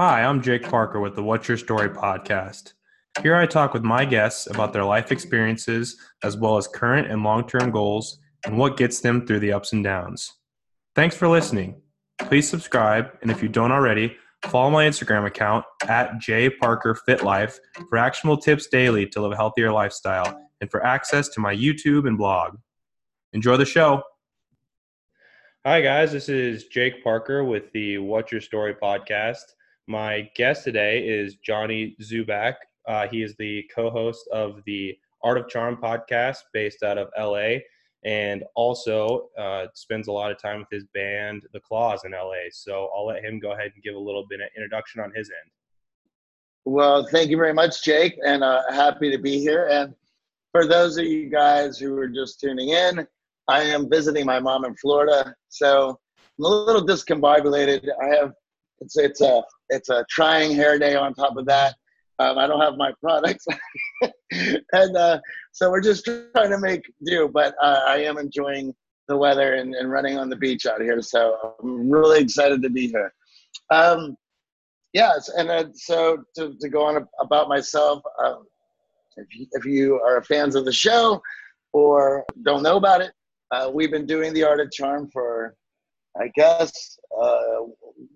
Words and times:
Hi, 0.00 0.22
I'm 0.22 0.40
Jake 0.40 0.62
Parker 0.62 1.00
with 1.00 1.16
the 1.16 1.24
What's 1.24 1.48
Your 1.48 1.56
Story 1.56 1.88
podcast. 1.88 2.74
Here 3.20 3.34
I 3.34 3.46
talk 3.46 3.74
with 3.74 3.82
my 3.82 4.04
guests 4.04 4.46
about 4.46 4.72
their 4.72 4.84
life 4.84 5.10
experiences 5.10 5.96
as 6.22 6.36
well 6.36 6.56
as 6.56 6.68
current 6.68 7.10
and 7.10 7.24
long 7.24 7.48
term 7.48 7.72
goals 7.72 8.20
and 8.46 8.56
what 8.56 8.76
gets 8.76 9.00
them 9.00 9.26
through 9.26 9.40
the 9.40 9.52
ups 9.52 9.72
and 9.72 9.82
downs. 9.82 10.34
Thanks 10.94 11.16
for 11.16 11.26
listening. 11.26 11.82
Please 12.20 12.48
subscribe, 12.48 13.06
and 13.22 13.30
if 13.32 13.42
you 13.42 13.48
don't 13.48 13.72
already, 13.72 14.16
follow 14.44 14.70
my 14.70 14.86
Instagram 14.86 15.26
account 15.26 15.64
at 15.88 16.12
jparkerfitlife 16.20 17.58
for 17.88 17.98
actionable 17.98 18.40
tips 18.40 18.68
daily 18.68 19.04
to 19.04 19.20
live 19.20 19.32
a 19.32 19.36
healthier 19.36 19.72
lifestyle 19.72 20.40
and 20.60 20.70
for 20.70 20.86
access 20.86 21.26
to 21.30 21.40
my 21.40 21.52
YouTube 21.52 22.06
and 22.06 22.16
blog. 22.16 22.56
Enjoy 23.32 23.56
the 23.56 23.66
show. 23.66 24.04
Hi, 25.66 25.80
guys. 25.80 26.12
This 26.12 26.28
is 26.28 26.66
Jake 26.66 27.02
Parker 27.02 27.42
with 27.42 27.72
the 27.72 27.98
What's 27.98 28.30
Your 28.30 28.40
Story 28.40 28.76
podcast. 28.80 29.42
My 29.88 30.28
guest 30.36 30.64
today 30.64 30.98
is 30.98 31.36
Johnny 31.36 31.96
Dzubak. 31.98 32.56
Uh, 32.86 33.08
he 33.08 33.22
is 33.22 33.34
the 33.38 33.64
co 33.74 33.88
host 33.88 34.28
of 34.30 34.60
the 34.66 34.94
Art 35.24 35.38
of 35.38 35.48
Charm 35.48 35.78
podcast 35.82 36.40
based 36.52 36.82
out 36.82 36.98
of 36.98 37.08
LA 37.18 37.60
and 38.04 38.44
also 38.54 39.30
uh, 39.38 39.68
spends 39.72 40.08
a 40.08 40.12
lot 40.12 40.30
of 40.30 40.38
time 40.38 40.58
with 40.58 40.68
his 40.70 40.84
band, 40.92 41.44
The 41.54 41.60
Claws, 41.60 42.04
in 42.04 42.12
LA. 42.12 42.50
So 42.50 42.90
I'll 42.94 43.06
let 43.06 43.24
him 43.24 43.38
go 43.38 43.52
ahead 43.52 43.70
and 43.74 43.82
give 43.82 43.94
a 43.94 43.98
little 43.98 44.26
bit 44.28 44.40
of 44.40 44.48
introduction 44.54 45.00
on 45.00 45.10
his 45.14 45.30
end. 45.30 45.50
Well, 46.66 47.08
thank 47.10 47.30
you 47.30 47.38
very 47.38 47.54
much, 47.54 47.82
Jake, 47.82 48.18
and 48.26 48.44
uh, 48.44 48.70
happy 48.70 49.10
to 49.10 49.16
be 49.16 49.40
here. 49.40 49.68
And 49.70 49.94
for 50.52 50.66
those 50.66 50.98
of 50.98 51.06
you 51.06 51.30
guys 51.30 51.78
who 51.78 51.96
are 51.96 52.08
just 52.08 52.40
tuning 52.40 52.68
in, 52.68 53.06
I 53.48 53.62
am 53.62 53.88
visiting 53.88 54.26
my 54.26 54.38
mom 54.38 54.66
in 54.66 54.76
Florida, 54.76 55.34
so 55.48 55.98
I'm 56.38 56.44
a 56.44 56.48
little 56.48 56.86
discombobulated. 56.86 57.88
I 58.02 58.16
have 58.16 58.34
it's 58.80 58.96
it's 58.96 59.20
a 59.22 59.42
it's 59.70 59.88
a 59.88 60.04
trying 60.08 60.54
hair 60.54 60.78
day 60.78 60.94
on 60.94 61.14
top 61.14 61.36
of 61.36 61.46
that. 61.46 61.74
Um, 62.20 62.36
I 62.36 62.46
don't 62.46 62.60
have 62.60 62.76
my 62.76 62.92
products, 63.00 63.46
and 64.72 64.96
uh, 64.96 65.20
so 65.52 65.70
we're 65.70 65.80
just 65.80 66.04
trying 66.04 66.50
to 66.50 66.58
make 66.58 66.82
do. 67.04 67.30
But 67.32 67.54
uh, 67.62 67.80
I 67.86 67.98
am 67.98 68.18
enjoying 68.18 68.74
the 69.06 69.16
weather 69.16 69.54
and, 69.54 69.74
and 69.74 69.90
running 69.90 70.18
on 70.18 70.28
the 70.28 70.36
beach 70.36 70.66
out 70.66 70.80
here, 70.80 71.00
so 71.00 71.54
I'm 71.62 71.88
really 71.88 72.20
excited 72.20 72.60
to 72.62 72.70
be 72.70 72.88
here. 72.88 73.12
Um, 73.70 74.16
yes, 74.92 75.28
and 75.28 75.48
uh, 75.48 75.64
so 75.74 76.24
to, 76.36 76.54
to 76.60 76.68
go 76.68 76.84
on 76.84 77.06
about 77.20 77.48
myself, 77.48 78.02
um, 78.22 78.46
if 79.16 79.26
you, 79.34 79.46
if 79.52 79.64
you 79.64 80.00
are 80.00 80.22
fans 80.22 80.54
of 80.54 80.64
the 80.64 80.72
show 80.72 81.20
or 81.72 82.24
don't 82.42 82.62
know 82.62 82.76
about 82.76 83.00
it, 83.00 83.12
uh, 83.50 83.70
we've 83.72 83.90
been 83.90 84.06
doing 84.06 84.32
the 84.34 84.44
Art 84.44 84.60
of 84.60 84.70
Charm 84.70 85.08
for, 85.12 85.54
I 86.20 86.30
guess, 86.34 86.98
uh, 87.20 87.60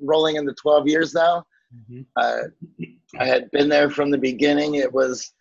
rolling 0.01 0.37
into 0.37 0.55
12 0.61 0.89
years 0.89 1.15
now. 1.15 1.45
Mm-hmm. 1.75 2.03
Uh, 2.17 2.87
I 3.19 3.25
had 3.25 3.51
been 3.51 3.69
there 3.69 3.91
from 3.91 4.11
the 4.11 4.19
beginning. 4.19 4.77
It 4.77 4.93
was 4.93 5.33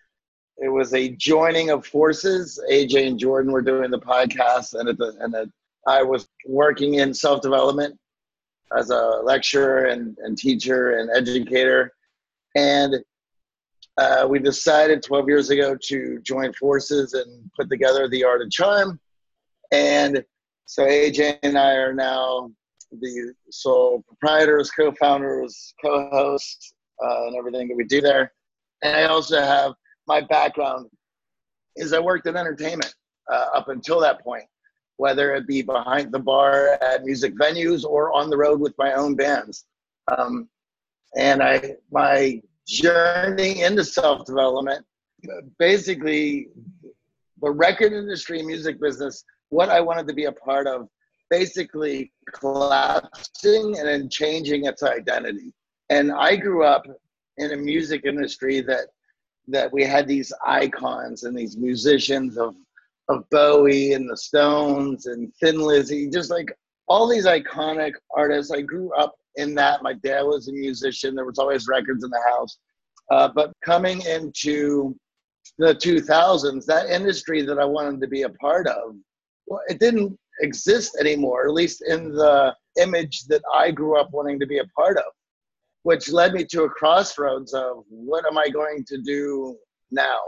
it 0.57 0.69
was 0.69 0.93
a 0.93 1.09
joining 1.09 1.71
of 1.71 1.85
forces. 1.85 2.61
AJ 2.71 3.07
and 3.07 3.19
Jordan 3.19 3.51
were 3.51 3.61
doing 3.61 3.89
the 3.89 3.99
podcast, 3.99 4.79
and 4.79 4.87
at 4.87 4.97
the, 4.97 5.15
and 5.19 5.33
the, 5.33 5.51
I 5.87 6.03
was 6.03 6.27
working 6.45 6.95
in 6.95 7.13
self 7.13 7.41
development 7.41 7.97
as 8.77 8.89
a 8.89 9.21
lecturer 9.23 9.85
and, 9.85 10.17
and 10.19 10.37
teacher 10.37 10.99
and 10.99 11.09
educator. 11.15 11.93
And 12.55 12.95
uh, 13.97 14.27
we 14.29 14.39
decided 14.39 15.03
12 15.03 15.27
years 15.27 15.49
ago 15.49 15.75
to 15.87 16.19
join 16.21 16.53
forces 16.53 17.13
and 17.13 17.49
put 17.55 17.69
together 17.69 18.07
the 18.07 18.23
Art 18.23 18.41
of 18.41 18.51
Charm. 18.51 18.99
And 19.71 20.23
so 20.65 20.85
AJ 20.85 21.39
and 21.43 21.57
I 21.57 21.73
are 21.73 21.93
now 21.93 22.51
the 22.91 23.33
sole 23.49 24.03
proprietors, 24.07 24.69
co-founders, 24.71 25.73
co-hosts, 25.83 26.73
uh, 27.03 27.27
and 27.27 27.35
everything 27.35 27.67
that 27.67 27.77
we 27.77 27.83
do 27.83 28.01
there. 28.01 28.33
And 28.83 28.95
I 28.95 29.03
also 29.05 29.39
have 29.39 29.73
my 30.07 30.21
background 30.21 30.87
is 31.75 31.93
I 31.93 31.99
worked 31.99 32.27
in 32.27 32.35
entertainment 32.35 32.93
uh, 33.31 33.47
up 33.55 33.69
until 33.69 33.99
that 34.01 34.23
point, 34.23 34.43
whether 34.97 35.35
it 35.35 35.47
be 35.47 35.61
behind 35.61 36.11
the 36.11 36.19
bar 36.19 36.77
at 36.81 37.03
music 37.03 37.33
venues 37.35 37.85
or 37.85 38.11
on 38.11 38.29
the 38.29 38.37
road 38.37 38.59
with 38.59 38.75
my 38.77 38.93
own 38.93 39.15
bands. 39.15 39.65
Um, 40.17 40.49
and 41.17 41.41
I 41.41 41.75
my 41.91 42.41
journey 42.67 43.63
into 43.63 43.83
self 43.83 44.25
development, 44.25 44.85
basically, 45.59 46.49
the 47.41 47.51
record 47.51 47.93
industry, 47.93 48.41
music 48.43 48.79
business, 48.79 49.23
what 49.49 49.69
I 49.69 49.81
wanted 49.81 50.07
to 50.07 50.13
be 50.13 50.25
a 50.25 50.31
part 50.31 50.67
of 50.67 50.87
basically 51.31 52.11
collapsing 52.33 53.77
and 53.79 53.87
then 53.87 54.09
changing 54.09 54.65
its 54.65 54.83
identity. 54.83 55.51
And 55.89 56.11
I 56.11 56.35
grew 56.35 56.63
up 56.63 56.85
in 57.37 57.53
a 57.53 57.57
music 57.57 58.01
industry 58.05 58.61
that 58.61 58.87
that 59.47 59.73
we 59.73 59.83
had 59.83 60.07
these 60.07 60.31
icons 60.45 61.23
and 61.23 61.35
these 61.35 61.57
musicians 61.57 62.37
of 62.37 62.53
of 63.09 63.27
Bowie 63.31 63.93
and 63.93 64.09
the 64.09 64.15
Stones 64.15 65.07
and 65.07 65.33
Thin 65.41 65.59
Lizzy, 65.59 66.09
just 66.09 66.29
like 66.29 66.53
all 66.87 67.09
these 67.09 67.25
iconic 67.25 67.93
artists. 68.15 68.51
I 68.51 68.61
grew 68.61 68.93
up 68.93 69.15
in 69.35 69.55
that. 69.55 69.81
My 69.81 69.93
dad 69.93 70.21
was 70.21 70.47
a 70.47 70.53
musician. 70.53 71.15
There 71.15 71.25
was 71.25 71.39
always 71.39 71.67
records 71.67 72.03
in 72.03 72.09
the 72.09 72.21
house. 72.29 72.57
Uh, 73.09 73.29
but 73.33 73.51
coming 73.65 74.01
into 74.01 74.95
the 75.57 75.75
2000s, 75.75 76.65
that 76.65 76.89
industry 76.89 77.41
that 77.41 77.59
I 77.59 77.65
wanted 77.65 77.99
to 78.01 78.07
be 78.07 78.21
a 78.21 78.29
part 78.29 78.67
of, 78.67 78.95
well, 79.47 79.61
it 79.67 79.79
didn't 79.79 80.17
exist 80.41 80.97
anymore, 80.99 81.47
at 81.47 81.53
least 81.53 81.83
in 81.87 82.11
the 82.11 82.55
image 82.81 83.23
that 83.25 83.41
I 83.53 83.71
grew 83.71 83.99
up 83.99 84.09
wanting 84.11 84.39
to 84.39 84.47
be 84.47 84.59
a 84.59 84.65
part 84.75 84.97
of, 84.97 85.11
which 85.83 86.11
led 86.11 86.33
me 86.33 86.45
to 86.45 86.63
a 86.63 86.69
crossroads 86.69 87.53
of 87.53 87.83
what 87.89 88.25
am 88.25 88.37
I 88.37 88.49
going 88.49 88.83
to 88.87 88.97
do 89.01 89.57
now? 89.91 90.19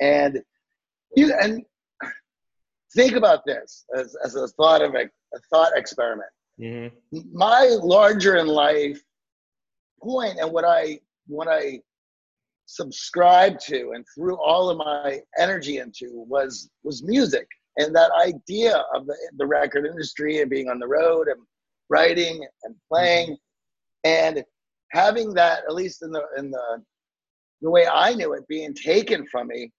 And 0.00 0.40
you 1.16 1.32
and 1.40 1.64
think 2.94 3.14
about 3.14 3.44
this 3.44 3.84
as, 3.96 4.16
as 4.24 4.34
a 4.34 4.48
thought 4.48 4.82
of 4.82 4.94
a, 4.94 5.04
a 5.04 5.38
thought 5.50 5.72
experiment. 5.76 6.30
Mm-hmm. 6.60 7.18
My 7.32 7.76
larger 7.82 8.36
in 8.36 8.46
life 8.46 9.00
point 10.02 10.38
and 10.38 10.52
what 10.52 10.64
I 10.64 11.00
what 11.26 11.48
I 11.48 11.80
subscribed 12.66 13.60
to 13.60 13.92
and 13.94 14.04
threw 14.14 14.36
all 14.36 14.70
of 14.70 14.78
my 14.78 15.20
energy 15.38 15.78
into 15.78 16.24
was 16.28 16.70
was 16.82 17.02
music 17.02 17.46
and 17.78 17.94
that 17.94 18.10
idea 18.20 18.84
of 18.94 19.06
the, 19.06 19.16
the 19.38 19.46
record 19.46 19.86
industry 19.86 20.40
and 20.40 20.50
being 20.50 20.68
on 20.68 20.78
the 20.78 20.86
road 20.86 21.28
and 21.28 21.40
writing 21.88 22.44
and 22.64 22.74
playing 22.88 23.36
and 24.04 24.44
having 24.92 25.32
that 25.34 25.60
at 25.68 25.74
least 25.74 26.02
in 26.02 26.10
the 26.10 26.22
in 26.36 26.50
the 26.50 26.82
the 27.62 27.70
way 27.70 27.86
I 27.92 28.14
knew 28.14 28.34
it 28.34 28.46
being 28.46 28.72
taken 28.72 29.26
from 29.26 29.48
me, 29.48 29.72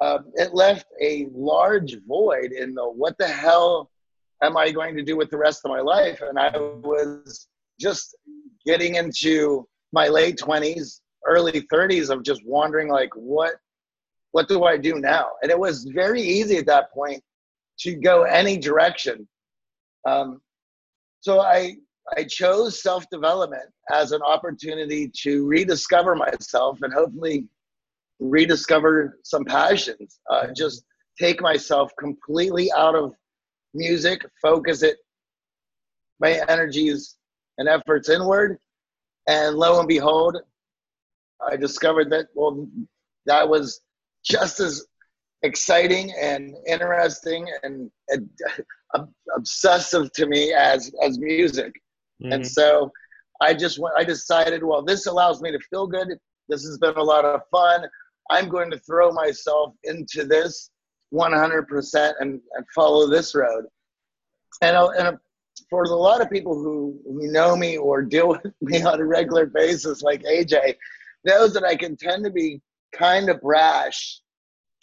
uh, 0.00 0.20
it 0.34 0.54
left 0.54 0.86
a 1.02 1.28
large 1.34 1.96
void 2.06 2.52
in 2.52 2.74
the 2.74 2.84
what 2.84 3.16
the 3.18 3.28
hell 3.28 3.90
am 4.42 4.56
I 4.56 4.70
going 4.70 4.96
to 4.96 5.02
do 5.02 5.16
with 5.16 5.30
the 5.30 5.36
rest 5.36 5.62
of 5.64 5.70
my 5.70 5.80
life? 5.80 6.22
And 6.22 6.38
I 6.38 6.50
was 6.56 7.48
just 7.78 8.16
getting 8.64 8.94
into 8.94 9.66
my 9.92 10.08
late 10.08 10.38
twenties, 10.38 11.00
early 11.26 11.66
thirties 11.70 12.10
of 12.10 12.22
just 12.22 12.42
wondering 12.44 12.88
like 12.88 13.10
what 13.14 13.54
what 14.32 14.48
do 14.48 14.64
I 14.64 14.76
do 14.76 14.94
now? 14.94 15.26
And 15.42 15.50
it 15.50 15.58
was 15.58 15.84
very 15.92 16.22
easy 16.22 16.58
at 16.58 16.66
that 16.66 16.92
point 16.92 17.22
to 17.80 17.94
go 17.94 18.22
any 18.22 18.56
direction. 18.56 19.26
Um, 20.06 20.40
so 21.20 21.40
I 21.40 21.76
I 22.16 22.24
chose 22.24 22.82
self 22.82 23.08
development 23.10 23.70
as 23.92 24.12
an 24.12 24.22
opportunity 24.22 25.10
to 25.22 25.46
rediscover 25.46 26.16
myself 26.16 26.78
and 26.82 26.92
hopefully 26.92 27.46
rediscover 28.18 29.18
some 29.24 29.44
passions. 29.44 30.20
Uh, 30.28 30.48
just 30.56 30.84
take 31.18 31.40
myself 31.40 31.92
completely 31.98 32.70
out 32.72 32.94
of 32.94 33.14
music, 33.74 34.22
focus 34.42 34.82
it, 34.82 34.96
my 36.18 36.42
energies 36.48 37.16
and 37.58 37.68
efforts 37.68 38.08
inward, 38.08 38.58
and 39.28 39.56
lo 39.56 39.78
and 39.78 39.88
behold, 39.88 40.36
I 41.46 41.56
discovered 41.56 42.10
that 42.10 42.26
well, 42.34 42.66
that 43.26 43.48
was 43.48 43.80
just 44.24 44.60
as 44.60 44.86
exciting 45.42 46.12
and 46.20 46.54
interesting 46.66 47.46
and, 47.62 47.90
and 48.08 48.28
obsessive 49.36 50.12
to 50.12 50.26
me 50.26 50.52
as 50.52 50.92
as 51.04 51.18
music. 51.18 51.72
Mm-hmm. 52.22 52.32
And 52.32 52.46
so 52.46 52.90
I 53.40 53.54
just 53.54 53.78
went, 53.78 53.94
I 53.96 54.04
decided, 54.04 54.62
well, 54.62 54.82
this 54.82 55.06
allows 55.06 55.40
me 55.40 55.50
to 55.50 55.58
feel 55.70 55.86
good. 55.86 56.08
This 56.48 56.64
has 56.64 56.78
been 56.78 56.96
a 56.96 57.02
lot 57.02 57.24
of 57.24 57.40
fun. 57.50 57.84
I'm 58.30 58.48
going 58.48 58.70
to 58.70 58.78
throw 58.78 59.12
myself 59.12 59.74
into 59.84 60.24
this 60.24 60.70
100% 61.12 62.12
and, 62.20 62.40
and 62.54 62.66
follow 62.74 63.08
this 63.08 63.34
road. 63.34 63.64
And, 64.62 64.76
and 64.76 65.18
for 65.70 65.84
a 65.84 65.88
lot 65.88 66.20
of 66.20 66.30
people 66.30 66.54
who, 66.54 67.00
who 67.04 67.32
know 67.32 67.56
me 67.56 67.78
or 67.78 68.02
deal 68.02 68.28
with 68.44 68.52
me 68.60 68.82
on 68.82 69.00
a 69.00 69.04
regular 69.04 69.46
basis, 69.46 70.02
like 70.02 70.22
AJ, 70.24 70.76
knows 71.24 71.52
that 71.54 71.64
I 71.64 71.76
can 71.76 71.96
tend 71.96 72.24
to 72.24 72.30
be 72.30 72.60
kind 72.92 73.28
of 73.30 73.40
brash 73.40 74.20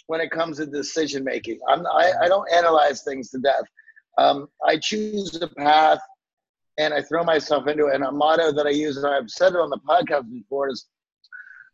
when 0.07 0.21
it 0.21 0.31
comes 0.31 0.57
to 0.57 0.65
decision 0.65 1.23
making. 1.23 1.59
I'm, 1.67 1.85
I, 1.87 2.11
I 2.23 2.27
don't 2.27 2.51
analyze 2.51 3.03
things 3.03 3.29
to 3.31 3.39
death. 3.39 3.63
Um, 4.17 4.47
I 4.65 4.77
choose 4.77 5.39
a 5.41 5.47
path 5.47 5.99
and 6.77 6.93
I 6.93 7.01
throw 7.01 7.23
myself 7.23 7.67
into 7.67 7.87
it. 7.87 7.95
And 7.95 8.03
a 8.03 8.11
motto 8.11 8.51
that 8.51 8.65
I 8.65 8.71
use, 8.71 8.97
and 8.97 9.05
I've 9.05 9.29
said 9.29 9.53
it 9.53 9.59
on 9.59 9.69
the 9.69 9.79
podcast 9.87 10.31
before, 10.31 10.69
is 10.69 10.87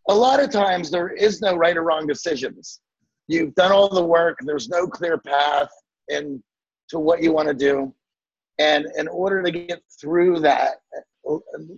a 0.10 0.16
lot 0.16 0.42
of 0.42 0.50
times 0.50 0.90
there 0.90 1.10
is 1.10 1.42
no 1.42 1.56
right 1.56 1.78
or 1.78 1.84
wrong 1.84 2.08
decisions. 2.08 2.82
You've 3.28 3.56
done 3.56 3.72
all 3.72 3.90
the 3.90 4.04
work. 4.04 4.38
There's 4.42 4.68
no 4.68 4.88
clear 4.88 5.18
path 5.18 5.70
into 6.10 6.42
what 6.94 7.24
you 7.24 7.32
want 7.32 7.48
to 7.48 7.54
do, 7.54 7.94
and 8.60 8.86
in 8.98 9.08
order 9.08 9.42
to 9.42 9.50
get 9.50 9.82
through 10.02 10.42
that, 10.42 10.74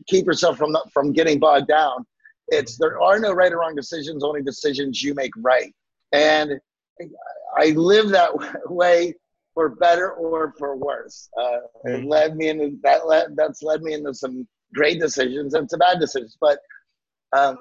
keep 0.08 0.26
yourself 0.26 0.58
from 0.58 0.76
from 0.92 1.14
getting 1.14 1.40
bogged 1.40 1.68
down. 1.68 2.04
It's 2.48 2.78
there 2.78 3.00
are 3.00 3.20
no 3.20 3.32
right 3.32 3.52
or 3.52 3.60
wrong 3.60 3.76
decisions. 3.76 4.24
Only 4.24 4.42
decisions 4.42 5.04
you 5.04 5.14
make 5.14 5.32
right. 5.38 5.74
And 6.12 6.60
I 7.58 7.70
live 7.72 8.10
that 8.10 8.32
way 8.70 9.14
for 9.54 9.70
better 9.70 10.12
or 10.14 10.54
for 10.58 10.76
worse. 10.76 11.30
Uh, 11.40 11.60
It 11.86 12.06
led 12.06 12.36
me 12.36 12.50
into 12.50 12.78
that. 12.84 13.08
Led, 13.08 13.36
that's 13.36 13.64
led 13.64 13.82
me 13.82 13.94
into 13.94 14.14
some 14.14 14.48
great 14.74 15.00
decisions 15.00 15.54
and 15.54 15.70
some 15.70 15.80
bad 15.80 16.00
decisions, 16.00 16.38
but 16.40 16.60
um, 17.36 17.58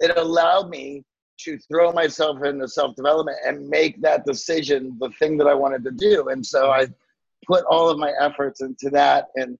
it 0.00 0.16
allowed 0.16 0.68
me 0.68 1.02
to 1.44 1.58
throw 1.58 1.90
myself 1.92 2.42
into 2.44 2.68
self 2.68 2.94
development 2.96 3.38
and 3.46 3.66
make 3.68 4.00
that 4.02 4.26
decision 4.26 4.96
the 5.00 5.08
thing 5.18 5.38
that 5.38 5.46
I 5.46 5.54
wanted 5.54 5.82
to 5.84 5.90
do. 5.90 6.28
And 6.28 6.44
so 6.44 6.70
I 6.70 6.86
put 7.46 7.64
all 7.64 7.88
of 7.88 7.98
my 7.98 8.12
efforts 8.20 8.60
into 8.60 8.90
that. 8.90 9.26
And 9.36 9.58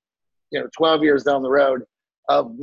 you 0.50 0.60
know, 0.60 0.68
12 0.76 1.02
years 1.02 1.24
down 1.24 1.42
the 1.42 1.50
road 1.50 1.82
of 2.28 2.54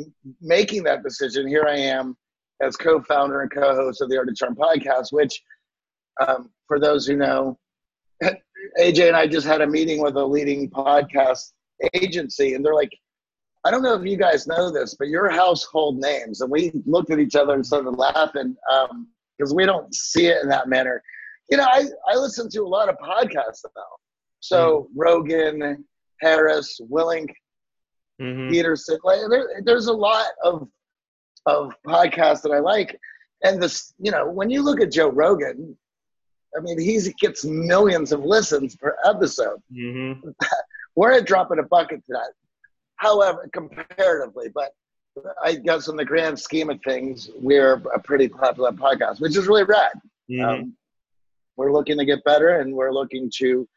making 0.42 0.84
that 0.84 1.04
decision, 1.04 1.48
here 1.48 1.66
I 1.68 1.78
am 1.78 2.16
as 2.62 2.76
co-founder 2.76 3.42
and 3.42 3.52
co-host 3.52 4.02
of 4.02 4.10
the 4.10 4.18
Art 4.18 4.30
of 4.30 4.36
Charm 4.36 4.56
podcast, 4.56 5.12
which, 5.12 5.42
um, 6.26 6.50
for 6.68 6.80
those 6.80 7.06
who 7.06 7.16
know, 7.16 7.58
AJ 8.80 9.08
and 9.08 9.16
I 9.16 9.28
just 9.28 9.48
had 9.48 9.62
a 9.62 9.68
meeting 9.68 10.02
with 10.02 10.16
a 10.16 10.26
leading 10.26 10.70
podcast 10.70 11.52
agency, 11.94 12.54
and 12.54 12.66
they're 12.66 12.74
like, 12.74 12.92
I 13.66 13.72
don't 13.72 13.82
know 13.82 13.96
if 13.96 14.06
you 14.06 14.18
guys 14.18 14.48
know 14.48 14.72
this, 14.72 14.96
but 14.98 15.10
your 15.10 15.30
household 15.30 16.00
names. 16.00 16.42
And 16.42 16.50
we 16.50 16.72
looked 16.86 17.12
at 17.12 17.20
each 17.20 17.36
other 17.36 17.54
and 17.54 17.66
started 17.66 17.92
laughing 17.92 18.56
because 19.38 19.52
um, 19.52 19.56
we 19.56 19.66
don't 19.66 19.94
see 19.94 20.28
it 20.28 20.42
in 20.42 20.50
that 20.50 20.70
manner. 20.70 21.04
You 21.50 21.58
know, 21.58 21.66
I, 21.66 21.86
I 22.10 22.16
listen 22.16 22.50
to 22.50 22.62
a 22.62 22.68
lot 22.68 22.88
of 22.88 22.96
podcasts 22.98 23.66
now. 23.76 23.84
So 24.40 24.84
mm-hmm. 24.84 25.00
Rogan, 25.00 25.86
Harris, 26.22 26.80
Willink, 26.90 27.30
mm-hmm. 28.22 28.50
Peterson. 28.52 29.00
Like, 29.04 29.20
there, 29.30 29.62
there's 29.66 29.88
a 29.88 29.94
lot 29.94 30.28
of 30.44 30.68
of 31.48 31.74
podcasts 31.86 32.42
that 32.44 32.52
I 32.52 32.60
like. 32.60 33.00
And 33.44 33.62
this, 33.62 33.94
you 34.00 34.12
know, 34.12 34.30
when 34.30 34.50
you 34.50 34.62
look 34.62 34.82
at 34.82 34.92
Joe 34.92 35.10
Rogan, 35.10 35.76
I 36.56 36.62
mean, 36.62 36.80
he 36.80 37.00
gets 37.20 37.46
millions 37.46 38.12
of 38.12 38.24
listens 38.24 38.76
per 38.76 38.96
episode. 39.06 39.62
Mm-hmm. 39.74 40.30
We're 40.96 41.14
at 41.14 41.26
dropping 41.26 41.60
a 41.60 41.64
bucket 41.64 42.00
to 42.08 42.14
that. 42.14 42.32
However, 42.96 43.48
comparatively, 43.54 44.48
but 44.54 44.72
I 45.44 45.56
guess 45.56 45.88
in 45.88 45.96
the 45.96 46.06
grand 46.06 46.40
scheme 46.40 46.70
of 46.70 46.80
things, 46.84 47.30
we're 47.40 47.82
a 47.94 48.00
pretty 48.00 48.28
popular 48.28 48.72
podcast, 48.72 49.20
which 49.20 49.38
is 49.38 49.48
really 49.48 49.64
rad. 49.64 49.92
Mm-hmm. 50.30 50.44
Um, 50.44 50.74
we're 51.56 51.74
looking 51.74 51.98
to 51.98 52.06
get 52.06 52.24
better 52.24 52.60
and 52.60 52.74
we're 52.74 52.94
looking 52.94 53.32
to 53.38 53.68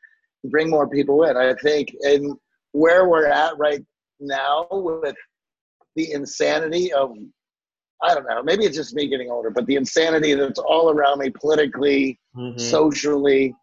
bring 0.45 0.69
more 0.69 0.89
people 0.89 1.25
in. 1.25 1.37
I 1.37 1.55
think 1.55 1.95
in 2.03 2.37
where 2.73 3.09
we're 3.09 3.27
at 3.27 3.59
right 3.59 3.85
now 4.21 4.67
with 4.71 5.17
the 5.97 6.13
insanity 6.13 6.93
of 6.93 7.17
I 8.03 8.15
don't 8.15 8.27
know, 8.29 8.43
maybe 8.43 8.65
it's 8.65 8.77
just 8.77 8.95
me 8.95 9.09
getting 9.09 9.31
older, 9.31 9.51
but 9.51 9.67
the 9.67 9.77
insanity 9.77 10.33
that's 10.35 10.59
all 10.59 10.91
around 10.91 11.19
me 11.19 11.31
politically, 11.31 12.19
mm-hmm. 12.37 12.59
socially, 12.59 13.55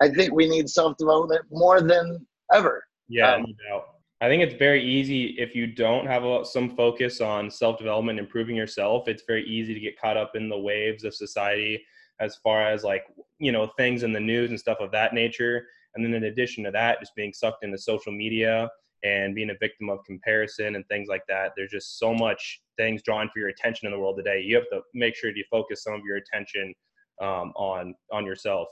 I 0.00 0.08
think 0.08 0.32
we 0.32 0.48
need 0.48 0.68
self 0.68 0.96
development 0.96 1.42
more 1.50 1.80
than 1.80 2.26
ever. 2.52 2.84
Yeah, 3.08 3.34
um, 3.34 3.46
no. 3.68 3.82
I 4.20 4.28
think 4.28 4.42
it's 4.42 4.54
very 4.54 4.82
easy 4.82 5.36
if 5.38 5.54
you 5.54 5.66
don't 5.66 6.06
have 6.06 6.24
a, 6.24 6.44
some 6.44 6.74
focus 6.74 7.20
on 7.20 7.50
self 7.50 7.78
development, 7.78 8.18
improving 8.18 8.56
yourself. 8.56 9.08
It's 9.08 9.24
very 9.26 9.44
easy 9.44 9.74
to 9.74 9.80
get 9.80 10.00
caught 10.00 10.16
up 10.16 10.32
in 10.34 10.48
the 10.48 10.58
waves 10.58 11.04
of 11.04 11.14
society 11.14 11.84
as 12.18 12.36
far 12.36 12.66
as 12.66 12.82
like, 12.82 13.04
you 13.38 13.52
know, 13.52 13.66
things 13.76 14.02
in 14.02 14.12
the 14.12 14.20
news 14.20 14.50
and 14.50 14.58
stuff 14.58 14.78
of 14.80 14.90
that 14.92 15.12
nature. 15.12 15.66
And 15.94 16.04
then 16.04 16.14
in 16.14 16.24
addition 16.24 16.64
to 16.64 16.70
that, 16.70 17.00
just 17.00 17.14
being 17.14 17.32
sucked 17.32 17.62
into 17.62 17.76
social 17.76 18.12
media 18.12 18.70
and 19.04 19.34
being 19.34 19.50
a 19.50 19.58
victim 19.60 19.90
of 19.90 20.04
comparison 20.04 20.76
and 20.76 20.86
things 20.88 21.08
like 21.08 21.22
that. 21.28 21.52
There's 21.56 21.70
just 21.70 21.98
so 21.98 22.14
much 22.14 22.62
things 22.78 23.02
drawing 23.02 23.28
for 23.28 23.38
your 23.38 23.48
attention 23.48 23.86
in 23.86 23.92
the 23.92 23.98
world 23.98 24.16
today. 24.16 24.40
You 24.40 24.56
have 24.56 24.68
to 24.72 24.80
make 24.94 25.14
sure 25.14 25.30
you 25.30 25.44
focus 25.50 25.82
some 25.82 25.94
of 25.94 26.00
your 26.06 26.16
attention 26.16 26.74
um, 27.20 27.52
on 27.56 27.94
on 28.12 28.24
yourself. 28.24 28.68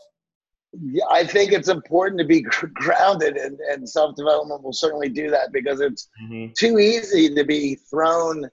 Yeah, 0.82 1.04
I 1.08 1.24
think 1.24 1.52
it's 1.52 1.68
important 1.68 2.18
to 2.20 2.26
be 2.26 2.40
grounded, 2.74 3.36
and, 3.36 3.58
and 3.60 3.88
self 3.88 4.16
development 4.16 4.62
will 4.62 4.72
certainly 4.72 5.08
do 5.08 5.30
that 5.30 5.52
because 5.52 5.80
it's 5.80 6.08
mm-hmm. 6.22 6.52
too 6.58 6.78
easy 6.78 7.34
to 7.34 7.44
be 7.44 7.76
thrown 7.90 8.48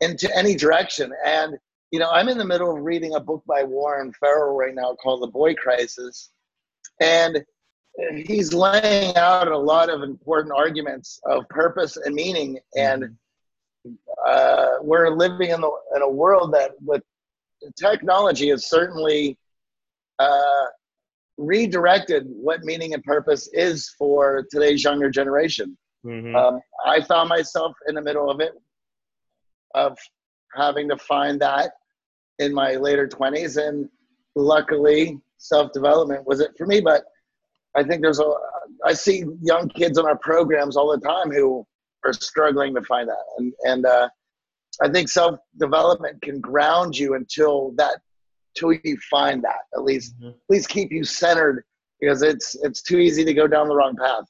into 0.00 0.34
any 0.36 0.54
direction. 0.54 1.12
And 1.24 1.56
you 1.90 2.00
know, 2.00 2.10
I'm 2.10 2.28
in 2.28 2.38
the 2.38 2.44
middle 2.44 2.76
of 2.76 2.82
reading 2.82 3.14
a 3.14 3.20
book 3.20 3.42
by 3.46 3.62
Warren 3.62 4.12
Farrell 4.18 4.56
right 4.56 4.74
now 4.74 4.94
called 4.94 5.22
The 5.22 5.28
Boy 5.28 5.54
Crisis, 5.54 6.30
and 7.00 7.44
he's 8.16 8.52
laying 8.52 9.16
out 9.16 9.48
a 9.48 9.56
lot 9.56 9.88
of 9.88 10.02
important 10.02 10.52
arguments 10.56 11.20
of 11.26 11.48
purpose 11.48 11.96
and 11.96 12.14
meaning 12.14 12.58
and 12.76 13.16
uh, 14.26 14.68
we're 14.80 15.10
living 15.10 15.50
in, 15.50 15.60
the, 15.60 15.70
in 15.94 16.02
a 16.02 16.08
world 16.08 16.54
that 16.54 16.72
with 16.82 17.02
technology 17.76 18.50
has 18.50 18.68
certainly 18.68 19.38
uh, 20.18 20.64
redirected 21.36 22.24
what 22.28 22.62
meaning 22.62 22.94
and 22.94 23.02
purpose 23.02 23.48
is 23.52 23.92
for 23.98 24.46
today's 24.50 24.84
younger 24.84 25.10
generation 25.10 25.76
mm-hmm. 26.06 26.34
um, 26.36 26.60
i 26.86 27.00
found 27.00 27.28
myself 27.28 27.72
in 27.88 27.94
the 27.94 28.02
middle 28.02 28.30
of 28.30 28.40
it 28.40 28.52
of 29.74 29.98
having 30.54 30.88
to 30.88 30.96
find 30.96 31.40
that 31.40 31.72
in 32.38 32.54
my 32.54 32.76
later 32.76 33.08
20s 33.08 33.56
and 33.56 33.88
luckily 34.36 35.18
self-development 35.38 36.24
was 36.26 36.40
it 36.40 36.50
for 36.56 36.66
me 36.66 36.80
but 36.80 37.04
I 37.74 37.82
think 37.82 38.02
there's 38.02 38.20
a 38.20 38.32
I 38.84 38.92
see 38.92 39.24
young 39.42 39.68
kids 39.68 39.98
on 39.98 40.06
our 40.06 40.18
programs 40.18 40.76
all 40.76 40.90
the 40.90 41.04
time 41.04 41.30
who 41.30 41.66
are 42.04 42.12
struggling 42.12 42.74
to 42.74 42.82
find 42.82 43.08
that, 43.08 43.24
and 43.38 43.52
and 43.64 43.86
uh, 43.86 44.08
I 44.82 44.88
think 44.88 45.08
self 45.08 45.38
development 45.58 46.20
can 46.22 46.40
ground 46.40 46.96
you 46.96 47.14
until 47.14 47.72
that 47.76 47.98
till 48.56 48.72
you 48.72 48.96
find 49.10 49.42
that 49.42 49.60
at 49.74 49.82
least 49.82 50.16
mm-hmm. 50.18 50.28
at 50.28 50.34
least 50.48 50.68
keep 50.68 50.92
you 50.92 51.04
centered 51.04 51.64
because 52.00 52.22
it's 52.22 52.54
it's 52.62 52.82
too 52.82 52.98
easy 52.98 53.24
to 53.24 53.34
go 53.34 53.46
down 53.46 53.68
the 53.68 53.74
wrong 53.74 53.96
path. 53.96 54.24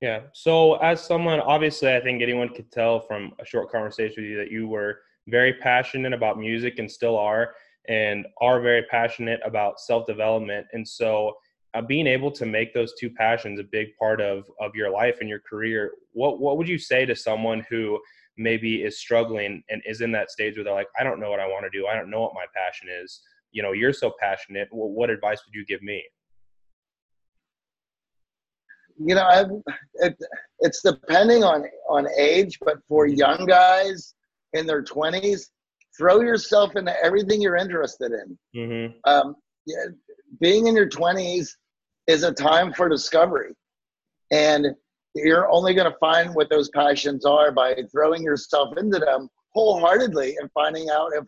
Yeah. 0.00 0.22
So 0.32 0.74
as 0.76 1.00
someone, 1.00 1.38
obviously, 1.40 1.94
I 1.94 2.00
think 2.00 2.22
anyone 2.22 2.48
could 2.48 2.72
tell 2.72 3.00
from 3.00 3.32
a 3.40 3.44
short 3.44 3.70
conversation 3.70 4.22
with 4.22 4.32
you 4.32 4.36
that 4.38 4.50
you 4.50 4.66
were 4.66 4.98
very 5.28 5.54
passionate 5.54 6.12
about 6.12 6.38
music 6.38 6.80
and 6.80 6.90
still 6.90 7.16
are, 7.16 7.54
and 7.88 8.26
are 8.40 8.60
very 8.60 8.82
passionate 8.90 9.40
about 9.44 9.80
self 9.80 10.06
development, 10.06 10.66
and 10.72 10.86
so 10.86 11.34
uh, 11.74 11.80
being 11.80 12.06
able 12.06 12.30
to 12.30 12.44
make 12.44 12.74
those 12.74 12.92
two 12.98 13.10
passions 13.10 13.58
a 13.58 13.64
big 13.64 13.88
part 13.98 14.20
of 14.20 14.44
of 14.60 14.74
your 14.74 14.90
life 14.90 15.18
and 15.20 15.28
your 15.28 15.40
career 15.40 15.92
what 16.12 16.38
what 16.40 16.58
would 16.58 16.68
you 16.68 16.78
say 16.78 17.06
to 17.06 17.16
someone 17.16 17.64
who 17.70 17.98
maybe 18.36 18.82
is 18.82 18.98
struggling 18.98 19.62
and 19.68 19.82
is 19.86 20.00
in 20.00 20.10
that 20.12 20.30
stage 20.30 20.56
where 20.56 20.64
they're 20.64 20.74
like 20.74 20.88
i 20.98 21.04
don't 21.04 21.20
know 21.20 21.30
what 21.30 21.40
i 21.40 21.46
want 21.46 21.64
to 21.64 21.78
do. 21.78 21.86
I 21.86 21.94
don't 21.94 22.10
know 22.10 22.20
what 22.20 22.34
my 22.34 22.46
passion 22.54 22.88
is. 23.02 23.20
You 23.50 23.62
know 23.62 23.72
you're 23.72 23.92
so 23.92 24.12
passionate. 24.20 24.68
Well, 24.72 24.88
what 24.88 25.10
advice 25.10 25.40
would 25.46 25.54
you 25.54 25.64
give 25.66 25.82
me? 25.82 26.02
You 28.98 29.14
know 29.14 29.22
I, 29.22 29.44
it, 29.94 30.16
it's 30.60 30.82
depending 30.82 31.44
on 31.44 31.64
on 31.88 32.06
age 32.18 32.58
but 32.64 32.78
for 32.88 33.06
young 33.06 33.46
guys 33.46 34.14
in 34.52 34.66
their 34.66 34.82
20s 34.82 35.48
throw 35.96 36.20
yourself 36.20 36.76
into 36.76 36.94
everything 37.04 37.40
you're 37.40 37.56
interested 37.56 38.12
in. 38.12 38.38
Mm-hmm. 38.56 39.10
um, 39.10 39.36
yeah, 39.66 39.86
being 40.40 40.66
in 40.66 40.74
your 40.74 40.88
20s 40.88 41.50
is 42.06 42.22
a 42.24 42.32
time 42.32 42.72
for 42.72 42.88
discovery. 42.88 43.52
And 44.30 44.74
you're 45.14 45.50
only 45.50 45.74
going 45.74 45.90
to 45.90 45.98
find 45.98 46.34
what 46.34 46.48
those 46.50 46.70
passions 46.70 47.24
are 47.24 47.52
by 47.52 47.74
throwing 47.90 48.22
yourself 48.22 48.76
into 48.76 48.98
them 48.98 49.28
wholeheartedly 49.54 50.36
and 50.40 50.50
finding 50.52 50.88
out 50.90 51.10
if, 51.14 51.24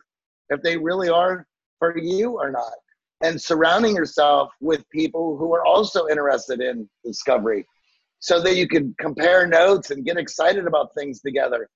if 0.49 0.63
they 0.63 0.77
really 0.77 1.09
are 1.09 1.47
for 1.79 1.97
you 1.99 2.33
or 2.33 2.51
not. 2.51 2.73
And 3.23 3.41
surrounding 3.41 3.95
yourself 3.95 4.51
with 4.61 4.89
people 4.91 5.37
who 5.37 5.55
are 5.55 5.65
also 5.65 6.09
interested 6.09 6.61
in 6.61 6.89
discovery 7.05 7.67
so 8.21 8.41
that 8.41 8.57
you 8.57 8.67
can 8.67 8.95
compare 8.99 9.47
notes 9.47 9.91
and 9.91 10.05
get 10.05 10.17
excited 10.17 10.67
about 10.67 10.95
things 10.97 11.21
together. 11.21 11.69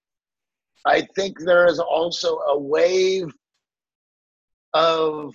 I 0.86 1.06
think 1.14 1.38
there 1.40 1.66
is 1.66 1.78
also 1.78 2.38
a 2.38 2.58
wave 2.58 3.28
of 4.74 5.34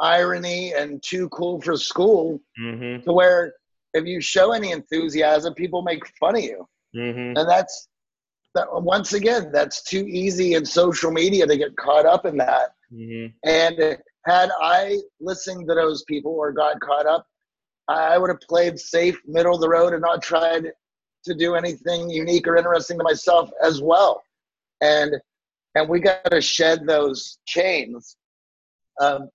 irony 0.00 0.72
and 0.72 1.02
too 1.02 1.28
cool 1.28 1.60
for 1.60 1.76
school 1.76 2.40
mm-hmm. 2.60 3.04
to 3.04 3.12
where 3.12 3.54
if 3.94 4.04
you 4.06 4.20
show 4.20 4.52
any 4.52 4.72
enthusiasm, 4.72 5.54
people 5.54 5.82
make 5.82 6.06
fun 6.18 6.36
of 6.36 6.42
you. 6.42 6.68
Mm-hmm. 6.94 7.38
And 7.38 7.48
that's 7.48 7.88
that 8.54 8.66
once 8.70 9.14
again, 9.14 9.50
that's 9.52 9.82
too 9.82 10.06
easy 10.06 10.54
in 10.54 10.64
social 10.64 11.10
media 11.10 11.46
to 11.46 11.56
get 11.56 11.76
caught 11.76 12.06
up 12.06 12.26
in 12.26 12.36
that. 12.36 12.70
Mm-hmm. 12.92 13.48
And 13.48 13.98
had 14.26 14.50
I 14.60 15.00
listened 15.20 15.68
to 15.68 15.74
those 15.74 16.04
people 16.04 16.32
or 16.32 16.52
got 16.52 16.80
caught 16.80 17.06
up, 17.06 17.26
I 17.88 18.16
would 18.16 18.30
have 18.30 18.40
played 18.40 18.78
safe, 18.78 19.18
middle 19.26 19.54
of 19.54 19.60
the 19.60 19.68
road, 19.68 19.92
and 19.92 20.02
not 20.02 20.22
tried 20.22 20.72
to 21.24 21.34
do 21.34 21.54
anything 21.54 22.08
unique 22.10 22.46
or 22.46 22.56
interesting 22.56 22.98
to 22.98 23.04
myself 23.04 23.50
as 23.62 23.80
well. 23.82 24.22
And 24.80 25.14
and 25.74 25.88
we 25.88 26.00
got 26.00 26.30
to 26.30 26.40
shed 26.40 26.86
those 26.86 27.38
chains. 27.46 28.16
Um, 29.00 29.28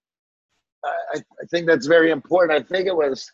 I, 0.85 1.17
I 1.17 1.45
think 1.51 1.67
that's 1.67 1.87
very 1.87 2.11
important. 2.11 2.57
I 2.57 2.65
think 2.65 2.87
it 2.87 2.95
was 2.95 3.29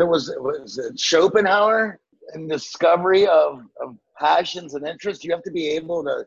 it 0.00 0.08
was 0.08 0.28
it 0.28 0.42
was 0.42 0.80
Schopenhauer 0.96 1.98
and 2.34 2.48
discovery 2.48 3.26
of, 3.26 3.64
of 3.80 3.96
passions 4.18 4.74
and 4.74 4.86
interests. 4.86 5.24
You 5.24 5.32
have 5.32 5.42
to 5.42 5.50
be 5.50 5.68
able 5.68 6.04
to 6.04 6.26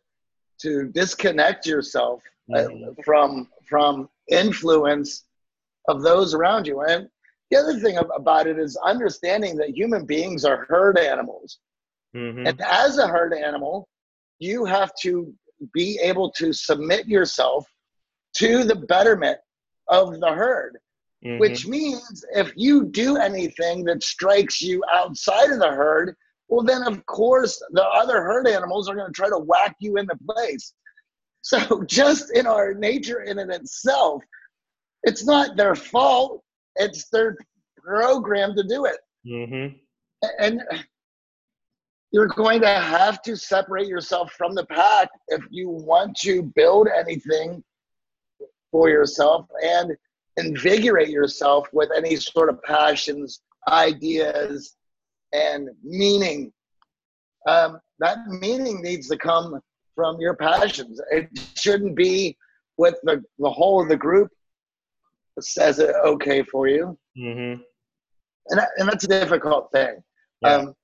to 0.62 0.90
disconnect 0.90 1.66
yourself 1.66 2.22
uh, 2.54 2.60
mm-hmm. 2.60 3.02
from 3.04 3.50
from 3.68 4.10
influence 4.30 5.26
of 5.88 6.02
those 6.02 6.34
around 6.34 6.68
you. 6.68 6.82
And 6.82 7.10
the 7.52 7.58
other 7.58 7.80
thing 7.80 7.98
about 7.98 8.48
it 8.48 8.58
is 8.58 8.78
understanding 8.78 9.56
that 9.58 9.70
human 9.70 10.06
beings 10.06 10.46
are 10.46 10.66
herd 10.70 10.98
animals. 10.98 11.60
Mm-hmm. 12.16 12.48
And 12.48 12.62
as 12.62 12.98
a 12.98 13.08
herd 13.08 13.34
animal, 13.34 13.88
you 14.40 14.66
have 14.66 14.92
to 15.02 15.34
be 15.74 16.00
able 16.02 16.32
to 16.32 16.54
submit 16.54 17.08
yourself 17.08 17.66
to 18.36 18.64
the 18.64 18.76
betterment 18.76 19.40
of 19.88 20.20
the 20.20 20.32
herd. 20.32 20.78
Mm-hmm. 21.26 21.40
Which 21.40 21.68
means 21.68 22.26
if 22.36 22.52
you 22.56 22.86
do 22.86 23.18
anything 23.18 23.86
that 23.86 24.04
strikes 24.04 24.62
you 24.62 24.84
outside 24.92 25.52
of 25.52 25.60
the 25.60 25.70
herd, 25.70 26.16
well, 26.50 26.64
then 26.64 26.84
of 26.84 27.06
course 27.06 27.64
the 27.72 27.84
other 27.84 28.22
herd 28.22 28.48
animals 28.48 28.90
are 28.90 28.96
going 28.96 29.08
to 29.08 29.14
try 29.14 29.30
to 29.30 29.40
whack 29.40 29.76
you 29.80 29.98
into 29.98 30.18
place. 30.30 30.74
So, 31.46 31.84
just 31.84 32.32
in 32.34 32.48
our 32.48 32.74
nature 32.74 33.24
in 33.24 33.40
and 33.40 33.52
itself, 33.52 34.24
it's 35.04 35.26
not 35.26 35.58
their 35.58 35.76
fault, 35.76 36.42
it's 36.78 37.10
their 37.10 37.36
program 37.76 38.56
to 38.56 38.64
do 38.64 38.86
it. 38.86 38.96
Mm-hmm. 39.28 39.76
And 40.40 40.62
you're 42.14 42.28
going 42.28 42.62
to 42.62 42.70
have 42.70 43.22
to 43.24 43.36
separate 43.36 43.88
yourself 43.88 44.32
from 44.32 44.56
the 44.56 44.66
pack 44.68 45.10
if 45.28 45.42
you 45.50 45.68
want 45.68 46.16
to 46.20 46.44
build 46.56 46.88
anything 46.98 47.62
for 48.72 48.88
yourself 48.90 49.46
and 49.64 49.92
invigorate 50.38 51.10
yourself 51.10 51.68
with 51.74 51.90
any 51.96 52.16
sort 52.16 52.50
of 52.50 52.62
passions, 52.64 53.42
ideas, 53.68 54.76
and 55.34 55.70
meaning. 55.84 56.52
Um, 57.48 57.80
that 58.00 58.18
meaning 58.28 58.82
needs 58.82 59.08
to 59.10 59.18
come 59.18 59.60
from 59.96 60.20
your 60.20 60.36
passions. 60.36 61.00
It 61.12 61.28
shouldn't 61.56 61.96
be 61.96 62.38
what 62.76 62.96
the, 63.04 63.24
the 63.40 63.50
whole 63.50 63.82
of 63.82 63.90
the 63.90 63.98
group 63.98 64.30
says 65.40 65.80
it 65.80 65.96
okay 66.06 66.44
for 66.44 66.68
you. 66.68 66.98
Mm-hmm. 67.18 67.62
And, 68.50 68.60
that, 68.60 68.70
and 68.78 68.88
that's 68.88 69.04
a 69.04 69.08
difficult 69.08 69.72
thing. 69.72 70.04
Yeah. 70.42 70.56
Um, 70.56 70.76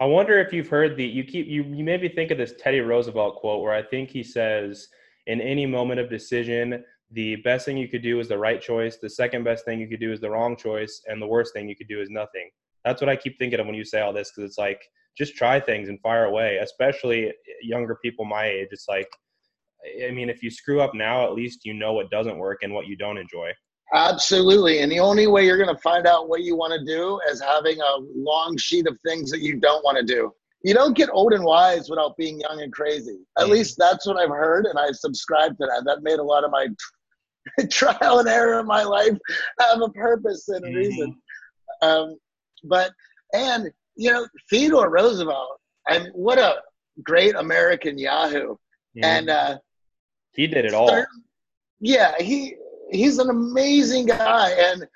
I 0.00 0.06
wonder 0.06 0.38
if 0.38 0.52
you've 0.52 0.68
heard 0.68 0.96
the 0.96 1.04
you 1.04 1.24
keep 1.24 1.46
you 1.46 1.62
you 1.62 1.84
maybe 1.84 2.08
think 2.08 2.30
of 2.30 2.38
this 2.38 2.54
Teddy 2.58 2.80
Roosevelt 2.80 3.36
quote 3.36 3.62
where 3.62 3.74
I 3.74 3.82
think 3.82 4.08
he 4.08 4.22
says 4.22 4.88
in 5.26 5.42
any 5.42 5.66
moment 5.66 6.00
of 6.00 6.08
decision 6.08 6.82
the 7.12 7.36
best 7.36 7.64
thing 7.64 7.76
you 7.76 7.88
could 7.88 8.02
do 8.02 8.20
is 8.20 8.28
the 8.28 8.38
right 8.38 8.60
choice 8.60 8.96
the 8.96 9.10
second 9.10 9.44
best 9.44 9.64
thing 9.64 9.80
you 9.80 9.88
could 9.88 10.00
do 10.00 10.12
is 10.12 10.20
the 10.20 10.30
wrong 10.30 10.56
choice 10.56 11.02
and 11.06 11.20
the 11.20 11.26
worst 11.26 11.52
thing 11.52 11.68
you 11.68 11.76
could 11.76 11.88
do 11.88 12.00
is 12.00 12.08
nothing 12.10 12.48
that's 12.84 13.00
what 13.00 13.08
i 13.08 13.16
keep 13.16 13.38
thinking 13.38 13.58
of 13.58 13.66
when 13.66 13.74
you 13.74 13.84
say 13.84 14.00
all 14.00 14.12
this 14.12 14.30
because 14.30 14.48
it's 14.48 14.58
like 14.58 14.82
just 15.18 15.36
try 15.36 15.58
things 15.58 15.88
and 15.88 16.00
fire 16.00 16.26
away 16.26 16.58
especially 16.58 17.32
younger 17.62 17.96
people 18.02 18.24
my 18.24 18.46
age 18.46 18.68
it's 18.70 18.86
like 18.88 19.08
i 20.06 20.10
mean 20.10 20.28
if 20.28 20.42
you 20.42 20.50
screw 20.50 20.80
up 20.80 20.94
now 20.94 21.24
at 21.24 21.34
least 21.34 21.64
you 21.64 21.74
know 21.74 21.92
what 21.92 22.10
doesn't 22.10 22.38
work 22.38 22.58
and 22.62 22.72
what 22.72 22.86
you 22.86 22.96
don't 22.96 23.18
enjoy 23.18 23.50
absolutely 23.92 24.80
and 24.80 24.92
the 24.92 25.00
only 25.00 25.26
way 25.26 25.44
you're 25.44 25.58
going 25.58 25.74
to 25.74 25.82
find 25.82 26.06
out 26.06 26.28
what 26.28 26.42
you 26.42 26.54
want 26.54 26.72
to 26.72 26.84
do 26.84 27.20
is 27.28 27.40
having 27.40 27.80
a 27.80 27.96
long 28.14 28.56
sheet 28.56 28.86
of 28.86 28.96
things 29.04 29.30
that 29.30 29.40
you 29.40 29.58
don't 29.58 29.84
want 29.84 29.96
to 29.98 30.04
do 30.04 30.32
you 30.62 30.74
don't 30.74 30.96
get 30.96 31.08
old 31.12 31.32
and 31.32 31.44
wise 31.44 31.88
without 31.88 32.16
being 32.16 32.40
young 32.40 32.60
and 32.60 32.72
crazy. 32.72 33.18
At 33.38 33.44
mm-hmm. 33.44 33.52
least 33.52 33.76
that's 33.78 34.06
what 34.06 34.18
I've 34.18 34.28
heard, 34.28 34.66
and 34.66 34.78
I 34.78 34.90
subscribe 34.92 35.56
to 35.58 35.66
that. 35.66 35.84
That 35.86 36.02
made 36.02 36.18
a 36.18 36.22
lot 36.22 36.44
of 36.44 36.50
my 36.50 36.66
trial 37.70 38.18
and 38.18 38.28
error 38.28 38.60
in 38.60 38.66
my 38.66 38.82
life 38.82 39.16
have 39.58 39.80
a 39.80 39.88
purpose 39.90 40.48
and 40.48 40.64
a 40.64 40.68
mm-hmm. 40.68 40.76
reason. 40.76 41.16
Um, 41.82 42.16
but 42.64 42.92
and 43.32 43.70
you 43.96 44.10
know 44.10 44.26
Theodore 44.48 44.90
Roosevelt, 44.90 45.60
and 45.88 46.08
what 46.12 46.38
a 46.38 46.56
great 47.02 47.34
American 47.34 47.98
Yahoo, 47.98 48.54
mm-hmm. 48.54 49.04
and 49.04 49.30
uh, 49.30 49.58
he 50.34 50.46
did 50.46 50.64
it 50.64 50.74
all. 50.74 51.04
Yeah, 51.80 52.14
he 52.18 52.56
he's 52.90 53.18
an 53.18 53.30
amazing 53.30 54.06
guy, 54.06 54.50
and 54.50 54.86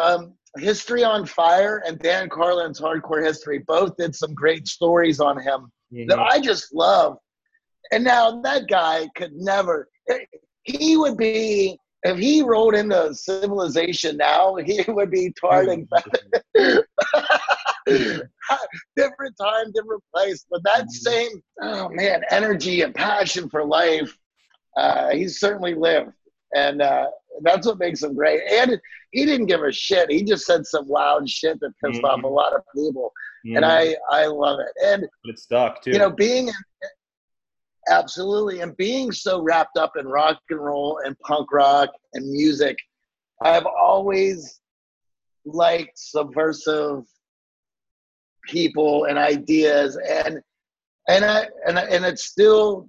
um, 0.00 0.34
History 0.58 1.04
on 1.04 1.24
Fire 1.24 1.82
and 1.86 1.98
Dan 1.98 2.28
Carlin's 2.28 2.80
Hardcore 2.80 3.24
History 3.24 3.58
both 3.66 3.96
did 3.96 4.14
some 4.14 4.34
great 4.34 4.68
stories 4.68 5.20
on 5.20 5.38
him 5.38 5.72
mm-hmm. 5.92 6.08
that 6.08 6.18
I 6.18 6.40
just 6.40 6.74
love. 6.74 7.16
And 7.90 8.04
now 8.04 8.40
that 8.42 8.68
guy 8.68 9.08
could 9.16 9.32
never 9.34 9.88
he 10.64 10.96
would 10.96 11.16
be 11.16 11.78
if 12.04 12.18
he 12.18 12.42
rolled 12.42 12.74
into 12.74 13.14
civilization 13.14 14.16
now, 14.16 14.56
he 14.64 14.82
would 14.88 15.10
be 15.10 15.32
tarred 15.40 15.68
and 15.68 15.88
feathered. 15.88 16.44
different 18.96 19.36
time, 19.40 19.72
different 19.72 20.02
place, 20.14 20.44
but 20.50 20.62
that 20.64 20.82
mm-hmm. 20.82 20.88
same 20.88 21.42
oh 21.62 21.88
man, 21.90 22.22
energy 22.30 22.82
and 22.82 22.94
passion 22.94 23.48
for 23.48 23.64
life, 23.64 24.16
uh, 24.76 25.10
he's 25.10 25.40
certainly 25.40 25.74
lived, 25.74 26.12
and 26.54 26.80
uh, 26.82 27.06
that's 27.42 27.66
what 27.66 27.78
makes 27.78 28.02
him 28.02 28.14
great. 28.14 28.40
And 28.50 28.80
he 29.10 29.24
didn't 29.26 29.46
give 29.46 29.62
a 29.62 29.72
shit. 29.72 30.10
He 30.10 30.22
just 30.22 30.46
said 30.46 30.66
some 30.66 30.88
loud 30.88 31.28
shit 31.28 31.60
that 31.60 31.72
pissed 31.84 32.02
mm-hmm. 32.02 32.06
off 32.06 32.22
a 32.22 32.28
lot 32.28 32.54
of 32.54 32.62
people, 32.74 33.12
mm-hmm. 33.46 33.56
and 33.56 33.64
I 33.64 33.96
I 34.10 34.26
love 34.26 34.58
it. 34.60 34.72
And 34.84 35.08
it 35.24 35.38
stuck 35.38 35.82
too. 35.82 35.90
You 35.92 35.98
know, 35.98 36.10
being 36.10 36.50
Absolutely. 37.88 38.60
And 38.60 38.76
being 38.76 39.10
so 39.12 39.42
wrapped 39.42 39.76
up 39.76 39.96
in 39.96 40.06
rock 40.06 40.38
and 40.50 40.62
roll 40.62 41.00
and 41.04 41.18
punk 41.20 41.52
rock 41.52 41.90
and 42.14 42.30
music, 42.30 42.76
I've 43.42 43.66
always 43.66 44.60
liked 45.44 45.98
subversive 45.98 47.04
people 48.48 49.06
and 49.06 49.18
ideas 49.18 49.98
and 50.08 50.40
and 51.08 51.24
I 51.24 51.48
and 51.66 51.78
I, 51.78 51.82
and 51.82 52.04
it's 52.04 52.24
still 52.24 52.88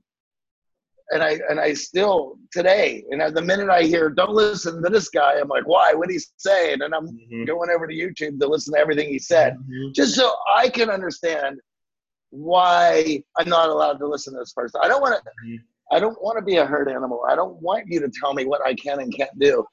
and 1.12 1.24
I 1.24 1.40
and 1.50 1.60
I 1.60 1.74
still 1.74 2.38
today, 2.52 3.04
and 3.10 3.36
the 3.36 3.42
minute 3.42 3.70
I 3.70 3.84
hear 3.84 4.10
"Don't 4.10 4.34
listen 4.34 4.82
to 4.84 4.90
this 4.90 5.10
guy," 5.10 5.40
I'm 5.40 5.48
like, 5.48 5.68
"Why? 5.68 5.94
What 5.94 6.10
he's 6.10 6.32
saying?" 6.38 6.82
And 6.82 6.94
I'm 6.94 7.08
mm-hmm. 7.08 7.46
going 7.46 7.70
over 7.70 7.88
to 7.88 7.94
YouTube 7.94 8.40
to 8.40 8.48
listen 8.48 8.74
to 8.74 8.80
everything 8.80 9.10
he 9.10 9.20
said, 9.20 9.54
mm-hmm. 9.54 9.92
just 9.94 10.16
so 10.16 10.34
I 10.56 10.70
can 10.70 10.90
understand 10.90 11.60
why 12.34 13.24
I'm 13.38 13.48
not 13.48 13.70
allowed 13.70 14.00
to 14.00 14.08
listen 14.08 14.34
to 14.34 14.40
this 14.40 14.54
person. 14.54 14.82
I 14.84 14.88
don't 14.88 15.02
want 15.02 15.24
to. 15.24 15.48
Mm-hmm. 15.48 15.96
I 15.96 16.00
don't 16.00 16.20
want 16.24 16.40
to 16.40 16.44
be 16.44 16.58
a 16.58 16.66
herd 16.66 16.90
animal. 16.90 17.24
I 17.30 17.36
don't 17.36 17.62
want 17.62 17.86
you 17.88 18.00
to 18.00 18.10
tell 18.20 18.34
me 18.34 18.46
what 18.46 18.66
I 18.66 18.74
can 18.74 19.00
and 19.00 19.16
can't 19.16 19.38
do. 19.38 19.63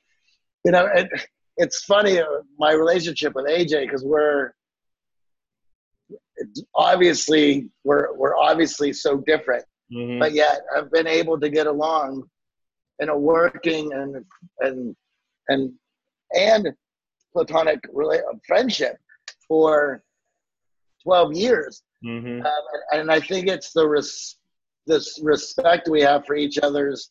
You 0.66 0.72
know, 0.72 0.86
it, 0.94 1.08
it's 1.56 1.84
funny 1.84 2.18
uh, 2.18 2.26
my 2.58 2.72
relationship 2.72 3.34
with 3.34 3.46
AJ 3.46 3.86
because 3.86 4.04
we're 4.04 4.52
obviously 6.74 7.68
we're 7.84 8.14
we're 8.14 8.36
obviously 8.36 8.92
so 8.92 9.22
different, 9.26 9.64
mm-hmm. 9.90 10.18
but 10.18 10.34
yet 10.34 10.60
I've 10.76 10.90
been 10.92 11.06
able 11.06 11.40
to 11.40 11.48
get 11.48 11.66
along 11.66 12.28
in 12.98 13.08
a 13.08 13.16
working 13.16 13.90
and 13.94 14.22
and 14.58 14.94
and 15.48 15.72
and 16.36 16.68
platonic 17.32 17.80
rela- 17.94 18.20
friendship 18.46 18.98
for 19.48 20.02
12 21.04 21.32
years 21.32 21.82
Mm-hmm. 22.04 22.46
Um, 22.46 22.62
and, 22.92 23.00
and, 23.00 23.10
I 23.10 23.20
think 23.20 23.46
it's 23.46 23.72
the 23.72 23.86
res- 23.86 24.36
this 24.86 25.20
respect 25.22 25.88
we 25.88 26.00
have 26.00 26.24
for 26.24 26.34
each 26.34 26.58
other's 26.58 27.10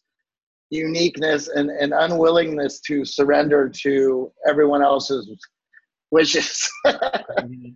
uniqueness 0.71 1.47
and, 1.47 1.69
and 1.69 1.93
unwillingness 1.93 2.79
to 2.81 3.05
surrender 3.05 3.69
to 3.69 4.31
everyone 4.47 4.81
else's 4.81 5.29
wishes. 6.11 6.69
mm-hmm. 6.85 7.69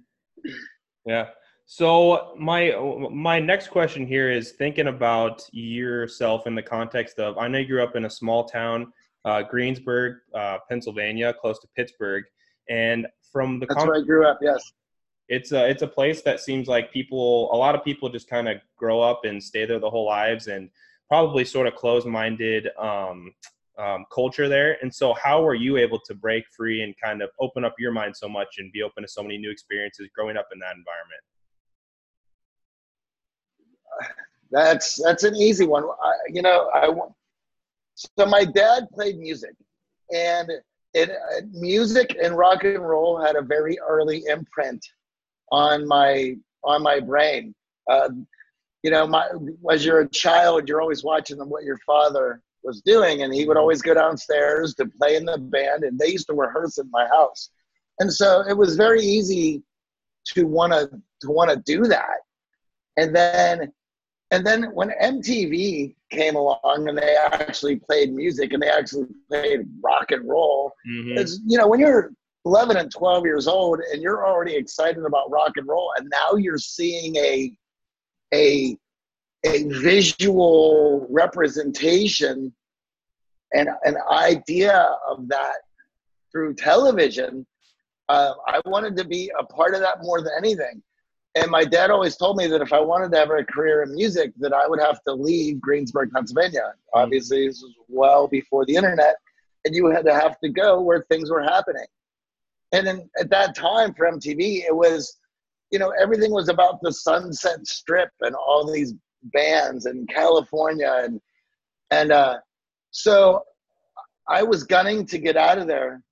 Yeah. 1.05 1.27
So 1.65 2.33
my 2.37 2.75
my 3.11 3.39
next 3.39 3.69
question 3.69 4.05
here 4.05 4.29
is 4.31 4.51
thinking 4.51 4.87
about 4.87 5.47
yourself 5.51 6.45
in 6.45 6.55
the 6.55 6.63
context 6.63 7.19
of 7.19 7.37
I 7.37 7.47
know 7.47 7.59
you 7.59 7.67
grew 7.67 7.83
up 7.83 7.95
in 7.95 8.05
a 8.05 8.09
small 8.09 8.45
town, 8.45 8.91
uh, 9.23 9.43
Greensburg, 9.43 10.17
uh, 10.35 10.57
Pennsylvania, 10.67 11.33
close 11.33 11.59
to 11.59 11.67
Pittsburgh, 11.75 12.25
and 12.69 13.07
from 13.31 13.59
the 13.59 13.65
that's 13.65 13.77
con- 13.77 13.87
where 13.87 13.97
I 13.97 14.01
grew 14.01 14.25
up. 14.27 14.39
Yes 14.41 14.73
it's 15.29 15.51
a 15.51 15.69
it's 15.69 15.81
a 15.81 15.87
place 15.87 16.21
that 16.21 16.39
seems 16.39 16.67
like 16.67 16.91
people 16.91 17.49
a 17.53 17.57
lot 17.57 17.75
of 17.75 17.83
people 17.83 18.09
just 18.09 18.29
kind 18.29 18.47
of 18.49 18.57
grow 18.77 19.01
up 19.01 19.21
and 19.23 19.41
stay 19.41 19.65
there 19.65 19.79
the 19.79 19.89
whole 19.89 20.05
lives 20.05 20.47
and 20.47 20.69
probably 21.07 21.45
sort 21.45 21.67
of 21.67 21.75
closed-minded 21.75 22.69
um, 22.79 23.31
um, 23.77 24.05
culture 24.11 24.49
there. 24.49 24.77
And 24.81 24.93
so 24.93 25.13
how 25.13 25.43
were 25.43 25.55
you 25.55 25.77
able 25.77 25.99
to 26.07 26.13
break 26.15 26.45
free 26.55 26.81
and 26.81 26.93
kind 27.03 27.21
of 27.21 27.29
open 27.39 27.63
up 27.63 27.75
your 27.77 27.91
mind 27.91 28.15
so 28.15 28.27
much 28.27 28.47
and 28.57 28.71
be 28.71 28.81
open 28.81 29.03
to 29.03 29.09
so 29.09 29.21
many 29.21 29.37
new 29.37 29.51
experiences 29.51 30.09
growing 30.15 30.37
up 30.37 30.47
in 30.53 30.59
that 30.59 30.75
environment? 30.75 31.21
That's 34.51 35.01
that's 35.03 35.23
an 35.23 35.35
easy 35.35 35.65
one. 35.65 35.83
I, 35.83 36.13
you 36.29 36.41
know 36.41 36.69
i 36.73 36.89
so 37.95 38.25
my 38.25 38.43
dad 38.43 38.87
played 38.93 39.17
music 39.17 39.55
and 40.13 40.49
it, 40.93 41.11
music 41.51 42.15
and 42.21 42.37
rock 42.37 42.63
and 42.63 42.87
roll 42.87 43.19
had 43.19 43.35
a 43.35 43.41
very 43.41 43.77
early 43.79 44.23
imprint 44.27 44.83
on 45.53 45.87
my 45.87 46.35
on 46.63 46.81
my 46.81 46.99
brain. 46.99 47.53
Uh, 47.89 48.09
you 48.81 48.91
know, 48.91 49.07
my 49.07 49.29
as 49.71 49.85
you're 49.85 50.01
a 50.01 50.09
child, 50.09 50.67
you're 50.67 50.81
always 50.81 51.03
watching 51.03 51.37
them 51.37 51.49
what 51.49 51.63
your 51.63 51.77
father 51.85 52.41
was 52.63 52.81
doing, 52.81 53.21
and 53.21 53.33
he 53.33 53.45
would 53.45 53.57
always 53.57 53.81
go 53.81 53.93
downstairs 53.93 54.73
to 54.75 54.85
play 54.99 55.15
in 55.15 55.25
the 55.25 55.37
band, 55.37 55.83
and 55.83 55.97
they 55.97 56.07
used 56.07 56.27
to 56.27 56.33
rehearse 56.33 56.79
in 56.79 56.89
my 56.91 57.07
house, 57.07 57.49
and 57.99 58.11
so 58.11 58.43
it 58.49 58.57
was 58.57 58.75
very 58.75 59.01
easy 59.01 59.61
to 60.25 60.45
want 60.45 60.73
to 60.73 60.89
to 61.21 61.29
want 61.29 61.51
to 61.51 61.57
do 61.57 61.83
that, 61.83 62.17
and 62.97 63.15
then 63.15 63.71
and 64.31 64.45
then 64.45 64.63
when 64.73 64.89
MTV 65.01 65.95
came 66.09 66.35
along 66.35 66.87
and 66.87 66.97
they 66.97 67.15
actually 67.15 67.75
played 67.75 68.11
music 68.11 68.51
and 68.51 68.63
they 68.63 68.69
actually 68.69 69.05
played 69.29 69.61
rock 69.83 70.09
and 70.09 70.27
roll, 70.27 70.73
mm-hmm. 70.89 71.17
it's 71.19 71.39
you 71.45 71.57
know 71.57 71.67
when 71.67 71.79
you're 71.79 72.11
11 72.45 72.77
and 72.77 72.91
12 72.91 73.25
years 73.25 73.47
old 73.47 73.79
and 73.91 74.01
you're 74.01 74.25
already 74.25 74.55
excited 74.55 75.03
about 75.05 75.31
rock 75.31 75.53
and 75.55 75.67
roll 75.67 75.91
and 75.97 76.09
now 76.09 76.35
you're 76.37 76.57
seeing 76.57 77.15
a 77.15 77.51
a 78.33 78.77
a 79.45 79.63
visual 79.81 81.05
representation 81.09 82.53
and 83.53 83.69
an 83.83 83.97
idea 84.09 84.95
of 85.07 85.27
that 85.27 85.57
through 86.31 86.53
television 86.53 87.45
uh, 88.09 88.33
i 88.47 88.59
wanted 88.65 88.95
to 88.97 89.05
be 89.05 89.31
a 89.39 89.43
part 89.43 89.73
of 89.73 89.79
that 89.81 90.01
more 90.01 90.21
than 90.21 90.31
anything. 90.37 90.81
And 91.35 91.49
my 91.49 91.65
dad 91.65 91.89
always 91.89 92.15
told 92.15 92.37
me 92.37 92.47
that 92.47 92.61
if 92.61 92.73
i 92.73 92.79
wanted 92.79 93.11
to 93.13 93.17
have 93.17 93.31
a 93.31 93.43
career 93.43 93.83
in 93.83 93.93
music 93.93 94.33
that 94.39 94.53
i 94.53 94.67
would 94.67 94.81
have 94.81 95.01
to 95.07 95.13
leave 95.13 95.61
greensburg 95.61 96.11
pennsylvania. 96.11 96.73
Obviously 96.93 97.47
this 97.47 97.61
was 97.61 97.73
well 97.87 98.27
before 98.27 98.65
the 98.65 98.75
internet 98.75 99.15
and 99.65 99.73
you 99.73 99.85
had 99.87 100.05
to 100.05 100.13
have 100.13 100.37
to 100.41 100.49
go 100.49 100.81
where 100.81 101.01
things 101.03 101.31
were 101.31 101.41
happening 101.41 101.85
and 102.73 102.85
then 102.85 103.09
at 103.19 103.29
that 103.29 103.55
time 103.55 103.93
for 103.93 104.11
mtv 104.11 104.65
it 104.65 104.75
was 104.75 105.17
you 105.73 105.79
know, 105.79 105.91
everything 105.99 106.31
was 106.31 106.49
about 106.49 106.79
the 106.83 106.93
Sunset 106.93 107.65
Strip 107.65 108.11
and 108.21 108.35
all 108.35 108.71
these 108.71 108.93
bands 109.33 109.87
in 109.87 110.05
California, 110.05 110.99
and 111.03 111.19
and 111.89 112.11
uh, 112.11 112.37
so 112.91 113.43
I 114.29 114.43
was 114.43 114.65
gunning 114.65 115.07
to 115.07 115.17
get 115.17 115.35
out 115.35 115.57
of 115.57 115.65
there 115.65 116.03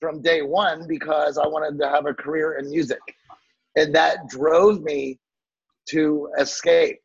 from 0.00 0.20
day 0.20 0.42
one 0.42 0.88
because 0.88 1.38
I 1.38 1.46
wanted 1.46 1.78
to 1.78 1.88
have 1.88 2.06
a 2.06 2.12
career 2.12 2.58
in 2.58 2.68
music, 2.68 2.98
and 3.76 3.94
that 3.94 4.28
drove 4.28 4.82
me 4.82 5.20
to 5.90 6.28
escape. 6.36 6.98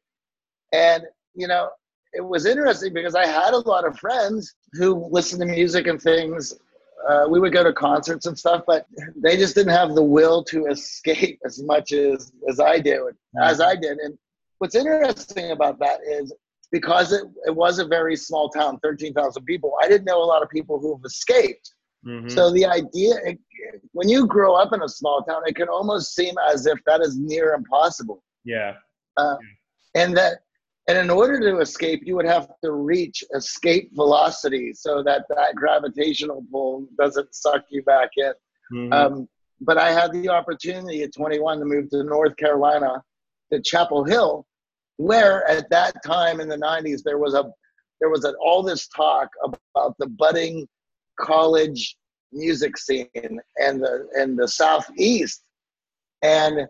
And 0.72 1.04
you 1.36 1.48
know, 1.48 1.70
it 2.14 2.26
was 2.26 2.48
interesting 2.48 2.92
because 2.92 3.14
I 3.14 3.28
had 3.28 3.54
a 3.54 3.70
lot 3.70 3.86
of 3.86 4.00
friends 4.00 4.52
who 4.72 5.08
listened 5.12 5.42
to 5.42 5.48
music 5.48 5.86
and 5.86 6.02
things 6.02 6.56
uh, 7.08 7.26
we 7.30 7.40
would 7.40 7.54
go 7.54 7.64
to 7.64 7.74
concerts 7.74 8.26
and 8.26 8.38
stuff, 8.38 8.64
but 8.66 8.86
they 9.16 9.36
just 9.38 9.56
didn't 9.56 9.74
have 9.74 9.96
the 9.96 10.04
will 10.04 10.44
to 10.46 10.66
escape 10.68 11.40
as 11.46 11.62
much 11.62 11.92
as 11.92 12.32
as 12.50 12.60
I 12.60 12.80
did, 12.80 13.02
as 13.42 13.62
I 13.62 13.76
did. 13.76 13.98
And 13.98 14.18
what's 14.60 14.76
interesting 14.76 15.52
about 15.52 15.80
that 15.80 16.00
is 16.08 16.34
because 16.72 17.14
it, 17.14 17.24
it 17.46 17.56
was 17.56 17.80
a 17.80 17.86
very 17.86 18.16
small 18.16 18.50
town, 18.50 18.80
thirteen 18.82 19.14
thousand 19.14 19.46
people. 19.46 19.74
I 19.82 19.88
didn't 19.88 20.06
know 20.06 20.22
a 20.22 20.26
lot 20.26 20.42
of 20.44 20.50
people 20.50 20.80
who 20.80 20.96
have 20.96 21.06
escaped. 21.06 21.74
Mm-hmm. 22.06 22.30
So 22.30 22.52
the 22.52 22.66
idea, 22.66 23.16
it, 23.24 23.40
when 23.94 24.10
you 24.10 24.28
grow 24.28 24.56
up 24.56 24.74
in 24.74 24.82
a 24.82 24.90
small 24.90 25.24
town, 25.24 25.44
it 25.46 25.56
can 25.56 25.70
almost 25.70 26.14
seem 26.14 26.36
as 26.52 26.66
if 26.66 26.78
that 26.86 27.00
is 27.02 27.18
near 27.18 27.54
impossible. 27.54 28.22
Yeah. 28.44 28.74
Uh, 29.16 29.38
and 29.96 30.18
that 30.18 30.40
and 30.88 30.98
in 30.98 31.10
order 31.10 31.40
to 31.40 31.60
escape, 31.60 32.02
you 32.06 32.16
would 32.16 32.26
have 32.26 32.50
to 32.64 32.72
reach 32.74 33.24
escape 33.36 33.92
velocity 33.94 34.74
so 34.74 35.02
that 35.04 35.24
that 35.30 35.56
gravitational 35.56 36.44
pull 36.52 36.88
doesn't 37.00 37.34
suck 37.34 37.64
you 37.70 37.82
back 37.84 38.10
in. 38.18 38.34
Mm-hmm. 38.74 38.94
Um, 38.94 39.30
but 39.62 39.78
I 39.78 39.92
had 39.92 40.12
the 40.12 40.28
opportunity 40.30 41.04
at 41.04 41.14
21 41.14 41.60
to 41.60 41.66
move 41.66 41.90
to 41.92 42.04
North 42.04 42.36
Carolina, 42.36 43.02
to 43.52 43.62
Chapel 43.62 44.04
Hill, 44.04 44.46
where 44.98 45.50
at 45.50 45.70
that 45.70 46.04
time 46.06 46.42
in 46.42 46.50
the 46.50 46.58
90s 46.58 47.02
there 47.04 47.18
was 47.18 47.34
a 47.34 47.50
there 48.02 48.10
was 48.10 48.26
a, 48.26 48.34
all 48.44 48.62
this 48.62 48.88
talk 48.90 49.30
about 49.42 49.96
the 49.98 50.08
budding 50.08 50.68
college 51.18 51.96
music 52.34 52.78
scene 52.78 53.08
and 53.58 53.82
the 53.82 54.08
and 54.16 54.38
the 54.38 54.48
southeast, 54.48 55.44
and 56.22 56.68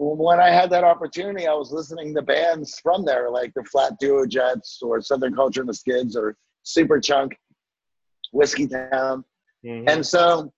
when 0.00 0.38
I 0.38 0.50
had 0.50 0.70
that 0.70 0.84
opportunity, 0.84 1.48
I 1.48 1.54
was 1.54 1.72
listening 1.72 2.14
to 2.14 2.22
bands 2.22 2.78
from 2.80 3.04
there, 3.04 3.30
like 3.30 3.52
the 3.54 3.64
Flat 3.64 3.98
Duo 3.98 4.26
Jets 4.26 4.78
or 4.80 5.00
Southern 5.00 5.34
Culture 5.34 5.60
on 5.62 5.66
the 5.66 5.74
Skids 5.74 6.16
or 6.16 6.36
Superchunk, 6.64 7.32
Whiskeytown. 8.32 9.24
Mm-hmm. 9.64 9.88
And 9.88 10.06
so 10.06 10.52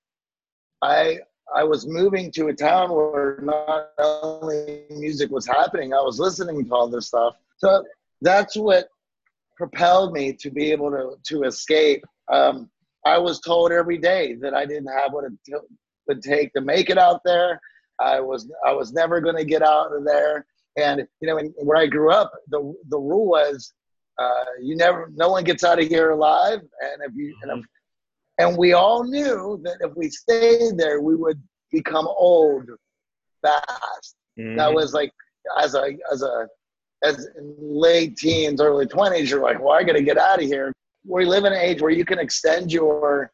I 0.82 1.20
I 1.56 1.64
was 1.64 1.86
moving 1.86 2.30
to 2.32 2.48
a 2.48 2.54
town 2.54 2.92
where 2.92 3.40
not 3.42 3.92
only 3.98 4.84
music 4.90 5.30
was 5.30 5.46
happening, 5.46 5.94
I 5.94 6.02
was 6.02 6.20
listening 6.20 6.66
to 6.66 6.74
all 6.74 6.88
this 6.88 7.06
stuff. 7.06 7.36
So 7.56 7.82
that's 8.20 8.56
what 8.56 8.88
propelled 9.56 10.12
me 10.12 10.34
to 10.34 10.50
be 10.50 10.70
able 10.70 10.90
to 10.90 11.16
to 11.34 11.44
escape. 11.44 12.04
Um, 12.30 12.68
I 13.06 13.16
was 13.16 13.40
told 13.40 13.72
every 13.72 13.96
day 13.96 14.34
that 14.34 14.52
I 14.52 14.66
didn't 14.66 14.92
have 14.92 15.14
what 15.14 15.24
it 15.24 15.32
t- 15.46 15.54
would 16.08 16.22
take 16.22 16.52
to 16.52 16.60
make 16.60 16.90
it 16.90 16.98
out 16.98 17.22
there. 17.24 17.58
I 18.00 18.20
was 18.20 18.50
I 18.66 18.72
was 18.72 18.92
never 18.92 19.20
going 19.20 19.36
to 19.36 19.44
get 19.44 19.62
out 19.62 19.94
of 19.94 20.04
there. 20.04 20.46
And 20.76 21.06
you 21.20 21.28
know, 21.28 21.36
when, 21.36 21.52
where 21.58 21.78
I 21.78 21.86
grew 21.86 22.10
up, 22.12 22.32
the 22.48 22.74
the 22.88 22.98
rule 22.98 23.26
was 23.26 23.72
uh, 24.20 24.44
you 24.62 24.76
never, 24.76 25.10
no 25.14 25.30
one 25.30 25.44
gets 25.44 25.64
out 25.64 25.80
of 25.80 25.88
here 25.88 26.10
alive. 26.10 26.60
And 26.60 27.02
if 27.02 27.12
you, 27.14 27.34
and, 27.42 27.58
if, 27.58 27.64
and 28.38 28.56
we 28.56 28.74
all 28.74 29.02
knew 29.02 29.58
that 29.64 29.78
if 29.80 29.96
we 29.96 30.10
stayed 30.10 30.76
there, 30.76 31.00
we 31.00 31.16
would 31.16 31.42
become 31.72 32.06
old 32.06 32.68
fast. 33.42 34.16
Mm-hmm. 34.38 34.56
That 34.56 34.72
was 34.72 34.92
like 34.92 35.12
as 35.58 35.74
a 35.74 35.96
as 36.12 36.22
a 36.22 36.48
as 37.02 37.28
late 37.36 38.16
teens, 38.16 38.60
early 38.60 38.86
twenties, 38.86 39.30
you're 39.30 39.42
like, 39.42 39.58
well, 39.58 39.72
I 39.72 39.82
got 39.82 39.94
to 39.94 40.02
get 40.02 40.18
out 40.18 40.42
of 40.42 40.46
here. 40.46 40.72
We 41.06 41.24
live 41.24 41.44
in 41.44 41.54
an 41.54 41.58
age 41.58 41.80
where 41.80 41.90
you 41.90 42.04
can 42.04 42.18
extend 42.18 42.70
your 42.72 43.32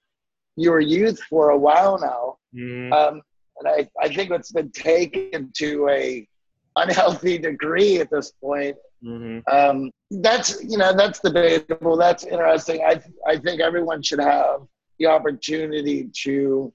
your 0.57 0.81
youth 0.81 1.21
for 1.29 1.51
a 1.51 1.59
while 1.59 1.99
now. 1.99 2.37
Mm-hmm. 2.55 2.93
Um, 2.93 3.23
and 3.59 3.69
I, 3.69 3.89
I 4.01 4.13
think 4.13 4.31
it's 4.31 4.53
been 4.53 4.71
taken 4.71 5.51
to 5.59 5.89
a 5.89 6.29
unhealthy 6.77 7.39
degree 7.39 8.01
at 8.01 8.11
this 8.11 8.33
point. 8.33 8.77
Mm-hmm. 9.05 9.39
Um, 9.55 9.91
that's 10.11 10.63
you 10.63 10.79
know 10.79 10.95
that's 10.95 11.21
debatable. 11.21 11.97
That's 11.97 12.25
interesting. 12.25 12.83
I 12.83 13.01
I 13.27 13.39
think 13.39 13.61
everyone 13.61 14.03
should 14.03 14.21
have 14.21 14.61
the 14.99 15.07
opportunity 15.07 16.11
to 16.25 16.73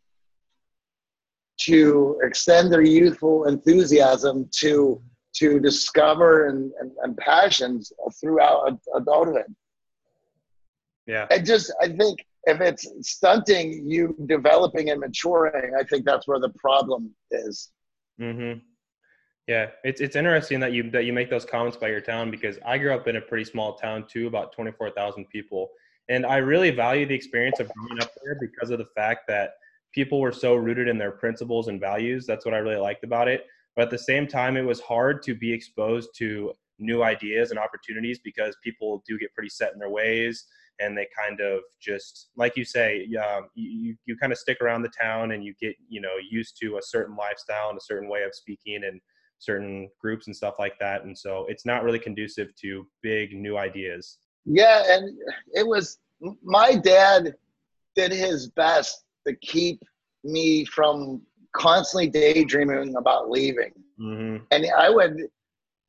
to 1.61 2.19
extend 2.23 2.71
their 2.71 2.81
youthful 2.81 3.45
enthusiasm 3.45 4.49
to 4.59 5.01
to 5.33 5.59
discover 5.59 6.47
and, 6.47 6.71
and, 6.79 6.91
and 7.03 7.17
passions 7.17 7.93
throughout 8.19 8.79
adulthood. 8.95 9.55
Yeah. 11.07 11.27
I 11.31 11.39
just 11.39 11.73
I 11.81 11.87
think 11.87 12.19
if 12.45 12.59
it's 12.61 12.91
stunting 13.01 13.85
you 13.85 14.15
developing 14.25 14.89
and 14.89 14.99
maturing, 14.99 15.73
I 15.79 15.83
think 15.83 16.05
that's 16.05 16.27
where 16.27 16.39
the 16.39 16.49
problem 16.57 17.13
is. 17.31 17.69
Mm-hmm. 18.19 18.59
Yeah, 19.47 19.67
it's 19.83 20.01
it's 20.01 20.15
interesting 20.15 20.59
that 20.59 20.71
you 20.71 20.89
that 20.91 21.05
you 21.05 21.13
make 21.13 21.29
those 21.29 21.45
comments 21.45 21.77
about 21.77 21.89
your 21.89 22.01
town 22.01 22.31
because 22.31 22.57
I 22.65 22.77
grew 22.77 22.93
up 22.93 23.07
in 23.07 23.17
a 23.17 23.21
pretty 23.21 23.43
small 23.43 23.75
town 23.75 24.05
too, 24.07 24.27
about 24.27 24.53
twenty 24.53 24.71
four 24.71 24.91
thousand 24.91 25.29
people, 25.29 25.69
and 26.09 26.25
I 26.25 26.37
really 26.37 26.71
value 26.71 27.05
the 27.05 27.15
experience 27.15 27.59
of 27.59 27.69
growing 27.69 28.01
up 28.01 28.11
there 28.23 28.37
because 28.39 28.69
of 28.69 28.77
the 28.77 28.87
fact 28.95 29.27
that 29.27 29.51
people 29.93 30.21
were 30.21 30.31
so 30.31 30.55
rooted 30.55 30.87
in 30.87 30.97
their 30.97 31.11
principles 31.11 31.67
and 31.67 31.79
values. 31.79 32.25
That's 32.25 32.45
what 32.45 32.53
I 32.53 32.59
really 32.59 32.79
liked 32.79 33.03
about 33.03 33.27
it. 33.27 33.45
But 33.75 33.83
at 33.83 33.89
the 33.89 33.97
same 33.97 34.27
time, 34.27 34.57
it 34.57 34.65
was 34.65 34.79
hard 34.79 35.21
to 35.23 35.35
be 35.35 35.51
exposed 35.51 36.09
to 36.17 36.53
new 36.79 37.03
ideas 37.03 37.51
and 37.51 37.59
opportunities 37.59 38.19
because 38.23 38.55
people 38.63 39.03
do 39.07 39.17
get 39.17 39.33
pretty 39.33 39.49
set 39.49 39.73
in 39.73 39.79
their 39.79 39.89
ways 39.89 40.45
and 40.81 40.97
they 40.97 41.07
kind 41.17 41.39
of 41.39 41.61
just 41.79 42.29
like 42.35 42.57
you 42.57 42.65
say 42.65 43.07
um, 43.15 43.47
you, 43.55 43.95
you 44.05 44.17
kind 44.17 44.31
of 44.31 44.37
stick 44.37 44.59
around 44.61 44.81
the 44.81 44.91
town 44.99 45.31
and 45.31 45.43
you 45.43 45.53
get 45.61 45.75
you 45.87 46.01
know 46.01 46.15
used 46.29 46.57
to 46.61 46.77
a 46.77 46.81
certain 46.81 47.15
lifestyle 47.15 47.69
and 47.69 47.77
a 47.77 47.81
certain 47.81 48.09
way 48.09 48.23
of 48.23 48.33
speaking 48.33 48.83
and 48.85 48.99
certain 49.39 49.89
groups 49.99 50.27
and 50.27 50.35
stuff 50.35 50.55
like 50.59 50.77
that. 50.79 51.03
And 51.03 51.17
so 51.17 51.45
it's 51.49 51.65
not 51.65 51.83
really 51.83 51.99
conducive 51.99 52.55
to 52.61 52.87
big 53.01 53.33
new 53.33 53.57
ideas. 53.57 54.17
Yeah 54.45 54.83
and 54.87 55.17
it 55.53 55.67
was 55.67 55.99
my 56.43 56.75
dad 56.75 57.35
did 57.95 58.11
his 58.11 58.47
best 58.49 59.03
to 59.27 59.35
keep 59.35 59.81
me 60.23 60.65
from 60.65 61.21
constantly 61.53 62.07
daydreaming 62.07 62.95
about 62.95 63.29
leaving. 63.29 63.71
Mm-hmm. 63.99 64.37
and 64.49 64.65
i 64.79 64.89
would 64.89 65.27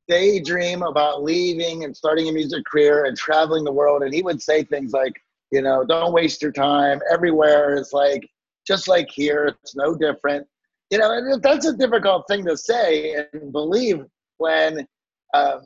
daydream 0.08 0.82
about 0.82 1.22
leaving 1.22 1.84
and 1.84 1.96
starting 1.96 2.28
a 2.28 2.32
music 2.32 2.64
career 2.64 3.04
and 3.04 3.16
traveling 3.16 3.64
the 3.64 3.72
world. 3.72 4.02
And 4.02 4.12
he 4.12 4.22
would 4.22 4.42
say 4.42 4.64
things 4.64 4.92
like, 4.92 5.14
you 5.50 5.62
know, 5.62 5.84
don't 5.84 6.12
waste 6.12 6.42
your 6.42 6.52
time. 6.52 7.00
Everywhere 7.10 7.74
is 7.74 7.92
like, 7.92 8.28
just 8.66 8.88
like 8.88 9.08
here, 9.10 9.54
it's 9.62 9.76
no 9.76 9.94
different. 9.94 10.46
You 10.90 10.98
know, 10.98 11.12
and 11.12 11.42
that's 11.42 11.66
a 11.66 11.76
difficult 11.76 12.24
thing 12.28 12.44
to 12.46 12.56
say 12.56 13.24
and 13.32 13.52
believe 13.52 14.04
when, 14.38 14.86
um, 15.34 15.62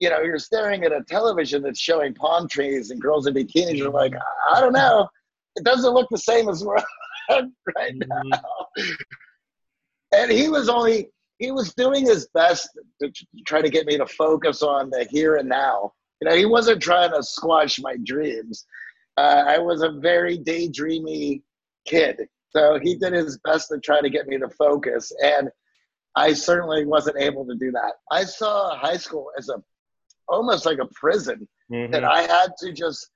you 0.00 0.08
know, 0.08 0.20
you're 0.20 0.38
staring 0.38 0.84
at 0.84 0.92
a 0.92 1.02
television 1.08 1.62
that's 1.62 1.80
showing 1.80 2.14
palm 2.14 2.48
trees 2.48 2.90
and 2.90 3.00
girls 3.00 3.26
in 3.26 3.34
bikinis. 3.34 3.76
You're 3.76 3.90
like, 3.90 4.14
I 4.52 4.60
don't 4.60 4.72
know. 4.72 5.08
It 5.56 5.64
doesn't 5.64 5.92
look 5.92 6.06
the 6.10 6.18
same 6.18 6.48
as 6.48 6.64
right 7.30 7.44
mm-hmm. 7.98 8.28
now. 8.28 8.40
and 10.12 10.30
he 10.30 10.48
was 10.48 10.68
only 10.68 11.10
he 11.38 11.50
was 11.50 11.72
doing 11.74 12.04
his 12.04 12.28
best 12.34 12.68
to 13.00 13.12
try 13.46 13.62
to 13.62 13.70
get 13.70 13.86
me 13.86 13.96
to 13.96 14.06
focus 14.06 14.62
on 14.62 14.90
the 14.90 15.06
here 15.10 15.36
and 15.36 15.48
now. 15.48 15.92
You 16.20 16.28
know, 16.28 16.36
he 16.36 16.46
wasn't 16.46 16.82
trying 16.82 17.12
to 17.12 17.22
squash 17.22 17.78
my 17.78 17.96
dreams. 18.04 18.66
Uh, 19.16 19.44
I 19.46 19.58
was 19.58 19.82
a 19.82 19.90
very 19.90 20.38
daydreamy 20.38 21.42
kid, 21.86 22.28
so 22.50 22.78
he 22.82 22.96
did 22.96 23.12
his 23.12 23.38
best 23.38 23.68
to 23.68 23.78
try 23.78 24.00
to 24.00 24.10
get 24.10 24.26
me 24.26 24.38
to 24.38 24.48
focus, 24.48 25.12
and 25.22 25.48
I 26.16 26.32
certainly 26.32 26.84
wasn't 26.84 27.18
able 27.18 27.46
to 27.46 27.54
do 27.54 27.70
that. 27.72 27.92
I 28.10 28.24
saw 28.24 28.76
high 28.76 28.96
school 28.96 29.30
as 29.38 29.48
a 29.48 29.62
almost 30.28 30.66
like 30.66 30.78
a 30.78 30.88
prison 30.94 31.48
mm-hmm. 31.70 31.92
that 31.92 32.04
I 32.04 32.22
had 32.22 32.48
to 32.58 32.72
just 32.72 33.10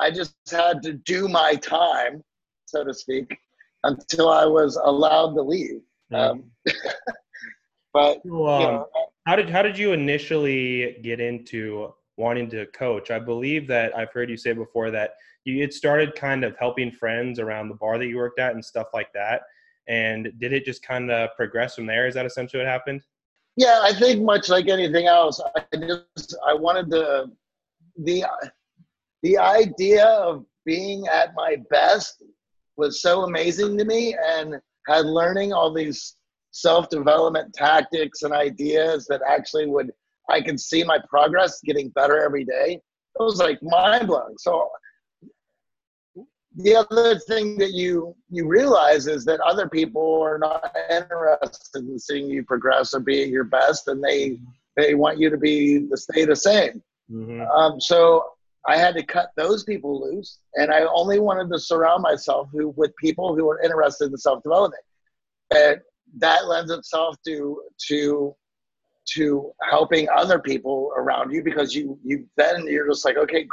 I 0.00 0.10
just 0.10 0.34
had 0.50 0.82
to 0.82 0.94
do 0.94 1.28
my 1.28 1.54
time, 1.54 2.24
so 2.66 2.82
to 2.84 2.92
speak, 2.92 3.36
until 3.84 4.28
I 4.30 4.46
was 4.46 4.76
allowed 4.76 5.34
to 5.34 5.42
leave. 5.42 5.80
Um, 6.12 6.44
but 7.92 8.16
um, 8.16 8.20
you 8.24 8.30
know, 8.30 8.88
how 9.26 9.36
did 9.36 9.48
how 9.48 9.62
did 9.62 9.78
you 9.78 9.92
initially 9.92 10.98
get 11.02 11.20
into 11.20 11.92
wanting 12.16 12.48
to 12.50 12.66
coach? 12.66 13.10
I 13.10 13.18
believe 13.18 13.66
that 13.68 13.96
I've 13.96 14.12
heard 14.12 14.30
you 14.30 14.36
say 14.36 14.52
before 14.52 14.90
that 14.90 15.14
you 15.44 15.60
had 15.60 15.72
started 15.72 16.14
kind 16.14 16.44
of 16.44 16.56
helping 16.58 16.90
friends 16.92 17.38
around 17.38 17.68
the 17.68 17.74
bar 17.74 17.98
that 17.98 18.06
you 18.06 18.16
worked 18.16 18.38
at 18.38 18.54
and 18.54 18.64
stuff 18.64 18.88
like 18.94 19.12
that. 19.12 19.42
And 19.88 20.32
did 20.38 20.52
it 20.52 20.64
just 20.64 20.82
kind 20.82 21.10
of 21.10 21.30
progress 21.36 21.74
from 21.74 21.86
there? 21.86 22.06
Is 22.06 22.14
that 22.14 22.26
essentially 22.26 22.62
what 22.62 22.70
happened? 22.70 23.02
Yeah, 23.56 23.80
I 23.82 23.92
think 23.92 24.22
much 24.22 24.48
like 24.48 24.68
anything 24.68 25.06
else, 25.06 25.40
I 25.56 25.76
just 25.76 26.36
I 26.46 26.54
wanted 26.54 26.90
to 26.92 27.30
the 27.98 28.24
the 29.22 29.38
idea 29.38 30.06
of 30.06 30.44
being 30.64 31.06
at 31.08 31.34
my 31.34 31.56
best 31.70 32.22
was 32.76 33.02
so 33.02 33.22
amazing 33.22 33.76
to 33.78 33.84
me 33.84 34.16
and 34.24 34.54
had 34.88 35.04
learning 35.04 35.52
all 35.52 35.72
these 35.72 36.16
self-development 36.52 37.52
tactics 37.54 38.22
and 38.22 38.32
ideas 38.32 39.06
that 39.06 39.20
actually 39.28 39.66
would 39.66 39.90
I 40.30 40.40
could 40.40 40.60
see 40.60 40.84
my 40.84 40.98
progress 41.08 41.60
getting 41.64 41.88
better 41.90 42.22
every 42.22 42.44
day. 42.44 42.74
It 42.74 43.22
was 43.22 43.38
like 43.38 43.58
mind 43.62 44.06
blowing. 44.06 44.36
So 44.38 44.70
the 46.56 46.76
other 46.76 47.18
thing 47.18 47.58
that 47.58 47.72
you 47.72 48.14
you 48.30 48.46
realize 48.46 49.06
is 49.06 49.24
that 49.24 49.40
other 49.40 49.68
people 49.68 50.22
are 50.22 50.38
not 50.38 50.74
interested 50.90 51.88
in 51.88 51.98
seeing 51.98 52.28
you 52.28 52.44
progress 52.44 52.94
or 52.94 53.00
be 53.00 53.22
at 53.22 53.28
your 53.28 53.44
best, 53.44 53.88
and 53.88 54.02
they 54.02 54.38
they 54.76 54.94
want 54.94 55.18
you 55.18 55.30
to 55.30 55.38
be 55.38 55.78
the 55.78 55.96
stay 55.96 56.24
the 56.24 56.36
same. 56.36 56.82
Mm-hmm. 57.10 57.42
Um, 57.42 57.80
so 57.80 58.24
I 58.66 58.76
had 58.76 58.94
to 58.94 59.02
cut 59.02 59.30
those 59.36 59.64
people 59.64 60.02
loose, 60.02 60.38
and 60.54 60.72
I 60.72 60.84
only 60.84 61.18
wanted 61.18 61.50
to 61.52 61.58
surround 61.58 62.02
myself 62.02 62.48
who, 62.52 62.68
with 62.76 62.94
people 62.96 63.34
who 63.34 63.48
are 63.50 63.60
interested 63.62 64.10
in 64.10 64.16
self 64.16 64.42
development. 64.42 64.82
And 65.54 65.80
that 66.18 66.46
lends 66.46 66.70
itself 66.70 67.16
to 67.26 67.62
to 67.88 68.34
to 69.14 69.52
helping 69.68 70.08
other 70.14 70.38
people 70.38 70.92
around 70.96 71.32
you 71.32 71.42
because 71.42 71.74
you 71.74 71.98
you 72.04 72.26
then 72.36 72.66
you're 72.66 72.88
just 72.88 73.04
like 73.04 73.16
okay, 73.16 73.46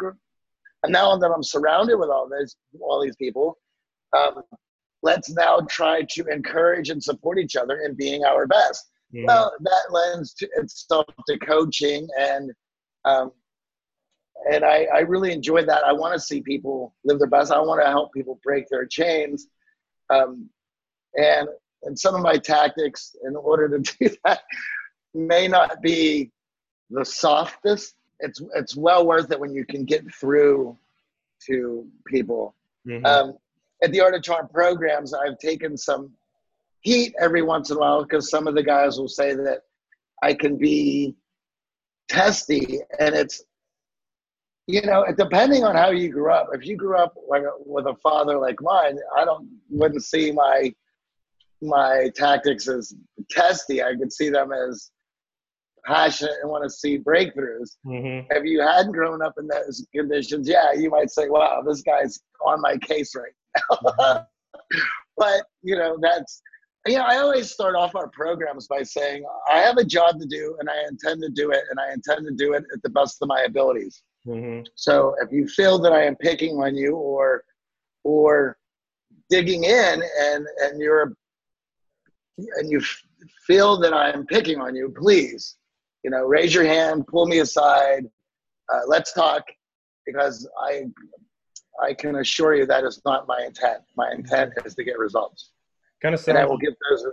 and 0.83 0.93
now 0.93 1.15
that 1.17 1.31
I'm 1.31 1.43
surrounded 1.43 1.97
with 1.97 2.09
all 2.09 2.29
this, 2.29 2.55
all 2.81 3.01
these 3.03 3.15
people, 3.15 3.57
um, 4.17 4.43
let's 5.01 5.29
now 5.29 5.59
try 5.69 6.03
to 6.11 6.25
encourage 6.27 6.89
and 6.89 7.03
support 7.03 7.39
each 7.39 7.55
other 7.55 7.79
in 7.81 7.95
being 7.95 8.23
our 8.23 8.47
best. 8.47 8.89
Yeah. 9.11 9.23
Well, 9.27 9.53
that 9.59 9.91
lends 9.91 10.33
to 10.35 10.49
itself 10.55 11.05
to 11.27 11.39
coaching 11.39 12.07
and 12.17 12.51
um, 13.05 13.31
and 14.51 14.63
I, 14.63 14.87
I 14.93 14.99
really 14.99 15.33
enjoy 15.33 15.65
that. 15.65 15.83
I 15.83 15.91
want 15.91 16.13
to 16.13 16.19
see 16.19 16.41
people 16.41 16.95
live 17.03 17.19
their 17.19 17.27
best. 17.27 17.51
I 17.51 17.59
want 17.59 17.81
to 17.83 17.89
help 17.89 18.13
people 18.13 18.39
break 18.43 18.67
their 18.69 18.85
chains. 18.85 19.47
Um, 20.09 20.49
and 21.15 21.47
and 21.83 21.97
some 21.97 22.15
of 22.15 22.21
my 22.21 22.37
tactics 22.37 23.15
in 23.25 23.35
order 23.35 23.69
to 23.69 23.79
do 23.99 24.15
that 24.25 24.41
may 25.13 25.47
not 25.47 25.81
be 25.81 26.31
the 26.89 27.05
softest, 27.05 27.95
it's 28.19 28.41
it's 28.55 28.75
well 28.75 29.05
worth 29.05 29.31
it 29.31 29.39
when 29.39 29.53
you 29.53 29.65
can 29.65 29.85
get 29.85 30.03
through 30.13 30.77
to 31.47 31.87
people. 32.05 32.53
Mm-hmm. 32.87 33.05
Um, 33.05 33.37
at 33.81 33.91
the 33.91 34.01
Art 34.01 34.15
of 34.15 34.23
Charm 34.23 34.47
programs, 34.49 35.13
I've 35.13 35.39
taken 35.39 35.77
some 35.77 36.11
heat 36.81 37.13
every 37.19 37.41
once 37.41 37.69
in 37.69 37.77
a 37.77 37.79
while 37.79 38.03
because 38.03 38.29
some 38.29 38.47
of 38.47 38.55
the 38.55 38.63
guys 38.63 38.97
will 38.97 39.07
say 39.07 39.33
that 39.33 39.63
I 40.21 40.33
can 40.33 40.57
be 40.57 41.15
testy, 42.09 42.79
and 42.99 43.15
it's 43.15 43.43
you 44.67 44.81
know 44.81 45.05
depending 45.17 45.63
on 45.63 45.75
how 45.75 45.91
you 45.91 46.09
grew 46.09 46.31
up. 46.31 46.49
If 46.53 46.65
you 46.65 46.75
grew 46.75 46.97
up 46.97 47.15
like 47.27 47.43
with 47.65 47.85
a 47.85 47.95
father 47.95 48.37
like 48.37 48.61
mine, 48.61 48.97
I 49.15 49.23
don't 49.23 49.47
wouldn't 49.69 50.03
see 50.03 50.31
my 50.31 50.73
my 51.61 52.09
tactics 52.15 52.67
as 52.67 52.93
testy. 53.29 53.83
I 53.83 53.95
could 53.95 54.11
see 54.11 54.29
them 54.29 54.51
as 54.51 54.91
passionate 55.85 56.35
and 56.41 56.49
want 56.49 56.63
to 56.63 56.69
see 56.69 56.97
breakthroughs. 56.97 57.77
Mm-hmm. 57.85 58.31
If 58.31 58.45
you 58.45 58.61
hadn't 58.61 58.91
grown 58.91 59.21
up 59.21 59.33
in 59.37 59.47
those 59.47 59.85
conditions, 59.93 60.47
yeah, 60.47 60.73
you 60.73 60.89
might 60.89 61.09
say, 61.09 61.27
wow, 61.29 61.61
this 61.65 61.81
guy's 61.81 62.19
on 62.45 62.61
my 62.61 62.77
case 62.77 63.13
right 63.15 63.31
now. 63.55 63.77
Mm-hmm. 63.77 64.79
but, 65.17 65.43
you 65.61 65.75
know, 65.75 65.97
that's, 66.01 66.41
you 66.85 66.97
know, 66.97 67.03
I 67.03 67.17
always 67.17 67.51
start 67.51 67.75
off 67.75 67.95
our 67.95 68.09
programs 68.09 68.67
by 68.67 68.83
saying, 68.83 69.23
I 69.51 69.59
have 69.59 69.77
a 69.77 69.83
job 69.83 70.19
to 70.19 70.25
do 70.25 70.55
and 70.59 70.69
I 70.69 70.83
intend 70.87 71.21
to 71.23 71.29
do 71.29 71.51
it 71.51 71.63
and 71.69 71.79
I 71.79 71.91
intend 71.91 72.25
to 72.25 72.33
do 72.33 72.53
it 72.53 72.63
at 72.73 72.81
the 72.83 72.89
best 72.89 73.17
of 73.21 73.27
my 73.27 73.41
abilities. 73.41 74.01
Mm-hmm. 74.25 74.63
So 74.75 75.15
if 75.21 75.31
you 75.31 75.47
feel 75.47 75.79
that 75.79 75.91
I 75.91 76.03
am 76.03 76.15
picking 76.15 76.57
on 76.57 76.75
you 76.75 76.95
or, 76.95 77.43
or 78.03 78.57
digging 79.29 79.65
in 79.65 80.03
and, 80.21 80.45
and 80.61 80.79
you're, 80.79 81.13
and 82.57 82.71
you 82.71 82.81
feel 83.45 83.79
that 83.79 83.93
I'm 83.93 84.25
picking 84.25 84.59
on 84.59 84.75
you, 84.75 84.93
please 84.95 85.55
you 86.03 86.09
know, 86.09 86.23
raise 86.25 86.53
your 86.53 86.65
hand, 86.65 87.07
pull 87.07 87.25
me 87.25 87.39
aside, 87.39 88.05
uh, 88.73 88.81
let's 88.87 89.13
talk, 89.13 89.43
because 90.05 90.49
I, 90.61 90.85
I 91.81 91.93
can 91.93 92.17
assure 92.17 92.55
you 92.55 92.65
that 92.65 92.83
is 92.83 93.01
not 93.05 93.27
my 93.27 93.43
intent. 93.45 93.79
My 93.97 94.11
intent 94.11 94.53
is 94.65 94.75
to 94.75 94.83
get 94.83 94.97
results. 94.97 95.51
Kind 96.01 96.15
of, 96.15 96.25
and 96.27 96.37
I 96.37 96.45
will 96.45 96.57
get 96.57 96.73
those. 96.89 97.05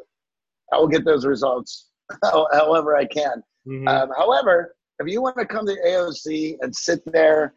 I 0.73 0.79
will 0.79 0.89
get 0.89 1.05
those 1.05 1.27
results 1.27 1.91
however 2.25 2.97
I 2.97 3.05
can. 3.05 3.43
Mm-hmm. 3.67 3.89
Um, 3.89 4.11
however, 4.17 4.75
if 5.01 5.09
you 5.09 5.21
want 5.21 5.37
to 5.39 5.47
come 5.47 5.67
to 5.67 5.77
AOC 5.87 6.57
and 6.61 6.75
sit 6.75 7.01
there 7.07 7.55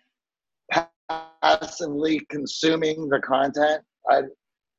passively 1.41 2.21
consuming 2.29 3.09
the 3.09 3.19
content, 3.19 3.83
I, 4.09 4.23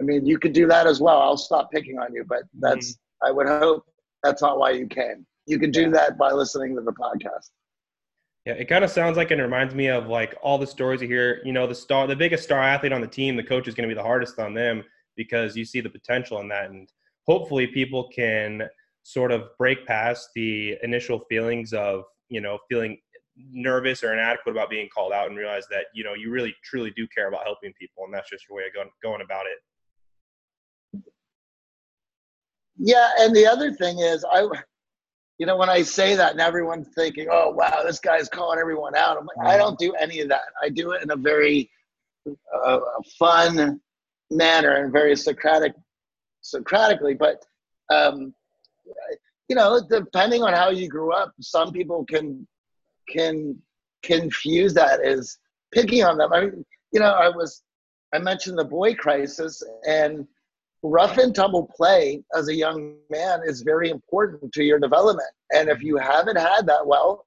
I 0.00 0.02
mean, 0.02 0.24
you 0.24 0.38
could 0.38 0.52
do 0.52 0.66
that 0.68 0.86
as 0.86 1.00
well. 1.00 1.20
I'll 1.20 1.36
stop 1.36 1.70
picking 1.70 1.98
on 1.98 2.14
you, 2.14 2.24
but 2.28 2.42
that's. 2.58 2.92
Mm-hmm. 2.92 2.96
I 3.22 3.30
would 3.30 3.46
hope 3.46 3.84
that's 4.22 4.40
not 4.40 4.58
why 4.58 4.70
you 4.70 4.86
came 4.86 5.26
you 5.50 5.58
can 5.58 5.70
do 5.70 5.90
that 5.90 6.16
by 6.16 6.30
listening 6.30 6.76
to 6.76 6.82
the 6.82 6.92
podcast. 6.92 7.50
Yeah, 8.46 8.54
it 8.54 8.66
kind 8.66 8.84
of 8.84 8.90
sounds 8.90 9.16
like 9.16 9.30
and 9.32 9.42
reminds 9.42 9.74
me 9.74 9.88
of 9.88 10.06
like 10.06 10.34
all 10.42 10.58
the 10.58 10.66
stories 10.66 11.02
you 11.02 11.08
hear. 11.08 11.42
You 11.44 11.52
know, 11.52 11.66
the 11.66 11.74
star, 11.74 12.06
the 12.06 12.16
biggest 12.16 12.44
star 12.44 12.60
athlete 12.60 12.92
on 12.92 13.00
the 13.00 13.06
team, 13.06 13.36
the 13.36 13.42
coach 13.42 13.68
is 13.68 13.74
going 13.74 13.88
to 13.88 13.94
be 13.94 13.98
the 13.98 14.06
hardest 14.06 14.38
on 14.38 14.54
them 14.54 14.84
because 15.16 15.56
you 15.56 15.64
see 15.64 15.80
the 15.80 15.90
potential 15.90 16.40
in 16.40 16.48
that, 16.48 16.70
and 16.70 16.88
hopefully 17.26 17.66
people 17.66 18.08
can 18.14 18.62
sort 19.02 19.32
of 19.32 19.48
break 19.58 19.86
past 19.86 20.28
the 20.34 20.76
initial 20.82 21.20
feelings 21.28 21.72
of 21.72 22.04
you 22.28 22.40
know 22.40 22.58
feeling 22.68 22.96
nervous 23.36 24.02
or 24.04 24.12
inadequate 24.12 24.54
about 24.54 24.70
being 24.70 24.88
called 24.94 25.12
out 25.12 25.28
and 25.28 25.36
realize 25.36 25.64
that 25.70 25.86
you 25.92 26.04
know 26.04 26.14
you 26.14 26.30
really 26.30 26.54
truly 26.64 26.92
do 26.96 27.06
care 27.14 27.28
about 27.28 27.44
helping 27.44 27.72
people, 27.74 28.04
and 28.04 28.14
that's 28.14 28.30
just 28.30 28.48
your 28.48 28.56
way 28.56 28.64
of 28.66 28.74
going, 28.74 28.90
going 29.02 29.20
about 29.20 29.44
it. 29.46 29.58
Yeah, 32.82 33.10
and 33.18 33.36
the 33.36 33.46
other 33.46 33.72
thing 33.72 33.98
is, 33.98 34.24
I 34.24 34.48
you 35.38 35.46
know, 35.46 35.56
when 35.56 35.70
I 35.70 35.80
say 35.80 36.16
that 36.16 36.32
and 36.32 36.40
everyone's 36.40 36.88
thinking, 36.94 37.28
oh, 37.30 37.50
wow, 37.50 37.82
this 37.84 37.98
guy's 37.98 38.28
calling 38.28 38.58
everyone 38.58 38.94
out. 38.94 39.16
I'm 39.16 39.26
like, 39.26 39.46
I 39.46 39.52
mm-hmm. 39.52 39.60
don't 39.60 39.78
do 39.78 39.94
any 39.94 40.20
of 40.20 40.28
that. 40.28 40.42
I 40.62 40.68
do 40.68 40.92
it 40.92 41.02
in 41.02 41.10
a 41.10 41.16
very 41.16 41.70
uh, 42.54 42.78
fun 43.18 43.80
manner 44.30 44.84
and 44.84 44.92
very 44.92 45.16
Socratic, 45.16 45.72
Socratically. 46.42 47.14
But, 47.14 47.42
um, 47.90 48.34
you 49.48 49.56
know, 49.56 49.80
depending 49.88 50.42
on 50.42 50.52
how 50.52 50.68
you 50.68 50.88
grew 50.88 51.12
up, 51.12 51.32
some 51.40 51.72
people 51.72 52.04
can 52.04 52.46
can 53.08 53.56
confuse 54.02 54.74
that 54.74 55.00
as 55.00 55.38
picking 55.72 56.04
on 56.04 56.18
them. 56.18 56.32
I 56.34 56.40
mean, 56.42 56.64
you 56.92 57.00
know, 57.00 57.12
I 57.12 57.28
was 57.30 57.62
I 58.12 58.18
mentioned 58.18 58.58
the 58.58 58.64
boy 58.64 58.94
crisis 58.94 59.62
and 59.86 60.26
rough 60.82 61.18
and 61.18 61.34
tumble 61.34 61.70
play 61.76 62.22
as 62.34 62.48
a 62.48 62.54
young 62.54 62.96
man 63.10 63.40
is 63.44 63.62
very 63.62 63.90
important 63.90 64.52
to 64.52 64.64
your 64.64 64.78
development. 64.78 65.28
And 65.52 65.68
if 65.68 65.82
you 65.82 65.96
haven't 65.96 66.38
had 66.38 66.66
that, 66.66 66.86
well, 66.86 67.26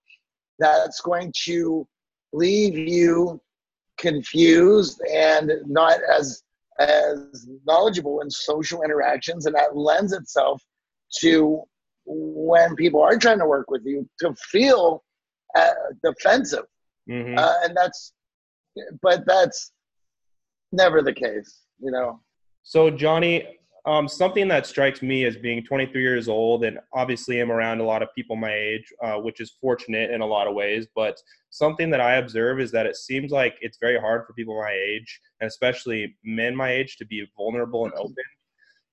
that's 0.60 1.02
going 1.02 1.34
to 1.46 1.88
leave 2.32 2.78
you 2.78 3.40
confused 3.98 5.02
and 5.12 5.52
not 5.68 6.00
as 6.10 6.44
as 6.80 7.48
knowledgeable 7.68 8.22
in 8.22 8.30
social 8.30 8.82
interactions 8.82 9.46
and 9.46 9.54
that 9.56 9.78
lends 9.78 10.12
itself 10.12 10.64
to 11.20 11.62
when 12.06 12.76
people 12.76 13.02
are 13.02 13.18
trying 13.18 13.38
to 13.38 13.46
work 13.46 13.70
with 13.70 13.84
you 13.86 14.10
to 14.20 14.34
feel 14.34 15.04
uh, 15.56 15.70
defensive 16.04 16.66
mm-hmm. 17.08 17.38
uh, 17.38 17.54
and 17.64 17.78
that's 17.78 18.14
but 19.04 19.24
that's 19.28 19.72
never 20.72 21.04
the 21.04 21.14
case 21.14 21.62
you 21.80 21.92
know 21.92 22.20
so, 22.64 22.90
Johnny, 22.90 23.60
um, 23.86 24.08
something 24.08 24.48
that 24.48 24.66
strikes 24.66 25.02
me 25.02 25.26
as 25.26 25.36
being 25.36 25.64
23 25.64 26.02
years 26.02 26.30
old, 26.30 26.64
and 26.64 26.80
obviously 26.94 27.42
I'm 27.42 27.52
around 27.52 27.82
a 27.82 27.86
lot 27.86 28.02
of 28.02 28.08
people 28.16 28.38
my 28.38 28.54
age, 28.54 28.86
uh, 29.04 29.16
which 29.16 29.42
is 29.42 29.58
fortunate 29.60 30.12
in 30.12 30.22
a 30.22 30.26
lot 30.26 30.48
of 30.48 30.56
ways. 30.56 30.88
But 30.96 31.18
something 31.50 31.90
that 31.90 32.00
I 32.00 32.16
observe 32.16 32.62
is 32.62 32.72
that 32.72 32.86
it 32.86 32.96
seems 32.96 33.32
like 33.32 33.56
it's 33.60 33.78
very 33.82 34.00
hard 34.00 34.26
for 34.26 34.34
people 34.34 34.58
my 34.58 34.72
age, 34.72 35.20
and 35.42 35.50
especially 35.50 36.16
men 36.24 36.56
my 36.56 36.72
age, 36.72 36.96
to 36.98 37.06
be 37.06 37.28
vulnerable 37.38 37.84
and 37.84 37.94
open. 37.96 38.16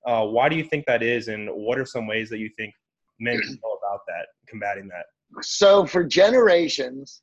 Uh, 0.04 0.26
why 0.26 0.48
do 0.48 0.56
you 0.56 0.64
think 0.64 0.84
that 0.86 1.02
is, 1.02 1.28
and 1.28 1.48
what 1.50 1.78
are 1.78 1.86
some 1.86 2.08
ways 2.08 2.28
that 2.30 2.38
you 2.38 2.50
think 2.58 2.74
men 3.20 3.40
can 3.40 3.58
go 3.62 3.78
about 3.84 4.00
that, 4.08 4.26
combating 4.48 4.88
that? 4.88 5.06
So, 5.42 5.86
for 5.86 6.02
generations, 6.02 7.22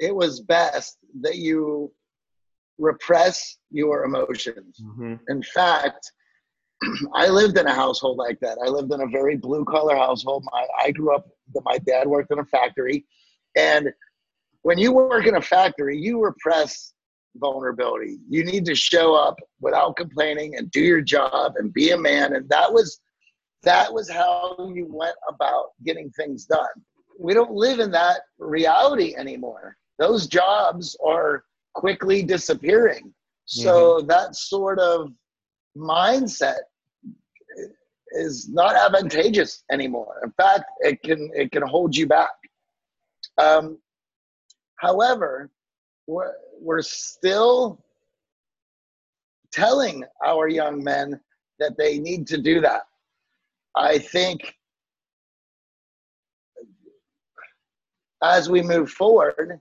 it 0.00 0.12
was 0.12 0.40
best 0.40 0.98
that 1.20 1.36
you 1.36 1.92
repress 2.80 3.58
your 3.70 4.04
emotions. 4.04 4.80
Mm-hmm. 4.82 5.14
In 5.28 5.42
fact, 5.42 6.10
I 7.14 7.28
lived 7.28 7.58
in 7.58 7.66
a 7.66 7.74
household 7.74 8.16
like 8.16 8.40
that. 8.40 8.58
I 8.64 8.68
lived 8.68 8.92
in 8.92 9.02
a 9.02 9.06
very 9.06 9.36
blue 9.36 9.64
collar 9.64 9.96
household. 9.96 10.44
My 10.50 10.66
I 10.82 10.90
grew 10.90 11.14
up. 11.14 11.28
My 11.64 11.78
dad 11.78 12.06
worked 12.06 12.32
in 12.32 12.38
a 12.38 12.44
factory, 12.44 13.04
and 13.56 13.90
when 14.62 14.78
you 14.78 14.92
work 14.92 15.26
in 15.26 15.36
a 15.36 15.42
factory, 15.42 15.98
you 15.98 16.22
repress 16.22 16.92
vulnerability. 17.36 18.18
You 18.28 18.44
need 18.44 18.64
to 18.66 18.74
show 18.74 19.14
up 19.14 19.36
without 19.60 19.96
complaining 19.96 20.56
and 20.56 20.70
do 20.70 20.80
your 20.80 21.00
job 21.00 21.54
and 21.56 21.72
be 21.72 21.90
a 21.90 21.98
man. 21.98 22.34
And 22.34 22.48
that 22.48 22.72
was 22.72 23.00
that 23.62 23.92
was 23.92 24.10
how 24.10 24.56
you 24.74 24.86
went 24.88 25.16
about 25.28 25.70
getting 25.84 26.10
things 26.10 26.46
done. 26.46 26.66
We 27.18 27.34
don't 27.34 27.52
live 27.52 27.78
in 27.78 27.90
that 27.90 28.22
reality 28.38 29.14
anymore. 29.16 29.76
Those 29.98 30.26
jobs 30.26 30.96
are 31.04 31.44
quickly 31.74 32.22
disappearing. 32.22 33.12
So 33.44 33.98
mm-hmm. 33.98 34.06
that 34.08 34.36
sort 34.36 34.78
of 34.78 35.12
mindset 35.76 36.58
is 38.12 38.48
not 38.48 38.74
advantageous 38.74 39.64
anymore. 39.70 40.20
In 40.24 40.32
fact, 40.32 40.64
it 40.80 41.02
can 41.02 41.30
it 41.34 41.52
can 41.52 41.62
hold 41.62 41.96
you 41.96 42.06
back. 42.06 42.30
Um, 43.38 43.78
however, 44.76 45.50
we're, 46.06 46.32
we're 46.60 46.82
still 46.82 47.84
telling 49.52 50.04
our 50.24 50.48
young 50.48 50.82
men 50.82 51.20
that 51.58 51.76
they 51.78 51.98
need 51.98 52.26
to 52.28 52.38
do 52.38 52.60
that. 52.60 52.82
I 53.76 53.98
think 53.98 54.54
as 58.22 58.50
we 58.50 58.62
move 58.62 58.90
forward, 58.90 59.60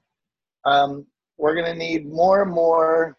um, 0.65 1.05
we're 1.39 1.55
going 1.55 1.65
to 1.65 1.73
need 1.73 2.07
more 2.07 2.43
and 2.43 2.51
more 2.51 3.17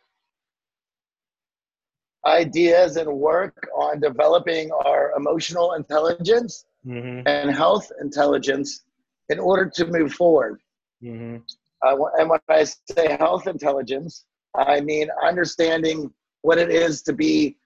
ideas 2.26 2.96
and 2.96 3.10
work 3.10 3.66
on 3.74 3.98
developing 3.98 4.70
our 4.84 5.12
emotional 5.16 5.72
intelligence 5.72 6.66
mm-hmm. 6.86 7.26
and 7.26 7.50
health 7.50 7.90
intelligence 8.00 8.84
in 9.30 9.40
order 9.40 9.70
to 9.74 9.86
move 9.86 10.12
forward. 10.12 10.60
Mm-hmm. 11.02 11.38
Uh, 11.82 11.96
and 12.18 12.28
when 12.28 12.40
I 12.50 12.64
say 12.64 13.16
health 13.18 13.46
intelligence, 13.46 14.26
I 14.54 14.82
mean 14.82 15.08
understanding 15.24 16.12
what 16.42 16.58
it 16.58 16.70
is 16.70 17.00
to 17.02 17.14
be 17.14 17.56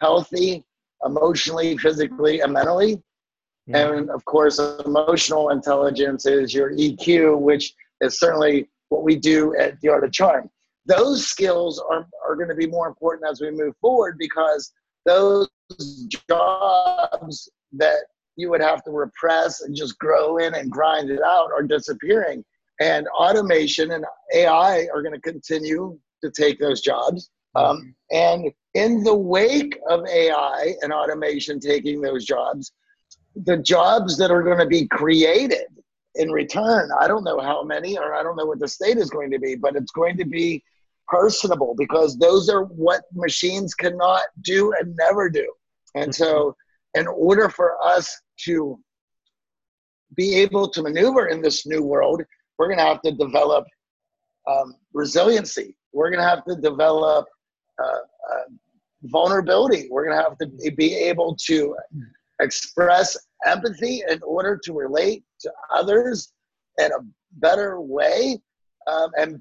healthy 0.00 0.64
emotionally, 1.04 1.76
physically, 1.78 2.40
and 2.40 2.52
mentally. 2.52 2.96
Mm-hmm. 3.68 3.74
And 3.74 4.10
of 4.10 4.24
course, 4.24 4.60
emotional 4.60 5.50
intelligence 5.50 6.26
is 6.26 6.54
your 6.54 6.70
EQ, 6.70 7.40
which 7.40 7.74
is 8.00 8.20
certainly 8.20 8.68
what 8.88 9.02
we 9.02 9.16
do 9.16 9.56
at 9.56 9.80
the 9.80 9.88
Art 9.88 10.04
of 10.04 10.12
Charm. 10.12 10.50
Those 10.86 11.26
skills 11.26 11.82
are, 11.90 12.06
are 12.26 12.36
going 12.36 12.48
to 12.48 12.54
be 12.54 12.66
more 12.66 12.86
important 12.86 13.28
as 13.28 13.40
we 13.40 13.50
move 13.50 13.74
forward 13.80 14.16
because 14.18 14.72
those 15.04 15.48
jobs 16.28 17.48
that 17.72 17.96
you 18.36 18.50
would 18.50 18.60
have 18.60 18.84
to 18.84 18.90
repress 18.90 19.62
and 19.62 19.74
just 19.74 19.98
grow 19.98 20.38
in 20.38 20.54
and 20.54 20.70
grind 20.70 21.10
it 21.10 21.22
out 21.22 21.50
are 21.52 21.62
disappearing. 21.62 22.44
And 22.80 23.08
automation 23.08 23.92
and 23.92 24.04
AI 24.34 24.86
are 24.92 25.02
going 25.02 25.14
to 25.14 25.20
continue 25.20 25.98
to 26.22 26.30
take 26.30 26.60
those 26.60 26.82
jobs. 26.82 27.30
Um, 27.54 27.94
and 28.12 28.52
in 28.74 29.02
the 29.02 29.14
wake 29.14 29.78
of 29.88 30.06
AI 30.06 30.74
and 30.82 30.92
automation 30.92 31.58
taking 31.58 32.02
those 32.02 32.26
jobs, 32.26 32.72
the 33.44 33.56
jobs 33.56 34.18
that 34.18 34.30
are 34.30 34.42
going 34.42 34.58
to 34.58 34.66
be 34.66 34.86
created 34.86 35.66
in 36.16 36.30
return, 36.30 36.90
I 36.98 37.08
don't 37.08 37.24
know 37.24 37.40
how 37.40 37.62
many, 37.62 37.98
or 37.98 38.14
I 38.14 38.22
don't 38.22 38.36
know 38.36 38.46
what 38.46 38.58
the 38.58 38.68
state 38.68 38.96
is 38.96 39.10
going 39.10 39.30
to 39.30 39.38
be, 39.38 39.54
but 39.54 39.76
it's 39.76 39.92
going 39.92 40.16
to 40.18 40.24
be 40.24 40.62
personable 41.08 41.74
because 41.76 42.16
those 42.18 42.48
are 42.48 42.64
what 42.64 43.02
machines 43.14 43.74
cannot 43.74 44.22
do 44.42 44.72
and 44.78 44.96
never 44.96 45.28
do. 45.30 45.50
And 45.94 46.14
so, 46.14 46.54
in 46.94 47.06
order 47.06 47.48
for 47.48 47.76
us 47.82 48.20
to 48.44 48.78
be 50.14 50.36
able 50.36 50.68
to 50.68 50.82
maneuver 50.82 51.26
in 51.26 51.42
this 51.42 51.66
new 51.66 51.82
world, 51.82 52.22
we're 52.58 52.68
going 52.68 52.78
to 52.78 52.84
have 52.84 53.02
to 53.02 53.12
develop 53.12 53.66
um, 54.50 54.74
resiliency. 54.92 55.76
We're 55.92 56.10
going 56.10 56.22
to 56.22 56.28
have 56.28 56.44
to 56.44 56.56
develop 56.56 57.26
uh, 57.82 57.86
uh, 58.32 58.44
vulnerability. 59.04 59.88
We're 59.90 60.04
going 60.04 60.16
to 60.16 60.22
have 60.22 60.38
to 60.38 60.72
be 60.72 60.94
able 60.94 61.36
to 61.46 61.76
express 62.40 63.16
empathy 63.44 64.02
in 64.08 64.20
order 64.22 64.58
to 64.64 64.72
relate 64.72 65.24
to 65.40 65.52
others 65.74 66.32
in 66.78 66.86
a 66.86 66.98
better 67.32 67.80
way. 67.80 68.40
Um, 68.86 69.10
and 69.18 69.40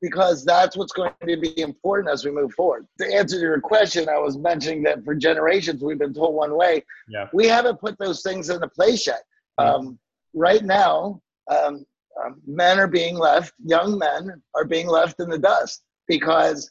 because 0.00 0.44
that's 0.44 0.76
what's 0.76 0.92
going 0.92 1.12
to 1.26 1.36
be 1.36 1.60
important 1.60 2.12
as 2.12 2.24
we 2.24 2.32
move 2.32 2.52
forward. 2.54 2.86
To 3.00 3.06
answer 3.06 3.38
your 3.38 3.60
question, 3.60 4.08
I 4.08 4.18
was 4.18 4.36
mentioning 4.36 4.82
that 4.82 5.04
for 5.04 5.14
generations 5.14 5.82
we've 5.82 5.98
been 5.98 6.14
told 6.14 6.34
one 6.34 6.56
way. 6.56 6.84
Yeah. 7.08 7.28
We 7.32 7.46
haven't 7.46 7.80
put 7.80 7.96
those 7.98 8.22
things 8.22 8.50
into 8.50 8.68
place 8.68 9.06
yet. 9.06 9.22
Um, 9.58 9.98
right 10.34 10.64
now, 10.64 11.20
um, 11.48 11.86
um, 12.24 12.40
men 12.46 12.80
are 12.80 12.88
being 12.88 13.16
left, 13.16 13.52
young 13.64 13.96
men 13.96 14.42
are 14.54 14.64
being 14.64 14.88
left 14.88 15.20
in 15.20 15.28
the 15.28 15.38
dust 15.38 15.82
because 16.08 16.68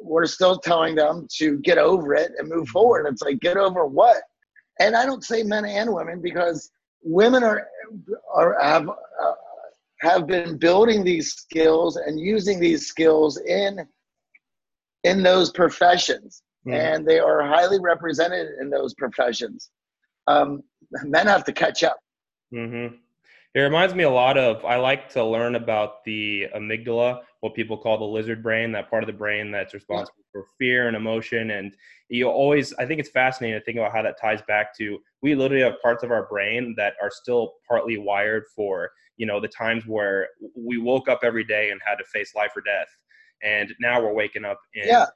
we're 0.00 0.26
still 0.26 0.58
telling 0.58 0.96
them 0.96 1.28
to 1.36 1.58
get 1.58 1.78
over 1.78 2.14
it 2.14 2.32
and 2.38 2.48
move 2.48 2.68
forward. 2.68 3.06
It's 3.06 3.22
like, 3.22 3.38
get 3.38 3.56
over 3.56 3.86
what? 3.86 4.22
and 4.80 4.96
I 4.96 5.04
don't 5.04 5.24
say 5.24 5.42
men 5.42 5.64
and 5.64 5.92
women 5.92 6.20
because 6.20 6.70
women 7.02 7.42
are 7.42 7.66
are 8.34 8.56
have 8.60 8.88
uh, 8.88 9.34
have 10.00 10.26
been 10.26 10.58
building 10.58 11.04
these 11.04 11.32
skills 11.34 11.96
and 11.96 12.18
using 12.18 12.58
these 12.58 12.86
skills 12.86 13.38
in 13.40 13.86
in 15.04 15.22
those 15.22 15.50
professions, 15.50 16.42
mm. 16.66 16.74
and 16.74 17.06
they 17.06 17.18
are 17.18 17.42
highly 17.42 17.80
represented 17.80 18.48
in 18.60 18.70
those 18.70 18.94
professions. 18.94 19.70
Um, 20.26 20.62
men 21.04 21.26
have 21.26 21.44
to 21.44 21.52
catch 21.52 21.82
up. 21.82 21.98
Mm-hmm. 22.54 22.96
It 23.54 23.60
reminds 23.60 23.94
me 23.94 24.04
a 24.04 24.10
lot 24.10 24.38
of 24.38 24.64
I 24.64 24.76
like 24.76 25.10
to 25.10 25.24
learn 25.24 25.56
about 25.56 26.04
the 26.04 26.48
amygdala, 26.56 27.20
what 27.40 27.54
people 27.54 27.76
call 27.76 27.98
the 27.98 28.04
lizard 28.04 28.42
brain, 28.42 28.72
that 28.72 28.88
part 28.88 29.02
of 29.02 29.08
the 29.08 29.12
brain 29.12 29.50
that's 29.50 29.74
responsible 29.74 30.24
for 30.32 30.46
fear 30.58 30.88
and 30.88 30.96
emotion. 30.96 31.50
And 31.50 31.76
you 32.08 32.28
always, 32.28 32.72
I 32.74 32.86
think 32.86 32.98
it's 32.98 33.10
fascinating 33.10 33.58
to 33.58 33.64
think 33.64 33.76
about 33.76 33.92
how 33.92 34.02
that 34.02 34.18
ties 34.18 34.40
back 34.48 34.74
to 34.78 34.98
we 35.22 35.34
literally 35.34 35.64
have 35.64 35.80
parts 35.82 36.02
of 36.02 36.10
our 36.10 36.26
brain 36.28 36.74
that 36.78 36.94
are 37.02 37.10
still 37.10 37.54
partly 37.68 37.98
wired 37.98 38.44
for, 38.56 38.90
you 39.18 39.26
know, 39.26 39.38
the 39.38 39.48
times 39.48 39.86
where 39.86 40.28
we 40.56 40.78
woke 40.78 41.08
up 41.08 41.20
every 41.22 41.44
day 41.44 41.70
and 41.70 41.80
had 41.84 41.96
to 41.96 42.04
face 42.04 42.34
life 42.34 42.52
or 42.56 42.62
death. 42.62 42.88
And 43.42 43.72
now 43.80 44.00
we're 44.00 44.14
waking 44.14 44.44
up 44.44 44.60
in, 44.74 44.88
yeah. 44.88 45.06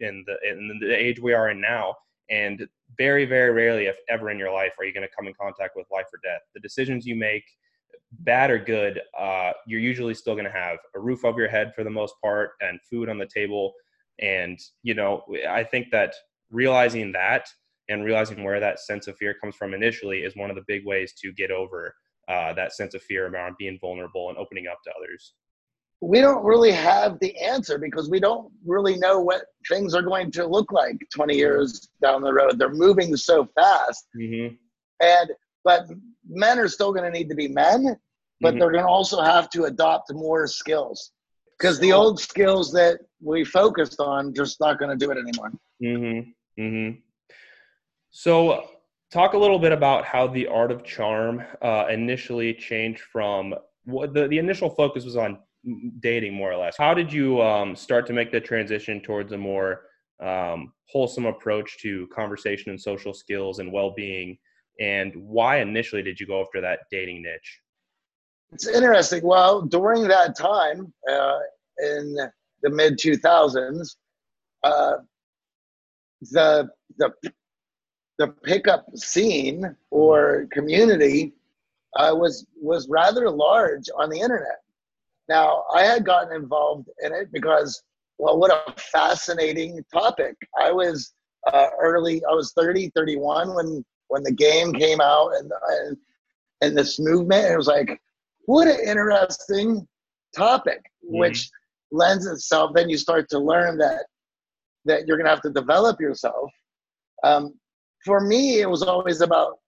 in 0.00 0.24
the 0.26 0.36
in 0.50 0.78
the 0.80 0.92
age 0.92 1.20
we 1.20 1.34
are 1.34 1.50
in 1.50 1.60
now. 1.60 1.94
And 2.30 2.66
very, 2.96 3.24
very 3.24 3.50
rarely, 3.52 3.86
if 3.86 3.96
ever 4.08 4.30
in 4.30 4.38
your 4.38 4.52
life, 4.52 4.72
are 4.78 4.84
you 4.84 4.92
going 4.92 5.06
to 5.06 5.14
come 5.14 5.26
in 5.26 5.34
contact 5.34 5.76
with 5.76 5.86
life 5.90 6.06
or 6.12 6.18
death. 6.22 6.42
The 6.54 6.60
decisions 6.60 7.06
you 7.06 7.16
make, 7.16 7.44
bad 8.20 8.50
or 8.50 8.58
good, 8.58 9.00
uh, 9.18 9.52
you're 9.66 9.80
usually 9.80 10.14
still 10.14 10.34
going 10.34 10.44
to 10.44 10.50
have 10.50 10.78
a 10.94 11.00
roof 11.00 11.24
over 11.24 11.40
your 11.40 11.50
head 11.50 11.72
for 11.74 11.84
the 11.84 11.90
most 11.90 12.14
part 12.22 12.52
and 12.60 12.80
food 12.88 13.08
on 13.08 13.18
the 13.18 13.28
table. 13.32 13.72
And, 14.20 14.58
you 14.82 14.94
know, 14.94 15.22
I 15.48 15.64
think 15.64 15.90
that 15.92 16.14
realizing 16.50 17.12
that 17.12 17.48
and 17.88 18.04
realizing 18.04 18.44
where 18.44 18.60
that 18.60 18.80
sense 18.80 19.06
of 19.06 19.16
fear 19.16 19.34
comes 19.34 19.56
from 19.56 19.74
initially 19.74 20.18
is 20.20 20.36
one 20.36 20.50
of 20.50 20.56
the 20.56 20.64
big 20.66 20.84
ways 20.84 21.12
to 21.22 21.32
get 21.32 21.50
over 21.50 21.94
uh, 22.28 22.52
that 22.54 22.72
sense 22.72 22.94
of 22.94 23.02
fear 23.02 23.26
around 23.26 23.56
being 23.58 23.78
vulnerable 23.80 24.28
and 24.28 24.38
opening 24.38 24.66
up 24.66 24.78
to 24.84 24.90
others. 24.96 25.34
We 26.00 26.20
don't 26.20 26.44
really 26.44 26.72
have 26.72 27.18
the 27.20 27.36
answer 27.38 27.78
because 27.78 28.08
we 28.08 28.20
don't 28.20 28.50
really 28.64 28.96
know 28.96 29.20
what 29.20 29.42
things 29.68 29.94
are 29.94 30.02
going 30.02 30.30
to 30.32 30.46
look 30.46 30.72
like 30.72 30.96
20 31.14 31.36
years 31.36 31.88
down 32.02 32.22
the 32.22 32.32
road. 32.32 32.58
They're 32.58 32.72
moving 32.72 33.16
so 33.16 33.46
fast. 33.54 34.06
Mm-hmm. 34.18 34.54
And 35.00 35.30
but 35.62 35.86
men 36.26 36.58
are 36.58 36.68
still 36.68 36.92
going 36.92 37.10
to 37.10 37.16
need 37.16 37.28
to 37.28 37.34
be 37.34 37.48
men, 37.48 37.96
but 38.40 38.50
mm-hmm. 38.50 38.58
they're 38.58 38.72
going 38.72 38.84
to 38.84 38.90
also 38.90 39.20
have 39.20 39.50
to 39.50 39.64
adopt 39.64 40.12
more 40.14 40.46
skills 40.46 41.12
because 41.58 41.78
the 41.78 41.92
old 41.92 42.18
skills 42.18 42.72
that 42.72 43.00
we 43.22 43.44
focused 43.44 44.00
on 44.00 44.34
just 44.34 44.60
not 44.60 44.78
going 44.78 44.90
to 44.90 45.04
do 45.04 45.10
it 45.10 45.18
anymore. 45.18 45.52
Mm-hmm. 45.82 46.62
Mm-hmm. 46.62 46.98
So, 48.10 48.64
talk 49.12 49.34
a 49.34 49.38
little 49.38 49.58
bit 49.58 49.72
about 49.72 50.04
how 50.04 50.26
the 50.26 50.46
art 50.46 50.72
of 50.72 50.84
charm 50.84 51.42
uh, 51.62 51.86
initially 51.90 52.54
changed 52.54 53.02
from 53.12 53.54
what 53.84 54.14
the, 54.14 54.26
the 54.28 54.38
initial 54.38 54.70
focus 54.70 55.04
was 55.04 55.16
on 55.16 55.38
dating, 56.00 56.34
more 56.34 56.52
or 56.52 56.56
less. 56.56 56.76
How 56.76 56.94
did 56.94 57.12
you 57.12 57.40
um, 57.42 57.76
start 57.76 58.06
to 58.06 58.12
make 58.12 58.32
the 58.32 58.40
transition 58.40 59.00
towards 59.00 59.32
a 59.32 59.38
more 59.38 59.82
um, 60.20 60.72
wholesome 60.88 61.26
approach 61.26 61.78
to 61.82 62.06
conversation 62.08 62.70
and 62.70 62.80
social 62.80 63.14
skills 63.14 63.58
and 63.58 63.72
well-being 63.72 64.36
and 64.78 65.14
why 65.16 65.60
initially 65.60 66.02
did 66.02 66.18
you 66.20 66.26
go 66.26 66.42
after 66.42 66.60
that 66.60 66.80
dating 66.90 67.22
niche 67.22 67.60
it's 68.52 68.66
interesting 68.66 69.24
well 69.24 69.62
during 69.62 70.06
that 70.06 70.36
time 70.36 70.92
uh, 71.10 71.38
in 71.78 72.16
the 72.62 72.70
mid 72.70 72.98
2000s 72.98 73.96
uh, 74.62 74.96
the 76.32 76.68
the 76.98 77.10
the 78.18 78.28
pickup 78.44 78.84
scene 78.94 79.74
or 79.90 80.46
community 80.52 81.32
uh, 81.96 82.14
was 82.14 82.46
was 82.60 82.86
rather 82.88 83.30
large 83.30 83.88
on 83.96 84.10
the 84.10 84.20
internet. 84.20 84.60
Now 85.30 85.62
I 85.72 85.84
had 85.84 86.04
gotten 86.04 86.34
involved 86.34 86.88
in 87.02 87.14
it 87.14 87.30
because 87.32 87.80
well, 88.18 88.38
what 88.38 88.50
a 88.50 88.72
fascinating 88.78 89.82
topic. 89.92 90.36
I 90.60 90.72
was 90.72 91.14
uh, 91.50 91.68
early. 91.80 92.22
I 92.30 92.34
was 92.34 92.52
30, 92.52 92.90
31 92.94 93.54
when 93.54 93.84
when 94.08 94.24
the 94.24 94.32
game 94.32 94.72
came 94.72 95.00
out 95.00 95.30
and 95.36 95.50
and, 95.68 95.96
and 96.60 96.76
this 96.76 96.98
movement. 96.98 97.44
And 97.44 97.54
it 97.54 97.56
was 97.56 97.68
like, 97.68 97.98
what 98.46 98.66
an 98.66 98.80
interesting 98.84 99.86
topic, 100.36 100.82
mm-hmm. 101.04 101.18
which 101.18 101.48
lends 101.92 102.26
itself. 102.26 102.72
Then 102.74 102.90
you 102.90 102.98
start 102.98 103.28
to 103.30 103.38
learn 103.38 103.78
that 103.78 104.06
that 104.84 105.06
you're 105.06 105.16
going 105.16 105.26
to 105.26 105.30
have 105.30 105.42
to 105.42 105.50
develop 105.50 106.00
yourself. 106.00 106.50
Um, 107.22 107.54
for 108.04 108.20
me, 108.20 108.60
it 108.60 108.68
was 108.68 108.82
always 108.82 109.20
about 109.20 109.59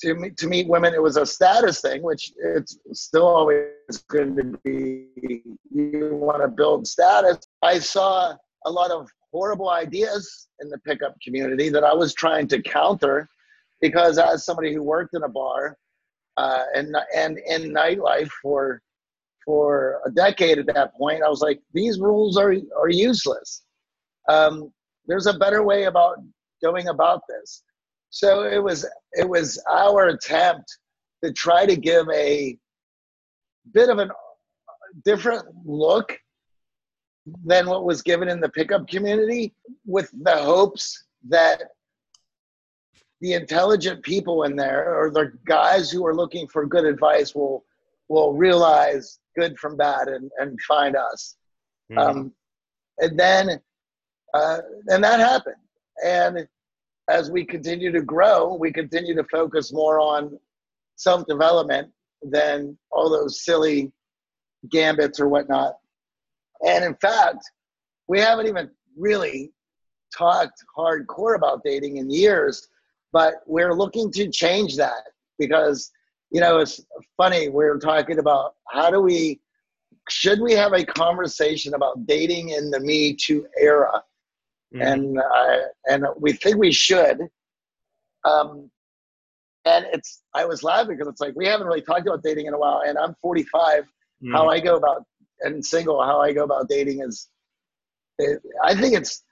to 0.00 0.14
meet, 0.14 0.36
to 0.38 0.46
meet 0.46 0.68
women. 0.68 0.94
It 0.94 1.02
was 1.02 1.16
a 1.16 1.26
status 1.26 1.80
thing, 1.80 2.02
which 2.02 2.32
it's 2.38 2.78
still 2.92 3.26
always 3.26 3.66
going 4.08 4.36
to 4.36 4.58
be. 4.64 5.08
You 5.70 6.10
want 6.12 6.42
to 6.42 6.48
build 6.48 6.86
status. 6.86 7.38
I 7.62 7.78
saw 7.78 8.34
a 8.66 8.70
lot 8.70 8.90
of 8.90 9.08
horrible 9.32 9.70
ideas 9.70 10.48
in 10.60 10.68
the 10.68 10.78
pickup 10.78 11.14
community 11.22 11.68
that 11.68 11.84
I 11.84 11.92
was 11.92 12.14
trying 12.14 12.48
to 12.48 12.62
counter, 12.62 13.28
because 13.80 14.18
as 14.18 14.44
somebody 14.44 14.72
who 14.72 14.82
worked 14.82 15.14
in 15.14 15.22
a 15.22 15.28
bar 15.28 15.76
uh, 16.36 16.64
and 16.74 16.96
and 17.14 17.38
in 17.46 17.72
nightlife 17.72 18.30
for 18.42 18.80
for 19.44 20.00
a 20.06 20.10
decade 20.10 20.58
at 20.58 20.66
that 20.74 20.94
point, 20.96 21.22
I 21.22 21.28
was 21.28 21.40
like, 21.40 21.60
these 21.72 21.98
rules 21.98 22.36
are 22.36 22.54
are 22.78 22.88
useless 22.88 23.64
um, 24.28 24.72
there's 25.06 25.26
a 25.26 25.34
better 25.34 25.62
way 25.62 25.84
about 25.84 26.16
going 26.62 26.88
about 26.88 27.22
this. 27.28 27.62
So 28.14 28.44
it 28.44 28.62
was 28.62 28.86
it 29.14 29.28
was 29.28 29.60
our 29.68 30.06
attempt 30.06 30.78
to 31.24 31.32
try 31.32 31.66
to 31.66 31.74
give 31.74 32.06
a 32.14 32.56
bit 33.72 33.88
of 33.88 33.98
a 33.98 34.08
different 35.04 35.44
look 35.64 36.16
than 37.44 37.66
what 37.66 37.84
was 37.84 38.02
given 38.02 38.28
in 38.28 38.40
the 38.40 38.48
pickup 38.50 38.86
community 38.86 39.52
with 39.84 40.08
the 40.22 40.36
hopes 40.36 41.06
that 41.28 41.60
the 43.20 43.32
intelligent 43.32 44.00
people 44.04 44.44
in 44.44 44.54
there 44.54 44.94
or 44.94 45.10
the 45.10 45.32
guys 45.44 45.90
who 45.90 46.06
are 46.06 46.14
looking 46.14 46.46
for 46.46 46.66
good 46.66 46.84
advice 46.84 47.34
will 47.34 47.64
will 48.08 48.32
realize 48.32 49.18
good 49.36 49.58
from 49.58 49.76
bad 49.76 50.06
and, 50.06 50.30
and 50.38 50.56
find 50.60 50.94
us 50.94 51.34
mm-hmm. 51.90 51.98
um, 51.98 52.32
and 52.98 53.18
then 53.18 53.60
uh, 54.34 54.58
and 54.86 55.02
that 55.02 55.18
happened. 55.18 55.56
And 56.04 56.46
as 57.08 57.30
we 57.30 57.44
continue 57.44 57.92
to 57.92 58.02
grow, 58.02 58.54
we 58.54 58.72
continue 58.72 59.14
to 59.14 59.24
focus 59.24 59.72
more 59.72 60.00
on 60.00 60.38
self 60.96 61.26
development 61.26 61.90
than 62.22 62.76
all 62.90 63.10
those 63.10 63.44
silly 63.44 63.92
gambits 64.70 65.20
or 65.20 65.28
whatnot. 65.28 65.74
And 66.66 66.84
in 66.84 66.94
fact, 66.96 67.38
we 68.08 68.20
haven't 68.20 68.46
even 68.46 68.70
really 68.96 69.52
talked 70.16 70.64
hardcore 70.76 71.36
about 71.36 71.62
dating 71.64 71.98
in 71.98 72.10
years, 72.10 72.68
but 73.12 73.34
we're 73.46 73.74
looking 73.74 74.10
to 74.12 74.30
change 74.30 74.76
that 74.76 75.02
because, 75.38 75.90
you 76.30 76.40
know, 76.40 76.58
it's 76.58 76.80
funny. 77.16 77.48
We're 77.48 77.78
talking 77.78 78.18
about 78.18 78.54
how 78.72 78.90
do 78.90 79.00
we, 79.00 79.40
should 80.08 80.40
we 80.40 80.52
have 80.52 80.72
a 80.72 80.84
conversation 80.84 81.74
about 81.74 82.06
dating 82.06 82.50
in 82.50 82.70
the 82.70 82.80
Me 82.80 83.14
Too 83.14 83.46
era? 83.58 84.02
Mm-hmm. 84.74 84.82
and 84.82 85.18
uh, 85.18 85.58
and 85.86 86.06
we 86.18 86.32
think 86.32 86.56
we 86.56 86.72
should. 86.72 87.20
Um, 88.24 88.70
and 89.64 89.86
it's 89.92 90.22
I 90.34 90.44
was 90.44 90.62
laughing 90.62 90.96
because 90.96 91.08
it's 91.08 91.20
like 91.20 91.34
we 91.36 91.46
haven't 91.46 91.66
really 91.66 91.82
talked 91.82 92.06
about 92.06 92.22
dating 92.22 92.46
in 92.46 92.54
a 92.54 92.58
while, 92.58 92.82
and 92.86 92.98
I'm 92.98 93.14
45. 93.22 93.82
Mm-hmm. 93.82 94.32
How 94.32 94.48
I 94.48 94.60
go 94.60 94.76
about 94.76 95.04
and 95.40 95.64
single, 95.64 96.02
how 96.02 96.20
I 96.20 96.32
go 96.32 96.44
about 96.44 96.68
dating 96.68 97.02
is, 97.02 97.28
it, 98.18 98.40
I 98.62 98.74
think 98.74 98.94
it's 98.94 99.22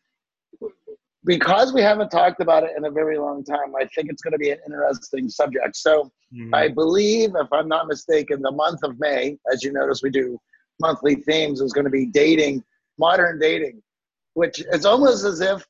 because 1.24 1.72
we 1.72 1.80
haven't 1.80 2.10
talked 2.10 2.40
about 2.40 2.64
it 2.64 2.70
in 2.76 2.84
a 2.84 2.90
very 2.90 3.16
long 3.16 3.44
time. 3.44 3.74
I 3.80 3.86
think 3.94 4.10
it's 4.10 4.22
going 4.22 4.32
to 4.32 4.38
be 4.38 4.50
an 4.50 4.58
interesting 4.66 5.28
subject. 5.28 5.76
So 5.76 6.10
mm-hmm. 6.34 6.54
I 6.54 6.68
believe, 6.68 7.30
if 7.36 7.46
I'm 7.52 7.68
not 7.68 7.86
mistaken, 7.86 8.42
the 8.42 8.50
month 8.50 8.80
of 8.82 8.98
May, 8.98 9.38
as 9.52 9.62
you 9.62 9.72
notice, 9.72 10.02
we 10.02 10.10
do 10.10 10.38
monthly 10.80 11.16
themes 11.16 11.60
is 11.60 11.72
going 11.72 11.84
to 11.84 11.90
be 11.90 12.06
dating, 12.06 12.64
modern 12.98 13.38
dating 13.38 13.80
which 14.34 14.62
is 14.72 14.84
almost 14.84 15.24
as 15.24 15.40
if 15.40 15.64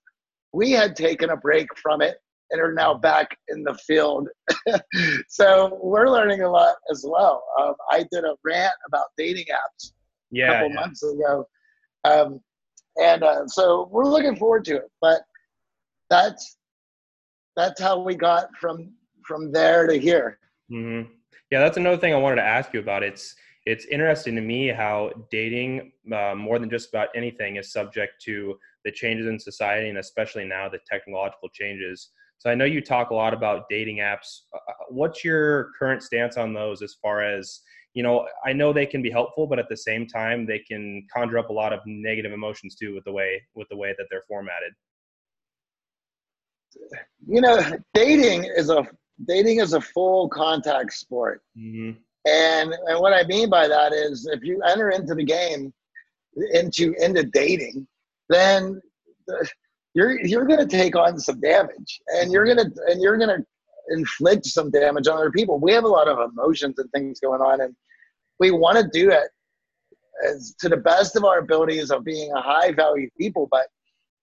we 0.53 0.71
had 0.71 0.97
taken 0.97 1.31
a 1.31 1.37
break 1.37 1.67
from 1.79 2.03
it 2.03 2.17
and 2.51 2.61
are 2.61 2.75
now 2.75 2.95
back 2.95 3.37
in 3.49 3.65
the 3.65 3.75
field. 3.87 4.29
so 5.29 5.79
we're 5.83 6.09
learning 6.09 6.43
a 6.43 6.51
lot 6.51 6.75
as 6.91 7.05
well. 7.09 7.43
Um, 7.59 7.75
I 7.91 8.05
did 8.13 8.25
a 8.25 8.35
rant 8.45 8.75
about 8.87 9.07
dating 9.17 9.47
apps 9.47 9.93
yeah, 10.31 10.51
a 10.51 10.53
couple 10.55 10.69
yeah. 10.69 10.75
months 10.75 11.03
ago. 11.03 11.47
Um, 12.05 12.41
and 13.01 13.23
uh, 13.23 13.47
so 13.47 13.89
we're 13.91 14.05
looking 14.05 14.37
forward 14.37 14.65
to 14.67 14.77
it. 14.77 14.91
But 15.01 15.23
that's 16.11 16.59
that's 17.57 17.81
how 17.81 18.01
we 18.01 18.15
got 18.15 18.49
from 18.61 18.93
from 19.27 19.53
there 19.53 19.87
to 19.87 19.99
here. 19.99 20.39
Mm-hmm. 20.71 21.11
Yeah, 21.51 21.61
that's 21.61 21.77
another 21.77 21.97
thing 21.97 22.15
I 22.15 22.19
wanted 22.19 22.37
to 22.37 22.45
ask 22.45 22.73
you 22.75 22.81
about. 22.81 23.03
It's 23.03 23.35
it's 23.65 23.85
interesting 23.87 24.35
to 24.35 24.41
me 24.41 24.69
how 24.69 25.11
dating 25.31 25.93
uh, 26.13 26.35
more 26.35 26.59
than 26.59 26.69
just 26.69 26.89
about 26.89 27.09
anything 27.15 27.57
is 27.57 27.73
subject 27.73 28.21
to 28.25 28.59
the 28.85 28.91
changes 28.91 29.27
in 29.27 29.39
society 29.39 29.89
and 29.89 29.99
especially 29.99 30.45
now 30.45 30.69
the 30.69 30.81
technological 30.91 31.49
changes. 31.51 32.11
So 32.39 32.51
i 32.51 32.57
know 32.57 32.65
you 32.65 32.81
talk 32.81 33.11
a 33.11 33.15
lot 33.15 33.33
about 33.35 33.69
dating 33.69 33.99
apps. 33.99 34.41
Uh, 34.53 34.57
uh, 34.57 34.73
what's 34.89 35.25
your 35.25 35.71
current 35.79 36.03
stance 36.03 36.37
on 36.37 36.53
those 36.53 36.83
as 36.83 36.97
far 37.01 37.23
as 37.23 37.61
you 37.95 38.03
know 38.03 38.27
i 38.45 38.53
know 38.53 38.73
they 38.73 38.87
can 38.87 39.03
be 39.03 39.11
helpful 39.11 39.47
but 39.47 39.59
at 39.59 39.69
the 39.69 39.77
same 39.77 40.07
time 40.07 40.47
they 40.47 40.59
can 40.59 41.07
conjure 41.15 41.39
up 41.39 41.51
a 41.51 41.53
lot 41.53 41.73
of 41.73 41.81
negative 41.87 42.33
emotions 42.33 42.75
too 42.75 42.95
with 42.95 43.05
the 43.05 43.13
way 43.13 43.41
with 43.55 43.69
the 43.69 43.77
way 43.77 43.95
that 43.97 44.07
they're 44.11 44.25
formatted. 44.27 44.73
You 47.29 47.41
know 47.43 47.63
dating 47.95 48.45
is 48.57 48.71
a 48.71 48.85
dating 49.29 49.61
is 49.61 49.75
a 49.75 49.81
full 49.81 50.29
contact 50.29 50.93
sport. 50.95 51.43
Mm-hmm. 51.57 52.01
And 52.27 52.73
and 52.87 53.01
what 53.01 53.13
I 53.13 53.25
mean 53.25 53.51
by 53.51 53.67
that 53.69 53.93
is 53.93 54.29
if 54.33 54.43
you 54.43 54.63
enter 54.63 54.91
into 54.91 55.15
the 55.15 55.25
game 55.25 55.73
into 56.53 56.95
into 56.99 57.25
dating, 57.25 57.87
then 58.29 58.81
the, 59.27 59.49
you're 59.95 60.19
you're 60.25 60.47
going 60.47 60.61
to 60.61 60.67
take 60.67 60.97
on 60.97 61.19
some 61.19 61.41
damage, 61.41 62.01
and 62.15 62.31
you're 62.31 62.47
gonna 62.47 62.71
and 62.87 63.03
you're 63.03 63.19
gonna 63.19 63.45
inflict 63.91 64.47
some 64.47 64.71
damage 64.71 65.09
on 65.09 65.19
other 65.19 65.33
people. 65.33 65.59
We 65.59 65.73
have 65.73 65.85
a 65.85 65.89
lot 65.89 66.09
of 66.09 66.31
emotions 66.31 66.79
and 66.79 66.91
things 66.93 67.19
going 67.21 67.41
on, 67.41 67.61
and 67.61 67.75
we 68.39 68.51
want 68.53 68.79
to 68.79 68.89
do 68.89 69.11
it 69.11 69.29
as 70.25 70.55
to 70.61 70.69
the 70.69 70.77
best 70.77 71.17
of 71.17 71.25
our 71.25 71.39
abilities 71.39 71.91
of 71.91 72.05
being 72.05 72.31
a 72.33 72.41
high 72.41 72.73
value 72.73 73.11
people, 73.19 73.49
but 73.51 73.67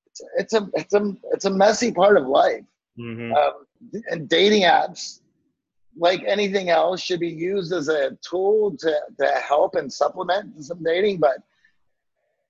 it's, 0.08 0.22
it's 0.38 0.54
a 0.54 0.70
it's 0.74 0.94
a 0.94 1.14
it's 1.34 1.46
a 1.46 1.50
messy 1.50 1.92
part 1.92 2.18
of 2.18 2.28
life. 2.28 2.64
Mm-hmm. 2.98 3.34
Um, 3.34 4.02
and 4.10 4.28
dating 4.28 4.64
apps 4.64 5.19
like 6.00 6.24
anything 6.26 6.70
else, 6.70 7.02
should 7.02 7.20
be 7.20 7.30
used 7.30 7.74
as 7.74 7.90
a 7.90 8.18
tool 8.28 8.76
to, 8.80 9.00
to 9.20 9.28
help 9.28 9.76
and 9.76 9.92
supplement 9.92 10.64
some 10.64 10.82
dating, 10.84 11.20
but 11.20 11.38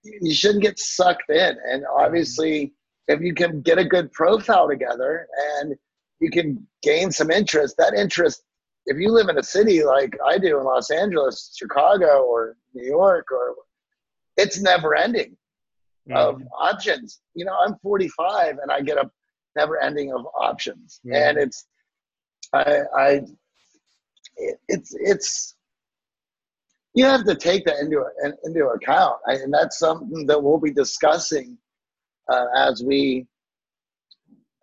you 0.03 0.33
shouldn't 0.33 0.63
get 0.63 0.77
sucked 0.77 1.29
in. 1.29 1.57
And 1.67 1.83
obviously, 1.91 2.73
if 3.07 3.21
you 3.21 3.33
can 3.33 3.61
get 3.61 3.79
a 3.79 3.83
good 3.83 4.11
profile 4.11 4.69
together 4.69 5.27
and 5.57 5.75
you 6.19 6.29
can 6.29 6.65
gain 6.83 7.11
some 7.11 7.31
interest, 7.31 7.75
that 7.77 7.95
interest, 7.95 8.43
if 8.85 8.97
you 8.97 9.11
live 9.11 9.29
in 9.29 9.37
a 9.39 9.43
city 9.43 9.83
like 9.83 10.15
I 10.25 10.37
do 10.37 10.59
in 10.59 10.63
Los 10.63 10.91
Angeles, 10.91 11.55
Chicago, 11.57 12.23
or 12.23 12.55
New 12.73 12.85
York, 12.85 13.31
or 13.31 13.55
it's 14.37 14.61
never 14.61 14.95
ending 14.95 15.35
mm-hmm. 16.07 16.17
of 16.17 16.41
options. 16.57 17.19
You 17.33 17.45
know, 17.45 17.55
I'm 17.65 17.75
45 17.81 18.59
and 18.61 18.71
I 18.71 18.81
get 18.81 18.97
a 18.97 19.09
never 19.55 19.81
ending 19.81 20.13
of 20.13 20.25
options. 20.37 21.01
Mm-hmm. 21.05 21.15
And 21.15 21.37
it's 21.39 21.65
I, 22.53 22.81
I 22.95 23.21
it's 24.67 24.95
it's 24.99 25.55
you 26.95 27.05
have 27.05 27.23
to 27.25 27.35
take 27.35 27.65
that 27.65 27.79
into 27.79 28.03
into 28.43 28.67
account, 28.67 29.17
and 29.27 29.53
that's 29.53 29.77
something 29.77 30.25
that 30.27 30.41
we'll 30.41 30.59
be 30.59 30.71
discussing 30.71 31.57
uh, 32.31 32.45
as 32.55 32.83
we 32.83 33.27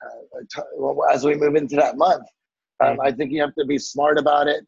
uh, 0.04 0.40
t- 0.54 1.12
as 1.12 1.24
we 1.24 1.34
move 1.34 1.56
into 1.56 1.76
that 1.76 1.96
month. 1.96 2.26
Um, 2.84 3.00
I 3.00 3.10
think 3.10 3.32
you 3.32 3.40
have 3.40 3.54
to 3.54 3.64
be 3.64 3.78
smart 3.78 4.18
about 4.18 4.48
it. 4.48 4.66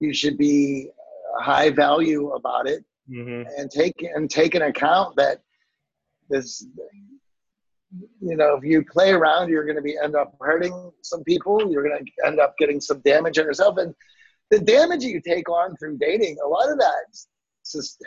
You 0.00 0.12
should 0.12 0.36
be 0.36 0.90
high 1.38 1.70
value 1.70 2.30
about 2.32 2.68
it, 2.68 2.84
mm-hmm. 3.10 3.48
and 3.56 3.70
take 3.70 4.02
and 4.02 4.28
take 4.28 4.54
an 4.54 4.62
account 4.62 5.16
that 5.16 5.40
this 6.28 6.66
you 8.20 8.36
know, 8.36 8.56
if 8.56 8.64
you 8.64 8.84
play 8.84 9.10
around, 9.10 9.48
you're 9.48 9.64
going 9.64 9.76
to 9.76 9.82
be 9.82 9.96
end 10.02 10.16
up 10.16 10.34
hurting 10.40 10.92
some 11.02 11.22
people. 11.24 11.70
You're 11.70 11.88
going 11.88 12.04
to 12.04 12.26
end 12.26 12.40
up 12.40 12.54
getting 12.58 12.80
some 12.80 13.00
damage 13.00 13.38
on 13.38 13.44
yourself, 13.44 13.78
and 13.78 13.94
the 14.50 14.58
damage 14.58 15.04
you 15.04 15.20
take 15.20 15.48
on 15.48 15.76
through 15.76 15.98
dating, 15.98 16.38
a 16.44 16.48
lot 16.48 16.70
of 16.70 16.78
that 16.78 17.04
just 17.70 18.02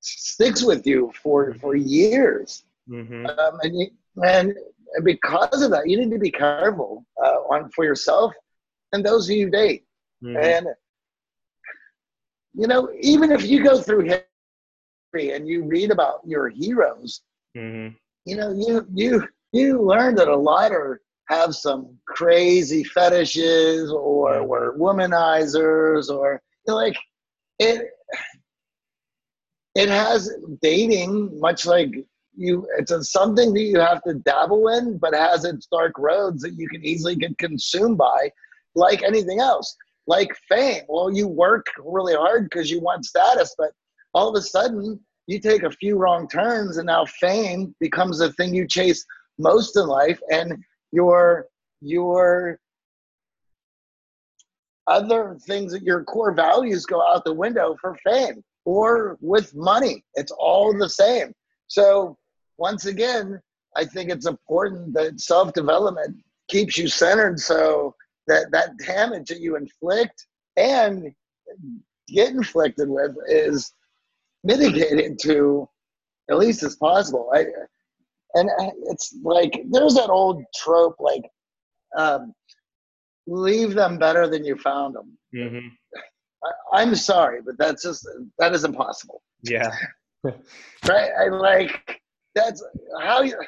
sticks 0.00 0.62
with 0.62 0.86
you 0.86 1.12
for 1.22 1.54
for 1.54 1.74
years. 1.74 2.64
Mm-hmm. 2.88 3.26
Um, 3.26 3.58
and 3.62 3.78
you, 3.78 3.86
and 4.22 4.54
because 5.02 5.62
of 5.62 5.70
that, 5.70 5.88
you 5.88 5.98
need 5.98 6.10
to 6.10 6.18
be 6.18 6.30
careful 6.30 7.04
uh, 7.22 7.38
on 7.50 7.70
for 7.70 7.84
yourself 7.84 8.32
and 8.92 9.04
those 9.04 9.26
who 9.26 9.34
you 9.34 9.50
date. 9.50 9.84
Mm-hmm. 10.22 10.36
And 10.36 10.66
you 12.54 12.68
know, 12.68 12.90
even 13.00 13.32
if 13.32 13.44
you 13.46 13.64
go 13.64 13.80
through 13.80 14.02
history 14.02 15.34
and 15.34 15.48
you 15.48 15.64
read 15.64 15.90
about 15.90 16.20
your 16.24 16.48
heroes, 16.48 17.22
mm-hmm. 17.56 17.94
You 18.24 18.36
know, 18.36 18.52
you 18.52 18.86
you 18.94 19.28
you 19.52 19.82
learn 19.82 20.14
that 20.16 20.28
a 20.28 20.36
lot 20.36 20.72
are 20.72 21.00
have 21.28 21.54
some 21.54 21.96
crazy 22.06 22.84
fetishes 22.84 23.90
or 23.90 24.46
were 24.46 24.76
womanizers 24.78 26.08
or 26.10 26.40
like 26.66 26.96
it 27.58 27.86
it 29.74 29.88
has 29.88 30.30
dating 30.60 31.38
much 31.40 31.66
like 31.66 31.90
you 32.36 32.66
it's 32.78 32.90
a, 32.90 33.02
something 33.02 33.54
that 33.54 33.62
you 33.62 33.78
have 33.78 34.02
to 34.02 34.14
dabble 34.14 34.68
in 34.68 34.98
but 34.98 35.14
has 35.14 35.44
its 35.44 35.66
dark 35.66 35.92
roads 35.98 36.42
that 36.42 36.54
you 36.58 36.68
can 36.68 36.84
easily 36.84 37.16
get 37.16 37.36
consumed 37.38 37.96
by 37.96 38.30
like 38.74 39.02
anything 39.02 39.40
else. 39.40 39.76
Like 40.06 40.36
fame. 40.48 40.82
Well 40.88 41.10
you 41.10 41.26
work 41.26 41.66
really 41.78 42.14
hard 42.14 42.44
because 42.44 42.70
you 42.70 42.80
want 42.80 43.06
status 43.06 43.54
but 43.56 43.70
all 44.12 44.28
of 44.28 44.34
a 44.34 44.42
sudden 44.42 45.00
you 45.26 45.40
take 45.40 45.62
a 45.62 45.70
few 45.70 45.96
wrong 45.96 46.28
turns 46.28 46.76
and 46.76 46.86
now 46.86 47.04
fame 47.04 47.74
becomes 47.80 48.18
the 48.18 48.32
thing 48.34 48.54
you 48.54 48.66
chase 48.66 49.04
most 49.38 49.76
in 49.76 49.86
life 49.86 50.20
and 50.30 50.62
your 50.92 51.46
your 51.80 52.58
other 54.86 55.36
things 55.46 55.72
that 55.72 55.82
your 55.82 56.04
core 56.04 56.32
values 56.32 56.84
go 56.84 57.00
out 57.00 57.24
the 57.24 57.32
window 57.32 57.74
for 57.80 57.96
fame 58.04 58.44
or 58.66 59.16
with 59.20 59.54
money. 59.54 60.04
It's 60.14 60.32
all 60.32 60.76
the 60.76 60.88
same. 60.88 61.32
So 61.68 62.18
once 62.58 62.86
again 62.86 63.40
i 63.76 63.84
think 63.84 64.10
it's 64.10 64.26
important 64.26 64.92
that 64.94 65.20
self-development 65.20 66.16
keeps 66.48 66.76
you 66.78 66.88
centered 66.88 67.38
so 67.38 67.94
that 68.26 68.50
that 68.52 68.76
damage 68.78 69.28
that 69.28 69.40
you 69.40 69.56
inflict 69.56 70.26
and 70.56 71.12
get 72.08 72.30
inflicted 72.30 72.88
with 72.88 73.16
is 73.28 73.72
mitigated 74.44 75.18
to 75.22 75.68
at 76.30 76.38
least 76.38 76.62
as 76.62 76.76
possible. 76.76 77.30
I, 77.34 77.46
and 78.34 78.50
it's 78.86 79.16
like 79.22 79.62
there's 79.70 79.94
that 79.94 80.10
old 80.10 80.42
trope 80.54 80.96
like 81.00 81.22
um, 81.96 82.32
leave 83.26 83.74
them 83.74 83.98
better 83.98 84.28
than 84.28 84.44
you 84.44 84.56
found 84.56 84.94
them 84.94 85.16
mm-hmm. 85.34 85.68
I, 86.44 86.80
i'm 86.80 86.94
sorry 86.94 87.40
but 87.44 87.56
that's 87.58 87.82
just 87.82 88.06
that 88.38 88.52
is 88.52 88.64
impossible. 88.64 89.22
Yeah. 89.42 89.70
Right? 90.88 91.10
I, 91.18 91.28
like 91.28 92.00
that's 92.34 92.64
how 93.02 93.20
you 93.20 93.38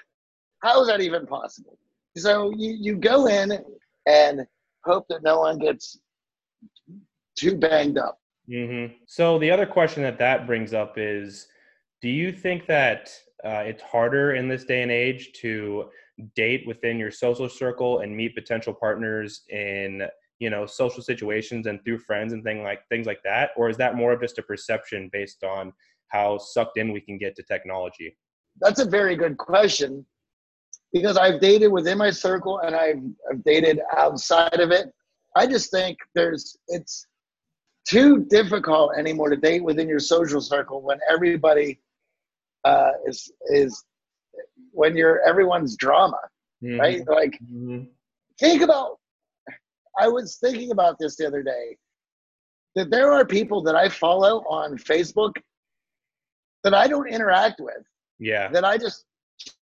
how 0.63 0.83
is 0.83 0.89
that 0.89 1.01
even 1.01 1.27
possible? 1.27 1.79
So 2.19 2.53
you, 2.55 2.77
you 2.79 2.97
go 2.97 3.29
in 3.29 3.53
and 4.07 4.47
hope 4.85 5.07
that 5.09 5.23
no 5.23 5.41
one 5.41 5.59
gets 5.59 5.99
too 7.39 7.57
banged 7.57 7.97
up 7.97 8.19
mm-hmm. 8.49 8.95
so 9.07 9.39
the 9.39 9.51
other 9.51 9.67
question 9.67 10.03
that 10.03 10.19
that 10.19 10.47
brings 10.47 10.73
up 10.73 10.95
is 10.97 11.47
do 12.01 12.09
you 12.09 12.33
think 12.33 12.67
that 12.67 13.11
uh, 13.45 13.63
it's 13.65 13.83
harder 13.83 14.35
in 14.35 14.49
this 14.49 14.65
day 14.65 14.83
and 14.83 14.91
age 14.91 15.33
to 15.33 15.89
date 16.35 16.67
within 16.67 16.99
your 16.99 17.11
social 17.11 17.49
circle 17.49 18.01
and 18.01 18.17
meet 18.17 18.35
potential 18.35 18.73
partners 18.73 19.43
in 19.51 20.03
you 20.39 20.51
know 20.51 20.67
social 20.67 21.03
situations 21.03 21.67
and 21.67 21.83
through 21.85 21.99
friends 21.99 22.33
and 22.33 22.43
thing 22.43 22.63
like 22.63 22.81
things 22.89 23.07
like 23.07 23.21
that? 23.25 23.51
Or 23.57 23.69
is 23.69 23.77
that 23.77 23.95
more 23.95 24.13
of 24.13 24.21
just 24.21 24.39
a 24.39 24.43
perception 24.43 25.11
based 25.13 25.45
on 25.45 25.73
how 26.09 26.39
sucked 26.39 26.79
in 26.79 26.93
we 26.93 27.01
can 27.01 27.19
get 27.19 27.37
to 27.37 27.43
technology? 27.43 28.17
That's 28.61 28.81
a 28.81 28.89
very 28.89 29.17
good 29.17 29.37
question 29.37 30.05
because 30.93 31.17
i've 31.17 31.41
dated 31.41 31.71
within 31.73 31.99
my 31.99 32.11
circle 32.11 32.61
and 32.61 32.75
i've, 32.75 33.03
I've 33.31 33.43
dated 33.45 33.81
outside 33.97 34.61
of 34.61 34.71
it. 34.71 34.87
I 35.35 35.47
just 35.47 35.71
think 35.71 35.99
there's 36.15 36.57
it's 36.69 37.07
too 37.89 38.25
difficult 38.29 38.93
anymore 38.97 39.31
to 39.31 39.37
date 39.37 39.63
within 39.63 39.89
your 39.89 40.01
social 40.01 40.41
circle 40.41 40.83
when 40.83 40.99
everybody 41.11 41.81
uh, 42.65 42.93
is 43.07 43.33
is 43.47 43.85
when 44.73 44.97
you're 44.97 45.21
everyone's 45.27 45.77
drama, 45.77 46.19
mm-hmm. 46.63 46.81
right? 46.81 47.09
Like, 47.09 47.39
mm-hmm. 47.43 47.85
think 48.39 48.63
about. 48.63 48.99
I 49.99 50.09
was 50.09 50.37
thinking 50.37 50.73
about 50.73 50.99
this 50.99 51.17
the 51.17 51.27
other 51.27 51.43
day 51.43 51.77
that 52.75 52.91
there 52.91 53.11
are 53.13 53.25
people 53.25 53.63
that 53.63 53.75
I 53.75 53.89
follow 53.89 54.41
on 54.41 54.77
Facebook 54.77 55.33
that 56.63 56.75
I 56.75 56.87
don't 56.87 57.09
interact 57.09 57.61
with. 57.61 57.83
Yeah. 58.19 58.49
That 58.49 58.65
I 58.65 58.77
just 58.77 59.07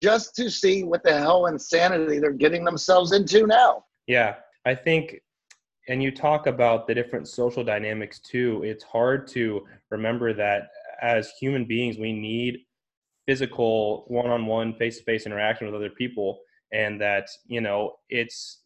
just 0.02 0.36
to 0.36 0.50
see 0.50 0.84
what 0.84 1.04
the 1.04 1.18
hell 1.18 1.46
insanity 1.48 2.20
they're 2.20 2.32
getting 2.32 2.64
themselves 2.64 3.12
into 3.12 3.46
now. 3.46 3.84
Yeah. 4.08 4.36
I 4.66 4.76
think 4.76 5.22
and 5.88 6.02
you 6.02 6.12
talk 6.12 6.48
about 6.48 6.88
the 6.88 6.96
different 6.96 7.28
social 7.28 7.64
dynamics 7.64 8.20
too. 8.20 8.62
It's 8.64 8.84
hard 8.84 9.28
to 9.30 9.66
remember 9.90 10.34
that 10.34 10.70
as 11.02 11.32
human 11.40 11.66
beings 11.66 11.98
we 11.98 12.14
need 12.14 12.60
physical 13.26 14.06
one-on-one 14.08 14.74
face-to-face 14.76 15.26
interaction 15.26 15.68
with 15.68 15.76
other 15.76 15.90
people 15.90 16.40
and 16.72 17.00
that 17.00 17.28
you 17.48 17.62
know 17.62 17.96
it's 18.10 18.62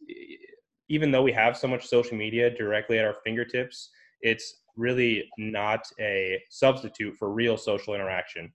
even 0.89 1.11
though 1.11 1.21
we 1.21 1.31
have 1.31 1.57
so 1.57 1.67
much 1.67 1.85
social 1.85 2.17
media 2.17 2.49
directly 2.49 2.97
at 2.97 3.05
our 3.05 3.15
fingertips 3.23 3.89
it's 4.21 4.61
really 4.75 5.29
not 5.37 5.81
a 5.99 6.41
substitute 6.49 7.15
for 7.17 7.31
real 7.31 7.57
social 7.57 7.93
interaction 7.93 8.51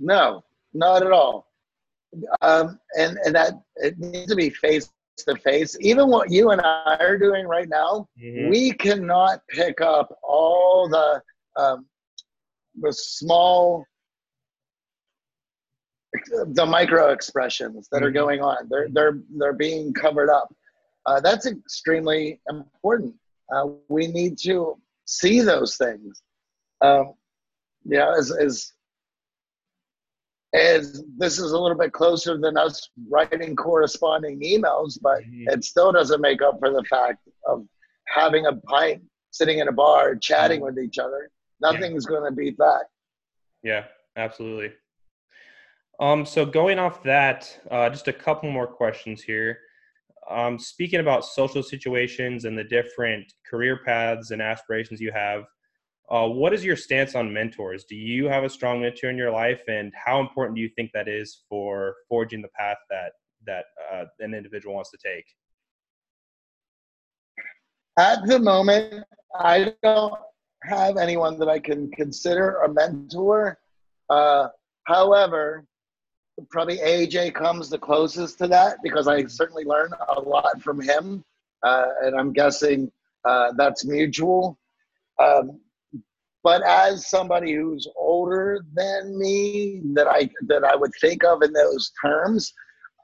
no 0.00 0.42
not 0.72 1.02
at 1.02 1.12
all 1.12 1.50
um, 2.40 2.78
and 2.98 3.18
and 3.24 3.34
that 3.34 3.54
it 3.76 3.98
needs 3.98 4.30
to 4.30 4.36
be 4.36 4.48
face 4.48 4.90
to 5.16 5.36
face 5.36 5.76
even 5.80 6.08
what 6.08 6.30
you 6.30 6.50
and 6.50 6.60
i 6.60 6.96
are 7.00 7.16
doing 7.16 7.46
right 7.46 7.68
now 7.68 8.06
mm-hmm. 8.20 8.50
we 8.50 8.72
cannot 8.72 9.40
pick 9.48 9.80
up 9.80 10.16
all 10.22 10.88
the 10.88 11.22
um, 11.56 11.86
the 12.80 12.92
small 12.92 13.86
the 16.48 16.66
micro 16.66 17.10
expressions 17.10 17.88
that 17.90 18.02
are 18.02 18.06
mm-hmm. 18.06 18.14
going 18.14 18.40
on. 18.40 18.68
They're 18.68 18.88
they're 18.90 19.18
they're 19.36 19.52
being 19.52 19.92
covered 19.92 20.30
up. 20.30 20.54
Uh, 21.06 21.20
that's 21.20 21.46
extremely 21.46 22.40
important. 22.48 23.14
Uh, 23.54 23.68
we 23.88 24.06
need 24.06 24.38
to 24.38 24.76
see 25.06 25.40
those 25.40 25.76
things. 25.76 26.22
Um, 26.80 27.14
you 27.84 27.98
know, 27.98 28.14
as 28.16 28.30
as 28.30 28.72
as 30.54 31.02
this 31.18 31.38
is 31.38 31.50
a 31.52 31.58
little 31.58 31.76
bit 31.76 31.92
closer 31.92 32.38
than 32.38 32.56
us 32.56 32.88
writing 33.10 33.56
corresponding 33.56 34.40
emails, 34.40 34.98
but 35.02 35.22
mm-hmm. 35.22 35.48
it 35.48 35.64
still 35.64 35.92
doesn't 35.92 36.20
make 36.20 36.42
up 36.42 36.58
for 36.60 36.70
the 36.70 36.84
fact 36.88 37.28
of 37.46 37.66
having 38.06 38.46
a 38.46 38.54
pint, 38.54 39.02
sitting 39.32 39.58
in 39.58 39.68
a 39.68 39.72
bar, 39.72 40.14
chatting 40.14 40.60
mm-hmm. 40.60 40.76
with 40.76 40.78
each 40.78 40.98
other. 40.98 41.30
Nothing's 41.60 42.06
yeah. 42.08 42.16
going 42.16 42.30
to 42.30 42.36
beat 42.36 42.56
that. 42.58 42.84
Yeah, 43.64 43.84
absolutely. 44.16 44.72
Um, 45.98 46.24
so 46.24 46.44
going 46.44 46.78
off 46.78 47.02
that, 47.02 47.60
uh, 47.70 47.90
just 47.90 48.08
a 48.08 48.12
couple 48.12 48.50
more 48.50 48.66
questions 48.66 49.22
here. 49.22 49.58
Um, 50.30 50.58
speaking 50.58 51.00
about 51.00 51.24
social 51.24 51.62
situations 51.62 52.44
and 52.44 52.56
the 52.56 52.64
different 52.64 53.32
career 53.48 53.80
paths 53.84 54.30
and 54.30 54.40
aspirations 54.40 55.00
you 55.00 55.12
have, 55.12 55.44
uh, 56.10 56.28
what 56.28 56.52
is 56.52 56.64
your 56.64 56.76
stance 56.76 57.14
on 57.14 57.32
mentors? 57.32 57.84
Do 57.84 57.96
you 57.96 58.26
have 58.28 58.44
a 58.44 58.48
strong 58.48 58.82
mentor 58.82 59.08
in 59.08 59.16
your 59.16 59.30
life, 59.30 59.62
and 59.68 59.92
how 59.94 60.20
important 60.20 60.56
do 60.56 60.62
you 60.62 60.68
think 60.76 60.90
that 60.92 61.08
is 61.08 61.42
for 61.48 61.94
forging 62.08 62.42
the 62.42 62.48
path 62.48 62.76
that 62.90 63.12
that 63.46 63.64
uh, 63.92 64.04
an 64.20 64.34
individual 64.34 64.74
wants 64.74 64.90
to 64.90 64.98
take? 65.02 65.24
At 67.98 68.26
the 68.26 68.38
moment, 68.38 69.04
I 69.38 69.74
don't 69.82 70.14
have 70.64 70.96
anyone 70.96 71.38
that 71.38 71.48
I 71.48 71.58
can 71.58 71.90
consider 71.92 72.56
a 72.62 72.72
mentor. 72.72 73.58
Uh, 74.10 74.48
however, 74.86 75.64
probably 76.50 76.78
AJ 76.78 77.34
comes 77.34 77.70
the 77.70 77.78
closest 77.78 78.38
to 78.38 78.48
that 78.48 78.78
because 78.82 79.08
I 79.08 79.24
certainly 79.26 79.64
learn 79.64 79.92
a 80.16 80.20
lot 80.20 80.60
from 80.60 80.80
him, 80.80 81.24
uh, 81.62 81.86
and 82.02 82.14
I'm 82.14 82.32
guessing 82.32 82.90
uh, 83.24 83.52
that's 83.56 83.86
mutual. 83.86 84.58
Um, 85.18 85.60
but 86.44 86.62
as 86.62 87.08
somebody 87.08 87.54
who's 87.54 87.88
older 87.96 88.64
than 88.74 89.18
me, 89.18 89.80
that 89.94 90.06
I 90.06 90.28
that 90.46 90.62
I 90.62 90.76
would 90.76 90.92
think 91.00 91.24
of 91.24 91.42
in 91.42 91.52
those 91.52 91.90
terms, 92.04 92.52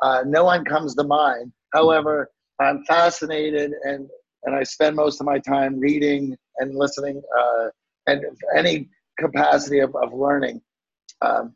uh, 0.02 0.22
no 0.26 0.44
one 0.44 0.64
comes 0.64 0.94
to 0.94 1.04
mind. 1.04 1.50
However, 1.72 2.30
I'm 2.60 2.84
fascinated 2.84 3.72
and 3.84 4.08
and 4.44 4.54
I 4.54 4.62
spend 4.62 4.94
most 4.94 5.20
of 5.20 5.26
my 5.26 5.38
time 5.38 5.78
reading 5.78 6.36
and 6.58 6.74
listening, 6.74 7.22
uh, 7.38 7.68
and 8.06 8.24
any 8.56 8.88
capacity 9.18 9.80
of, 9.80 9.94
of 9.96 10.12
learning. 10.12 10.60
Um, 11.22 11.54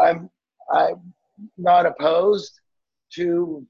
I'm 0.00 0.30
I'm 0.72 1.12
not 1.58 1.86
opposed 1.86 2.60
to 3.14 3.66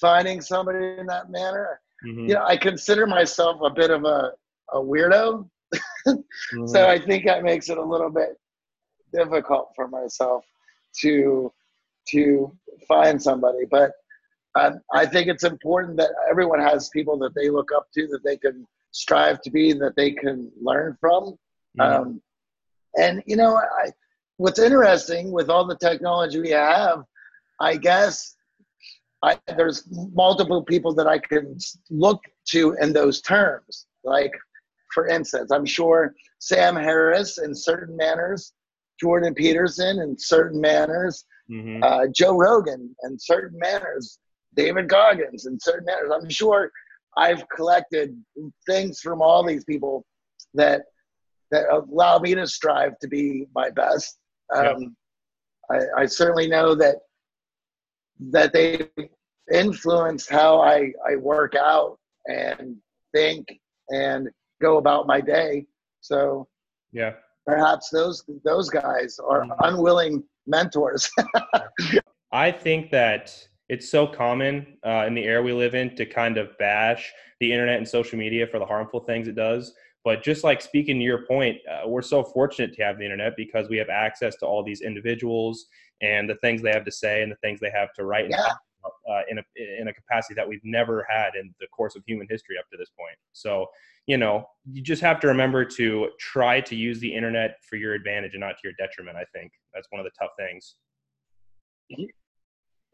finding 0.00 0.40
somebody 0.40 0.98
in 0.98 1.06
that 1.06 1.30
manner. 1.30 1.80
Mm-hmm. 2.04 2.28
You 2.28 2.34
know, 2.34 2.44
I 2.44 2.56
consider 2.56 3.06
myself 3.06 3.60
a 3.64 3.70
bit 3.70 3.90
of 3.90 4.04
a, 4.04 4.32
a 4.72 4.78
weirdo. 4.78 5.48
Mm-hmm. 5.74 6.66
So 6.66 6.88
I 6.88 6.98
think 6.98 7.24
that 7.26 7.42
makes 7.42 7.68
it 7.68 7.78
a 7.78 7.82
little 7.82 8.10
bit 8.10 8.38
difficult 9.12 9.70
for 9.74 9.88
myself 9.88 10.44
to 11.00 11.52
to 12.08 12.56
find 12.86 13.20
somebody. 13.20 13.64
But 13.70 13.92
um, 14.54 14.80
I 14.92 15.06
think 15.06 15.28
it's 15.28 15.44
important 15.44 15.96
that 15.98 16.10
everyone 16.30 16.60
has 16.60 16.88
people 16.88 17.18
that 17.18 17.34
they 17.34 17.50
look 17.50 17.70
up 17.76 17.88
to, 17.94 18.06
that 18.08 18.24
they 18.24 18.36
can 18.36 18.66
strive 18.92 19.40
to 19.42 19.50
be, 19.50 19.72
that 19.74 19.96
they 19.96 20.12
can 20.12 20.50
learn 20.60 20.96
from. 21.00 21.36
Mm-hmm. 21.78 21.80
Um, 21.80 22.22
and 22.98 23.22
you 23.26 23.36
know, 23.36 23.56
I, 23.56 23.90
what's 24.36 24.58
interesting 24.58 25.32
with 25.32 25.50
all 25.50 25.66
the 25.66 25.76
technology 25.76 26.40
we 26.40 26.50
have, 26.50 27.04
I 27.60 27.76
guess 27.76 28.36
I, 29.22 29.38
there's 29.56 29.88
multiple 29.90 30.62
people 30.62 30.94
that 30.94 31.06
I 31.06 31.18
can 31.18 31.58
look 31.90 32.22
to 32.50 32.76
in 32.80 32.92
those 32.92 33.20
terms. 33.20 33.86
Like, 34.04 34.32
for 34.96 35.08
instance, 35.08 35.50
I'm 35.52 35.66
sure 35.66 36.14
Sam 36.38 36.74
Harris 36.74 37.36
in 37.36 37.54
certain 37.54 37.94
manners, 37.98 38.54
Jordan 38.98 39.34
Peterson 39.34 40.00
in 40.00 40.16
certain 40.18 40.58
manners, 40.58 41.26
mm-hmm. 41.50 41.82
uh, 41.82 42.06
Joe 42.14 42.34
Rogan 42.34 42.96
in 43.02 43.18
certain 43.18 43.58
manners, 43.58 44.18
David 44.54 44.88
Goggins 44.88 45.44
in 45.44 45.58
certain 45.60 45.84
manners. 45.84 46.10
I'm 46.14 46.30
sure 46.30 46.72
I've 47.18 47.46
collected 47.54 48.18
things 48.66 49.00
from 49.00 49.20
all 49.20 49.46
these 49.46 49.64
people 49.64 50.06
that 50.54 50.80
that 51.50 51.66
allow 51.70 52.18
me 52.18 52.34
to 52.34 52.46
strive 52.46 52.98
to 53.00 53.06
be 53.06 53.46
my 53.54 53.68
best. 53.68 54.16
Um, 54.54 54.96
I, 55.70 55.80
I 55.98 56.06
certainly 56.06 56.48
know 56.48 56.74
that 56.74 56.96
that 58.30 58.54
they 58.54 58.88
influenced 59.52 60.30
how 60.30 60.62
I, 60.62 60.90
I 61.06 61.16
work 61.16 61.54
out 61.54 61.98
and 62.26 62.76
think 63.12 63.46
and 63.90 64.30
go 64.60 64.78
about 64.78 65.06
my 65.06 65.20
day. 65.20 65.66
So 66.00 66.48
yeah, 66.92 67.12
perhaps 67.46 67.90
those 67.90 68.24
those 68.44 68.68
guys 68.68 69.18
are 69.18 69.42
mm-hmm. 69.42 69.52
unwilling 69.60 70.24
mentors. 70.46 71.10
I 72.32 72.50
think 72.50 72.90
that 72.90 73.36
it's 73.68 73.90
so 73.90 74.06
common 74.06 74.78
uh, 74.86 75.04
in 75.06 75.14
the 75.14 75.24
era 75.24 75.42
we 75.42 75.52
live 75.52 75.74
in 75.74 75.96
to 75.96 76.06
kind 76.06 76.38
of 76.38 76.56
bash 76.58 77.12
the 77.40 77.52
internet 77.52 77.78
and 77.78 77.88
social 77.88 78.18
media 78.18 78.46
for 78.46 78.58
the 78.58 78.66
harmful 78.66 79.00
things 79.00 79.28
it 79.28 79.34
does. 79.34 79.74
But 80.04 80.22
just 80.22 80.44
like 80.44 80.62
speaking 80.62 80.98
to 80.98 81.04
your 81.04 81.26
point, 81.26 81.56
uh, 81.68 81.88
we're 81.88 82.02
so 82.02 82.22
fortunate 82.22 82.72
to 82.74 82.84
have 82.84 82.96
the 82.96 83.04
internet 83.04 83.32
because 83.36 83.68
we 83.68 83.76
have 83.78 83.88
access 83.88 84.36
to 84.36 84.46
all 84.46 84.62
these 84.62 84.82
individuals 84.82 85.66
and 86.00 86.30
the 86.30 86.36
things 86.36 86.62
they 86.62 86.70
have 86.70 86.84
to 86.84 86.92
say 86.92 87.22
and 87.22 87.32
the 87.32 87.36
things 87.36 87.58
they 87.58 87.72
have 87.74 87.92
to 87.94 88.04
write 88.04 88.30
yeah. 88.30 88.52
Uh, 89.10 89.22
in 89.30 89.38
a 89.38 89.42
in 89.80 89.88
a 89.88 89.92
capacity 89.92 90.34
that 90.34 90.48
we've 90.48 90.64
never 90.64 91.06
had 91.08 91.30
in 91.38 91.54
the 91.60 91.66
course 91.68 91.96
of 91.96 92.02
human 92.06 92.26
history 92.30 92.56
up 92.58 92.68
to 92.70 92.76
this 92.76 92.90
point. 92.90 93.16
So, 93.32 93.66
you 94.06 94.16
know, 94.16 94.46
you 94.70 94.82
just 94.82 95.02
have 95.02 95.20
to 95.20 95.26
remember 95.26 95.64
to 95.64 96.10
try 96.18 96.60
to 96.60 96.74
use 96.74 97.00
the 97.00 97.12
internet 97.12 97.56
for 97.68 97.76
your 97.76 97.94
advantage 97.94 98.32
and 98.34 98.40
not 98.40 98.52
to 98.52 98.60
your 98.64 98.72
detriment. 98.78 99.16
I 99.16 99.24
think 99.36 99.52
that's 99.74 99.88
one 99.90 100.00
of 100.00 100.04
the 100.04 100.12
tough 100.18 100.32
things. 100.38 100.76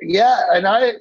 Yeah, 0.00 0.44
and 0.52 0.66
I 0.66 0.94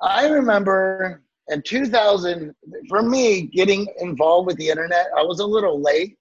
I 0.00 0.28
remember 0.28 1.22
in 1.48 1.62
2000 1.62 2.54
for 2.88 3.02
me 3.02 3.42
getting 3.42 3.86
involved 3.98 4.46
with 4.46 4.56
the 4.56 4.68
internet 4.68 5.06
i 5.16 5.22
was 5.22 5.40
a 5.40 5.46
little 5.46 5.80
late 5.80 6.16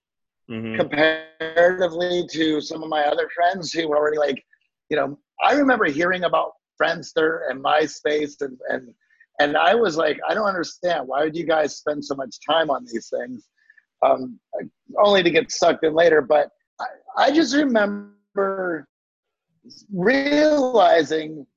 mm-hmm. 0.49 0.75
comparatively 0.75 2.25
to 2.31 2.59
some 2.61 2.83
of 2.83 2.89
my 2.89 3.03
other 3.05 3.29
friends 3.35 3.71
who 3.71 3.87
were 3.87 3.97
already 3.97 4.17
like 4.17 4.43
you 4.91 4.97
know 4.97 5.17
i 5.41 5.53
remember 5.53 5.85
hearing 5.85 6.25
about 6.25 6.51
friendster 6.79 7.49
and 7.49 7.63
myspace 7.63 8.41
and 8.41 8.59
and 8.69 8.93
and 9.39 9.57
i 9.57 9.73
was 9.73 9.97
like 9.97 10.19
i 10.29 10.33
don't 10.35 10.47
understand 10.47 11.07
why 11.07 11.23
would 11.23 11.35
you 11.35 11.45
guys 11.45 11.77
spend 11.77 12.03
so 12.03 12.13
much 12.13 12.35
time 12.47 12.69
on 12.69 12.85
these 12.85 13.09
things 13.09 13.47
um, 14.03 14.39
only 15.03 15.23
to 15.23 15.31
get 15.31 15.51
sucked 15.51 15.83
in 15.83 15.93
later 15.93 16.21
but 16.21 16.49
I, 16.79 16.85
I 17.25 17.31
just 17.31 17.55
remember 17.55 18.87
realizing 19.91 21.47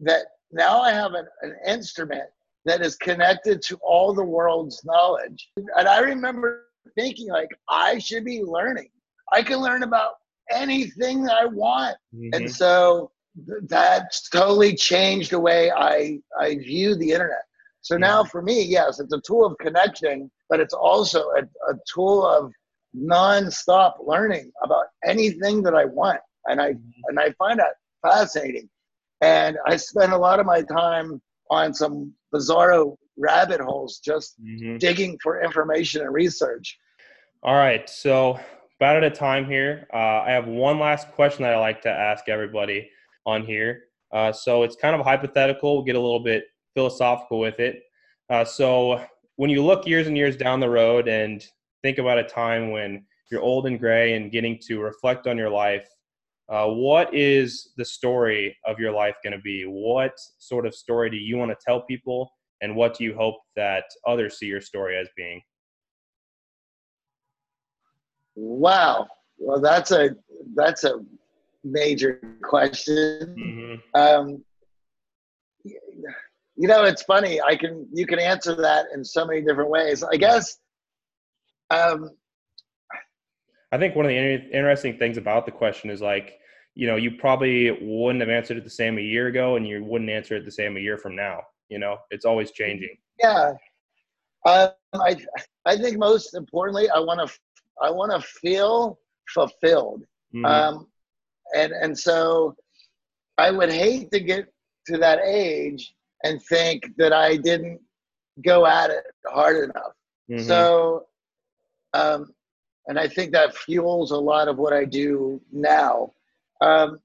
that 0.00 0.26
now 0.52 0.80
i 0.80 0.92
have 0.92 1.14
an, 1.14 1.26
an 1.42 1.56
instrument 1.66 2.28
that 2.64 2.80
is 2.80 2.96
connected 2.96 3.62
to 3.62 3.76
all 3.82 4.14
the 4.14 4.24
world's 4.24 4.84
knowledge. 4.84 5.50
And 5.56 5.88
I 5.88 5.98
remember 5.98 6.66
thinking, 6.96 7.28
like, 7.28 7.48
I 7.68 7.98
should 7.98 8.24
be 8.24 8.42
learning. 8.42 8.88
I 9.32 9.42
can 9.42 9.58
learn 9.58 9.82
about 9.82 10.14
anything 10.52 11.24
that 11.24 11.34
I 11.34 11.46
want. 11.46 11.96
Mm-hmm. 12.14 12.34
And 12.34 12.50
so 12.50 13.10
that's 13.62 14.28
totally 14.28 14.74
changed 14.74 15.30
the 15.30 15.40
way 15.40 15.70
I, 15.70 16.18
I 16.38 16.56
view 16.56 16.94
the 16.96 17.10
internet. 17.10 17.42
So 17.80 17.96
now 17.96 18.22
for 18.22 18.42
me, 18.42 18.62
yes, 18.62 19.00
it's 19.00 19.12
a 19.12 19.20
tool 19.26 19.44
of 19.44 19.58
connection, 19.58 20.30
but 20.48 20.60
it's 20.60 20.74
also 20.74 21.20
a, 21.30 21.42
a 21.42 21.74
tool 21.92 22.24
of 22.24 22.52
non-stop 22.94 23.96
learning 24.04 24.52
about 24.62 24.86
anything 25.04 25.62
that 25.62 25.74
I 25.74 25.86
want. 25.86 26.20
And 26.46 26.60
I 26.60 26.72
mm-hmm. 26.72 27.00
and 27.08 27.18
I 27.18 27.32
find 27.32 27.58
that 27.58 27.74
fascinating. 28.02 28.68
And 29.20 29.56
I 29.66 29.76
spend 29.76 30.12
a 30.12 30.18
lot 30.18 30.40
of 30.40 30.46
my 30.46 30.62
time 30.62 31.20
on 31.50 31.72
some 31.72 32.12
bizarro 32.34 32.96
rabbit 33.16 33.60
holes 33.60 34.00
just 34.04 34.34
mm-hmm. 34.42 34.78
digging 34.78 35.18
for 35.22 35.42
information 35.42 36.02
and 36.02 36.12
research. 36.12 36.76
All 37.42 37.54
right. 37.54 37.88
So, 37.88 38.38
about 38.82 38.96
at 38.96 39.04
a 39.04 39.14
time 39.14 39.46
here, 39.46 39.86
uh, 39.94 40.22
I 40.26 40.32
have 40.32 40.48
one 40.48 40.80
last 40.80 41.12
question 41.12 41.44
that 41.44 41.54
I 41.54 41.58
like 41.60 41.82
to 41.82 41.88
ask 41.88 42.28
everybody 42.28 42.90
on 43.24 43.44
here. 43.44 43.84
Uh, 44.12 44.32
so, 44.32 44.64
it's 44.64 44.74
kind 44.74 44.96
of 44.96 45.06
hypothetical, 45.06 45.76
we'll 45.76 45.84
get 45.84 45.94
a 45.94 46.00
little 46.00 46.18
bit 46.18 46.46
philosophical 46.74 47.38
with 47.38 47.60
it. 47.60 47.84
Uh, 48.28 48.44
so, 48.44 49.00
when 49.36 49.50
you 49.50 49.64
look 49.64 49.86
years 49.86 50.08
and 50.08 50.16
years 50.16 50.36
down 50.36 50.58
the 50.58 50.68
road 50.68 51.06
and 51.06 51.44
think 51.82 51.98
about 51.98 52.18
a 52.18 52.24
time 52.24 52.72
when 52.72 53.06
you're 53.30 53.40
old 53.40 53.68
and 53.68 53.78
gray 53.78 54.16
and 54.16 54.32
getting 54.32 54.58
to 54.66 54.80
reflect 54.80 55.28
on 55.28 55.38
your 55.38 55.50
life, 55.50 55.88
uh, 56.48 56.66
what 56.66 57.14
is 57.14 57.70
the 57.76 57.84
story 57.84 58.56
of 58.66 58.80
your 58.80 58.90
life 58.90 59.14
going 59.22 59.32
to 59.32 59.42
be? 59.42 59.62
What 59.62 60.14
sort 60.38 60.66
of 60.66 60.74
story 60.74 61.08
do 61.08 61.16
you 61.16 61.36
want 61.36 61.52
to 61.52 61.64
tell 61.64 61.82
people, 61.82 62.28
and 62.62 62.74
what 62.74 62.98
do 62.98 63.04
you 63.04 63.14
hope 63.14 63.36
that 63.54 63.84
others 64.08 64.40
see 64.40 64.46
your 64.46 64.60
story 64.60 64.96
as 64.98 65.08
being? 65.16 65.40
Wow, 68.34 69.08
well, 69.38 69.60
that's 69.60 69.90
a 69.90 70.10
that's 70.54 70.84
a 70.84 71.00
major 71.64 72.20
question. 72.42 73.34
Mm-hmm. 73.38 74.00
Um, 74.00 74.44
you 75.64 76.68
know, 76.68 76.84
it's 76.84 77.02
funny. 77.02 77.40
I 77.40 77.56
can 77.56 77.88
you 77.92 78.06
can 78.06 78.18
answer 78.18 78.54
that 78.56 78.86
in 78.94 79.04
so 79.04 79.26
many 79.26 79.42
different 79.42 79.70
ways. 79.70 80.02
I 80.02 80.16
guess. 80.16 80.58
Um, 81.70 82.10
I 83.72 83.78
think 83.78 83.96
one 83.96 84.04
of 84.04 84.10
the 84.10 84.50
interesting 84.52 84.98
things 84.98 85.16
about 85.16 85.46
the 85.46 85.52
question 85.52 85.88
is 85.88 86.02
like 86.02 86.38
you 86.74 86.86
know, 86.86 86.96
you 86.96 87.12
probably 87.12 87.70
wouldn't 87.82 88.20
have 88.20 88.30
answered 88.30 88.56
it 88.56 88.64
the 88.64 88.70
same 88.70 88.98
a 88.98 89.02
year 89.02 89.26
ago, 89.26 89.56
and 89.56 89.66
you 89.66 89.84
wouldn't 89.84 90.10
answer 90.10 90.36
it 90.36 90.44
the 90.44 90.52
same 90.52 90.76
a 90.76 90.80
year 90.80 90.96
from 90.96 91.14
now. 91.14 91.40
You 91.68 91.78
know, 91.78 91.98
it's 92.10 92.24
always 92.24 92.50
changing. 92.50 92.96
Yeah, 93.20 93.52
um, 94.46 94.70
I 94.94 95.16
I 95.64 95.76
think 95.76 95.98
most 95.98 96.34
importantly, 96.34 96.88
I 96.90 96.98
want 96.98 97.26
to 97.26 97.38
I 97.82 97.90
want 97.90 98.12
to 98.12 98.20
feel 98.20 98.98
fulfilled, 99.28 100.04
mm-hmm. 100.34 100.44
um, 100.44 100.86
and 101.56 101.72
and 101.72 101.98
so 101.98 102.54
I 103.38 103.50
would 103.50 103.72
hate 103.72 104.10
to 104.12 104.20
get 104.20 104.46
to 104.86 104.98
that 104.98 105.20
age 105.24 105.94
and 106.24 106.42
think 106.42 106.96
that 106.96 107.12
I 107.12 107.36
didn't 107.36 107.80
go 108.44 108.66
at 108.66 108.90
it 108.90 109.04
hard 109.26 109.64
enough. 109.64 109.92
Mm-hmm. 110.30 110.46
So, 110.46 111.06
um, 111.94 112.32
and 112.86 112.98
I 112.98 113.08
think 113.08 113.32
that 113.32 113.56
fuels 113.56 114.10
a 114.10 114.16
lot 114.16 114.48
of 114.48 114.58
what 114.58 114.72
I 114.72 114.84
do 114.84 115.40
now. 115.52 116.12
Um, 116.60 117.00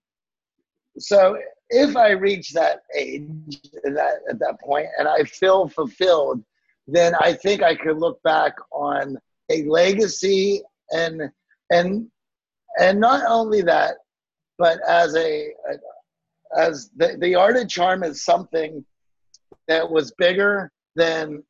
so 0.98 1.38
if 1.70 1.96
I 1.96 2.12
reach 2.12 2.54
that 2.54 2.82
age 2.96 3.60
that, 3.84 4.20
at 4.30 4.40
that 4.40 4.60
point 4.62 4.88
and 4.98 5.08
I 5.08 5.24
feel 5.24 5.68
fulfilled, 5.68 6.44
then 6.88 7.14
I 7.20 7.34
think 7.34 7.62
I 7.62 7.76
could 7.76 7.98
look 7.98 8.22
back 8.24 8.54
on 8.72 9.18
a 9.50 9.64
legacy 9.64 10.62
and 10.92 11.30
and 11.72 12.08
and 12.80 13.00
not 13.00 13.24
only 13.28 13.62
that, 13.64 13.96
but 14.58 14.80
as 14.88 15.16
a, 15.16 15.50
as 16.56 16.90
the, 16.96 17.18
the 17.20 17.36
art 17.36 17.58
of 17.58 17.68
charm 17.68 18.04
is 18.04 18.24
something 18.24 18.86
that 19.68 19.90
was 19.90 20.14
bigger 20.18 20.72
than 20.96 21.44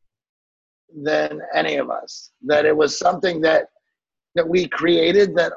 than 1.03 1.41
any 1.53 1.75
of 1.75 1.89
us. 1.89 2.31
That 2.45 2.65
it 2.65 2.75
was 2.75 2.97
something 2.97 3.41
that 3.41 3.67
that 4.35 4.47
we 4.47 4.67
created 4.67 5.35
that 5.35 5.53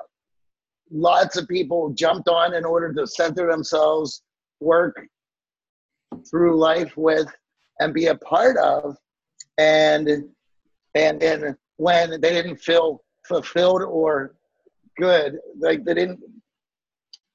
lots 0.90 1.36
of 1.36 1.46
people 1.46 1.90
jumped 1.90 2.28
on 2.28 2.54
in 2.54 2.64
order 2.64 2.92
to 2.92 3.06
center 3.06 3.50
themselves, 3.50 4.22
work 4.60 5.00
through 6.28 6.58
life 6.58 6.96
with, 6.96 7.28
and 7.78 7.94
be 7.94 8.06
a 8.06 8.16
part 8.16 8.56
of. 8.56 8.96
And 9.58 10.08
and 10.94 11.20
then 11.20 11.56
when 11.80 12.10
they 12.20 12.32
didn't 12.32 12.56
feel 12.56 13.02
fulfilled 13.26 13.82
or 13.82 14.36
good, 14.98 15.38
like 15.58 15.84
they 15.84 15.94
didn't 15.94 16.20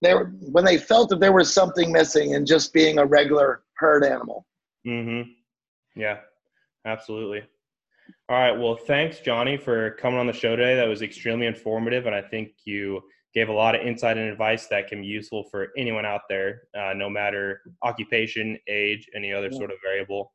they 0.01 0.13
were 0.13 0.31
when 0.51 0.63
they 0.63 0.77
felt 0.77 1.09
that 1.09 1.19
there 1.19 1.33
was 1.33 1.51
something 1.51 1.91
missing 1.91 2.31
in 2.33 2.45
just 2.45 2.71
being 2.73 2.99
a 2.99 3.05
regular 3.05 3.63
herd 3.77 4.03
animal. 4.03 4.45
Mm-hmm. 4.85 5.31
Yeah, 5.99 6.19
absolutely. 6.85 7.41
All 8.29 8.37
right. 8.37 8.51
Well, 8.51 8.75
thanks, 8.75 9.19
Johnny, 9.19 9.57
for 9.57 9.91
coming 9.91 10.19
on 10.19 10.27
the 10.27 10.33
show 10.33 10.55
today. 10.55 10.75
That 10.75 10.87
was 10.87 11.01
extremely 11.01 11.47
informative, 11.47 12.05
and 12.05 12.13
I 12.13 12.21
think 12.21 12.51
you 12.65 13.01
gave 13.33 13.49
a 13.49 13.53
lot 13.53 13.75
of 13.75 13.81
insight 13.81 14.17
and 14.17 14.29
advice 14.29 14.67
that 14.67 14.87
can 14.87 15.01
be 15.01 15.07
useful 15.07 15.43
for 15.49 15.69
anyone 15.75 16.05
out 16.05 16.21
there, 16.29 16.63
uh, 16.77 16.93
no 16.93 17.09
matter 17.09 17.61
occupation, 17.81 18.57
age, 18.67 19.09
any 19.15 19.33
other 19.33 19.51
sort 19.51 19.71
of 19.71 19.77
variable. 19.83 20.31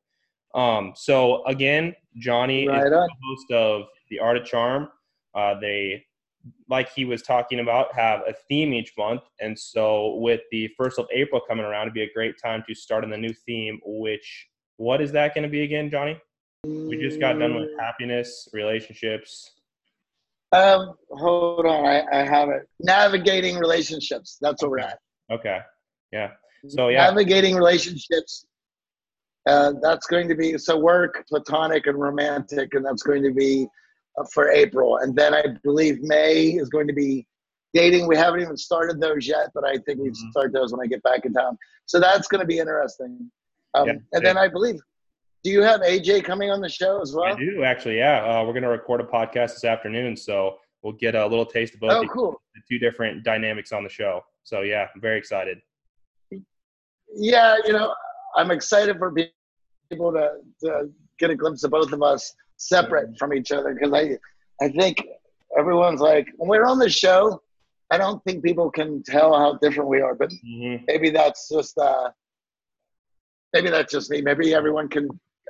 Um, 0.55 0.93
so 0.97 1.45
again, 1.47 1.95
Johnny 2.19 2.67
right 2.67 2.85
is 2.85 2.91
the 2.91 3.09
host 3.25 3.53
of 3.53 3.83
the 4.11 4.19
Art 4.19 4.37
of 4.37 4.45
Charm. 4.45 4.89
Uh, 5.35 5.59
they, 5.61 6.05
like 6.69 6.93
he 6.93 7.05
was 7.05 7.23
talking 7.23 7.61
about, 7.61 7.95
have 7.95 8.21
a 8.29 8.35
theme 8.49 8.73
each 8.73 8.93
month, 8.99 9.23
and 9.41 9.59
so 9.59 10.17
with 10.17 10.41
the 10.51 10.69
first 10.77 10.99
of 10.99 11.07
April 11.13 11.41
coming 11.49 11.65
around, 11.65 11.83
it'd 11.83 11.95
be 11.95 12.03
a 12.03 12.13
great 12.13 12.35
time 12.43 12.65
to 12.69 12.75
start 12.75 13.05
on 13.05 13.11
the 13.11 13.17
new 13.17 13.33
theme. 13.47 13.79
Which 13.85 14.49
what 14.77 15.01
is 15.01 15.13
that 15.13 15.35
going 15.35 15.45
to 15.45 15.51
be 15.51 15.63
again, 15.63 15.91
Johnny? 15.91 16.21
We 16.65 16.99
just 17.01 17.21
got 17.21 17.39
done 17.39 17.55
with 17.55 17.71
happiness, 17.79 18.49
relationships. 18.53 19.51
Um, 20.53 20.95
hold 21.11 21.65
on, 21.65 21.87
I, 21.87 22.03
I 22.13 22.25
have 22.25 22.49
it. 22.49 22.69
Navigating 22.81 23.57
relationships. 23.57 24.37
That's 24.41 24.63
where 24.63 24.71
we're 24.71 24.79
at. 24.81 24.99
Okay. 25.31 25.59
Yeah. 26.13 26.31
So 26.69 26.89
yeah. 26.89 27.05
Navigating 27.05 27.57
relationships. 27.57 28.47
Uh, 29.47 29.73
that's 29.81 30.07
going 30.07 30.29
to 30.29 30.35
be 30.35 30.59
so 30.59 30.79
work, 30.79 31.25
platonic, 31.29 31.87
and 31.87 31.99
romantic, 31.99 32.75
and 32.75 32.85
that's 32.85 33.03
going 33.03 33.23
to 33.23 33.33
be 33.33 33.67
for 34.33 34.51
April. 34.51 34.99
And 34.99 35.15
then 35.17 35.35
I 35.35 35.45
believe 35.63 36.03
May 36.03 36.51
is 36.51 36.69
going 36.69 36.87
to 36.87 36.93
be 36.93 37.27
dating. 37.75 38.07
We 38.07 38.17
haven't 38.17 38.41
even 38.41 38.57
started 38.57 39.01
those 39.01 39.27
yet, 39.27 39.51
but 39.55 39.65
I 39.65 39.77
think 39.79 40.01
we 40.01 40.11
mm-hmm. 40.11 40.31
start 40.31 40.53
those 40.53 40.73
when 40.73 40.81
I 40.81 40.87
get 40.87 41.03
back 41.03 41.25
in 41.25 41.33
town. 41.33 41.57
So 41.87 42.01
that's 42.01 42.29
going 42.29 42.41
to 42.41 42.47
be 42.47 42.59
interesting. 42.59 43.31
Um, 43.75 43.87
yeah, 43.87 43.95
and 44.13 44.25
then 44.25 44.37
I 44.37 44.49
believe, 44.49 44.81
do 45.45 45.51
you 45.51 45.63
have 45.63 45.81
AJ 45.81 46.25
coming 46.25 46.51
on 46.51 46.61
the 46.61 46.69
show 46.69 47.01
as 47.01 47.15
well? 47.15 47.33
I 47.33 47.39
do 47.39 47.63
actually. 47.63 47.99
Yeah, 47.99 48.25
uh, 48.25 48.45
we're 48.45 48.53
going 48.53 48.65
to 48.65 48.69
record 48.69 49.01
a 49.01 49.05
podcast 49.05 49.55
this 49.55 49.65
afternoon, 49.65 50.17
so 50.17 50.59
we'll 50.83 50.95
get 50.95 51.15
a 51.15 51.27
little 51.27 51.47
taste 51.47 51.75
of 51.75 51.81
both 51.81 51.93
oh, 51.93 52.03
the, 52.03 52.09
cool. 52.09 52.43
the 52.55 52.63
two 52.69 52.79
different 52.79 53.25
dynamics 53.25 53.73
on 53.73 53.85
the 53.85 53.89
show. 53.89 54.23
So 54.43 54.63
yeah, 54.63 54.89
I'm 54.95 55.01
very 55.01 55.19
excited. 55.19 55.59
Yeah, 57.15 57.57
you 57.67 57.73
know, 57.73 57.95
I'm 58.37 58.51
excited 58.51 58.99
for 58.99 59.13
people 59.91 60.13
to, 60.13 60.33
to 60.63 60.91
get 61.19 61.31
a 61.31 61.35
glimpse 61.35 61.65
of 61.65 61.71
both 61.71 61.93
of 61.93 62.03
us 62.03 62.33
separate 62.61 63.19
from 63.19 63.33
each 63.33 63.51
other 63.53 63.75
because 63.75 63.93
I 63.93 64.19
I 64.65 64.69
think 64.69 65.03
everyone's 65.59 66.01
like 66.01 66.29
when 66.37 66.49
we're 66.49 66.67
on 66.67 66.79
the 66.79 66.91
show, 66.91 67.43
I 67.91 67.99
don't 67.99 68.23
think 68.25 68.45
people 68.45 68.71
can 68.71 69.03
tell 69.03 69.37
how 69.37 69.55
different 69.55 69.89
we 69.89 70.01
are, 70.01 70.15
but 70.15 70.31
mm-hmm. 70.31 70.85
maybe 70.87 71.11
that's 71.11 71.49
just 71.49 71.77
uh 71.79 72.11
maybe 73.55 73.71
that's 73.71 73.91
just 73.91 74.11
me. 74.11 74.21
Maybe 74.21 74.55
everyone 74.55 74.89
can 74.89 75.09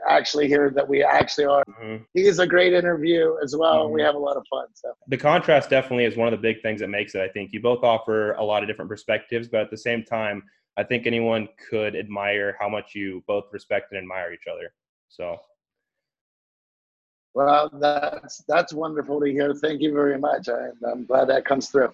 actually 0.09 0.47
hear 0.47 0.71
that 0.71 0.89
we 0.89 1.03
actually 1.03 1.47
are. 1.47 1.65
Mm-hmm. 1.69 2.05
He's 2.15 2.39
a 2.39 2.47
great 2.47 2.73
interview 2.73 3.35
as 3.43 3.57
well. 3.57 3.87
Mm-hmm. 3.87 3.95
We 3.95 4.03
have 4.03 4.15
a 4.15 4.19
lot 4.19 4.37
of 4.37 4.45
fun. 4.49 4.67
So 4.75 4.93
the 5.09 5.19
contrast 5.19 5.69
definitely 5.69 6.05
is 6.05 6.17
one 6.17 6.33
of 6.33 6.33
the 6.33 6.43
big 6.43 6.63
things 6.63 6.81
that 6.81 6.89
makes 6.89 7.17
it. 7.17 7.23
I 7.23 7.29
think 7.29 7.53
you 7.53 7.61
both 7.61 7.83
offer 7.83 8.33
a 8.35 8.45
lot 8.45 8.63
of 8.63 8.69
different 8.69 8.89
perspectives, 8.89 9.49
but 9.49 9.63
at 9.63 9.71
the 9.71 9.77
same 9.77 10.05
time, 10.05 10.45
I 10.79 10.85
think 10.85 11.09
anyone 11.09 11.49
could 11.69 11.97
admire 11.97 12.57
how 12.61 12.69
much 12.69 12.95
you 12.95 13.25
both 13.27 13.47
respect 13.53 13.91
and 13.91 13.99
admire 13.99 14.33
each 14.33 14.47
other. 14.51 14.73
So. 15.09 15.39
Well, 17.35 17.71
that's 17.81 18.43
that's 18.49 18.73
wonderful 18.73 19.21
to 19.21 19.27
hear. 19.27 19.55
Thank 19.55 19.81
you 19.81 19.93
very 19.93 20.19
much. 20.19 20.49
I, 20.49 20.69
I'm 20.91 21.07
glad 21.07 21.29
that 21.29 21.45
comes 21.45 21.69
through. 21.69 21.93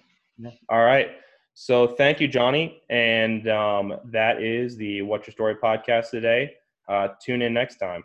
All 0.69 0.83
right. 0.83 1.11
So 1.53 1.87
thank 1.87 2.19
you, 2.19 2.27
Johnny. 2.27 2.81
And 2.89 3.49
um, 3.49 3.95
that 4.05 4.41
is 4.43 4.77
the 4.77 5.01
What's 5.01 5.27
Your 5.27 5.31
Story 5.31 5.55
podcast 5.55 6.11
today. 6.11 6.53
Uh, 6.87 7.09
tune 7.19 7.41
in 7.41 7.53
next 7.53 7.77
time. 7.77 8.03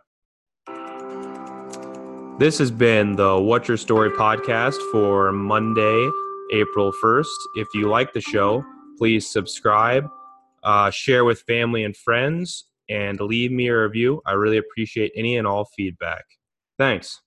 This 2.39 2.59
has 2.59 2.70
been 2.70 3.14
the 3.14 3.39
What's 3.39 3.68
Your 3.68 3.76
Story 3.76 4.11
podcast 4.11 4.78
for 4.91 5.33
Monday, 5.33 6.11
April 6.53 6.93
1st. 7.03 7.26
If 7.57 7.68
you 7.74 7.89
like 7.89 8.14
the 8.14 8.22
show, 8.22 8.64
please 8.97 9.28
subscribe, 9.28 10.09
uh, 10.64 10.91
share 10.91 11.24
with 11.26 11.43
family 11.43 11.85
and 11.85 11.95
friends, 11.95 12.64
and 12.89 13.20
leave 13.20 13.53
me 13.53 13.68
a 13.68 13.78
review. 13.83 14.22
I 14.24 14.33
really 14.33 14.57
appreciate 14.57 15.12
any 15.14 15.37
and 15.37 15.47
all 15.47 15.66
feedback. 15.76 16.24
Thanks. 16.83 17.22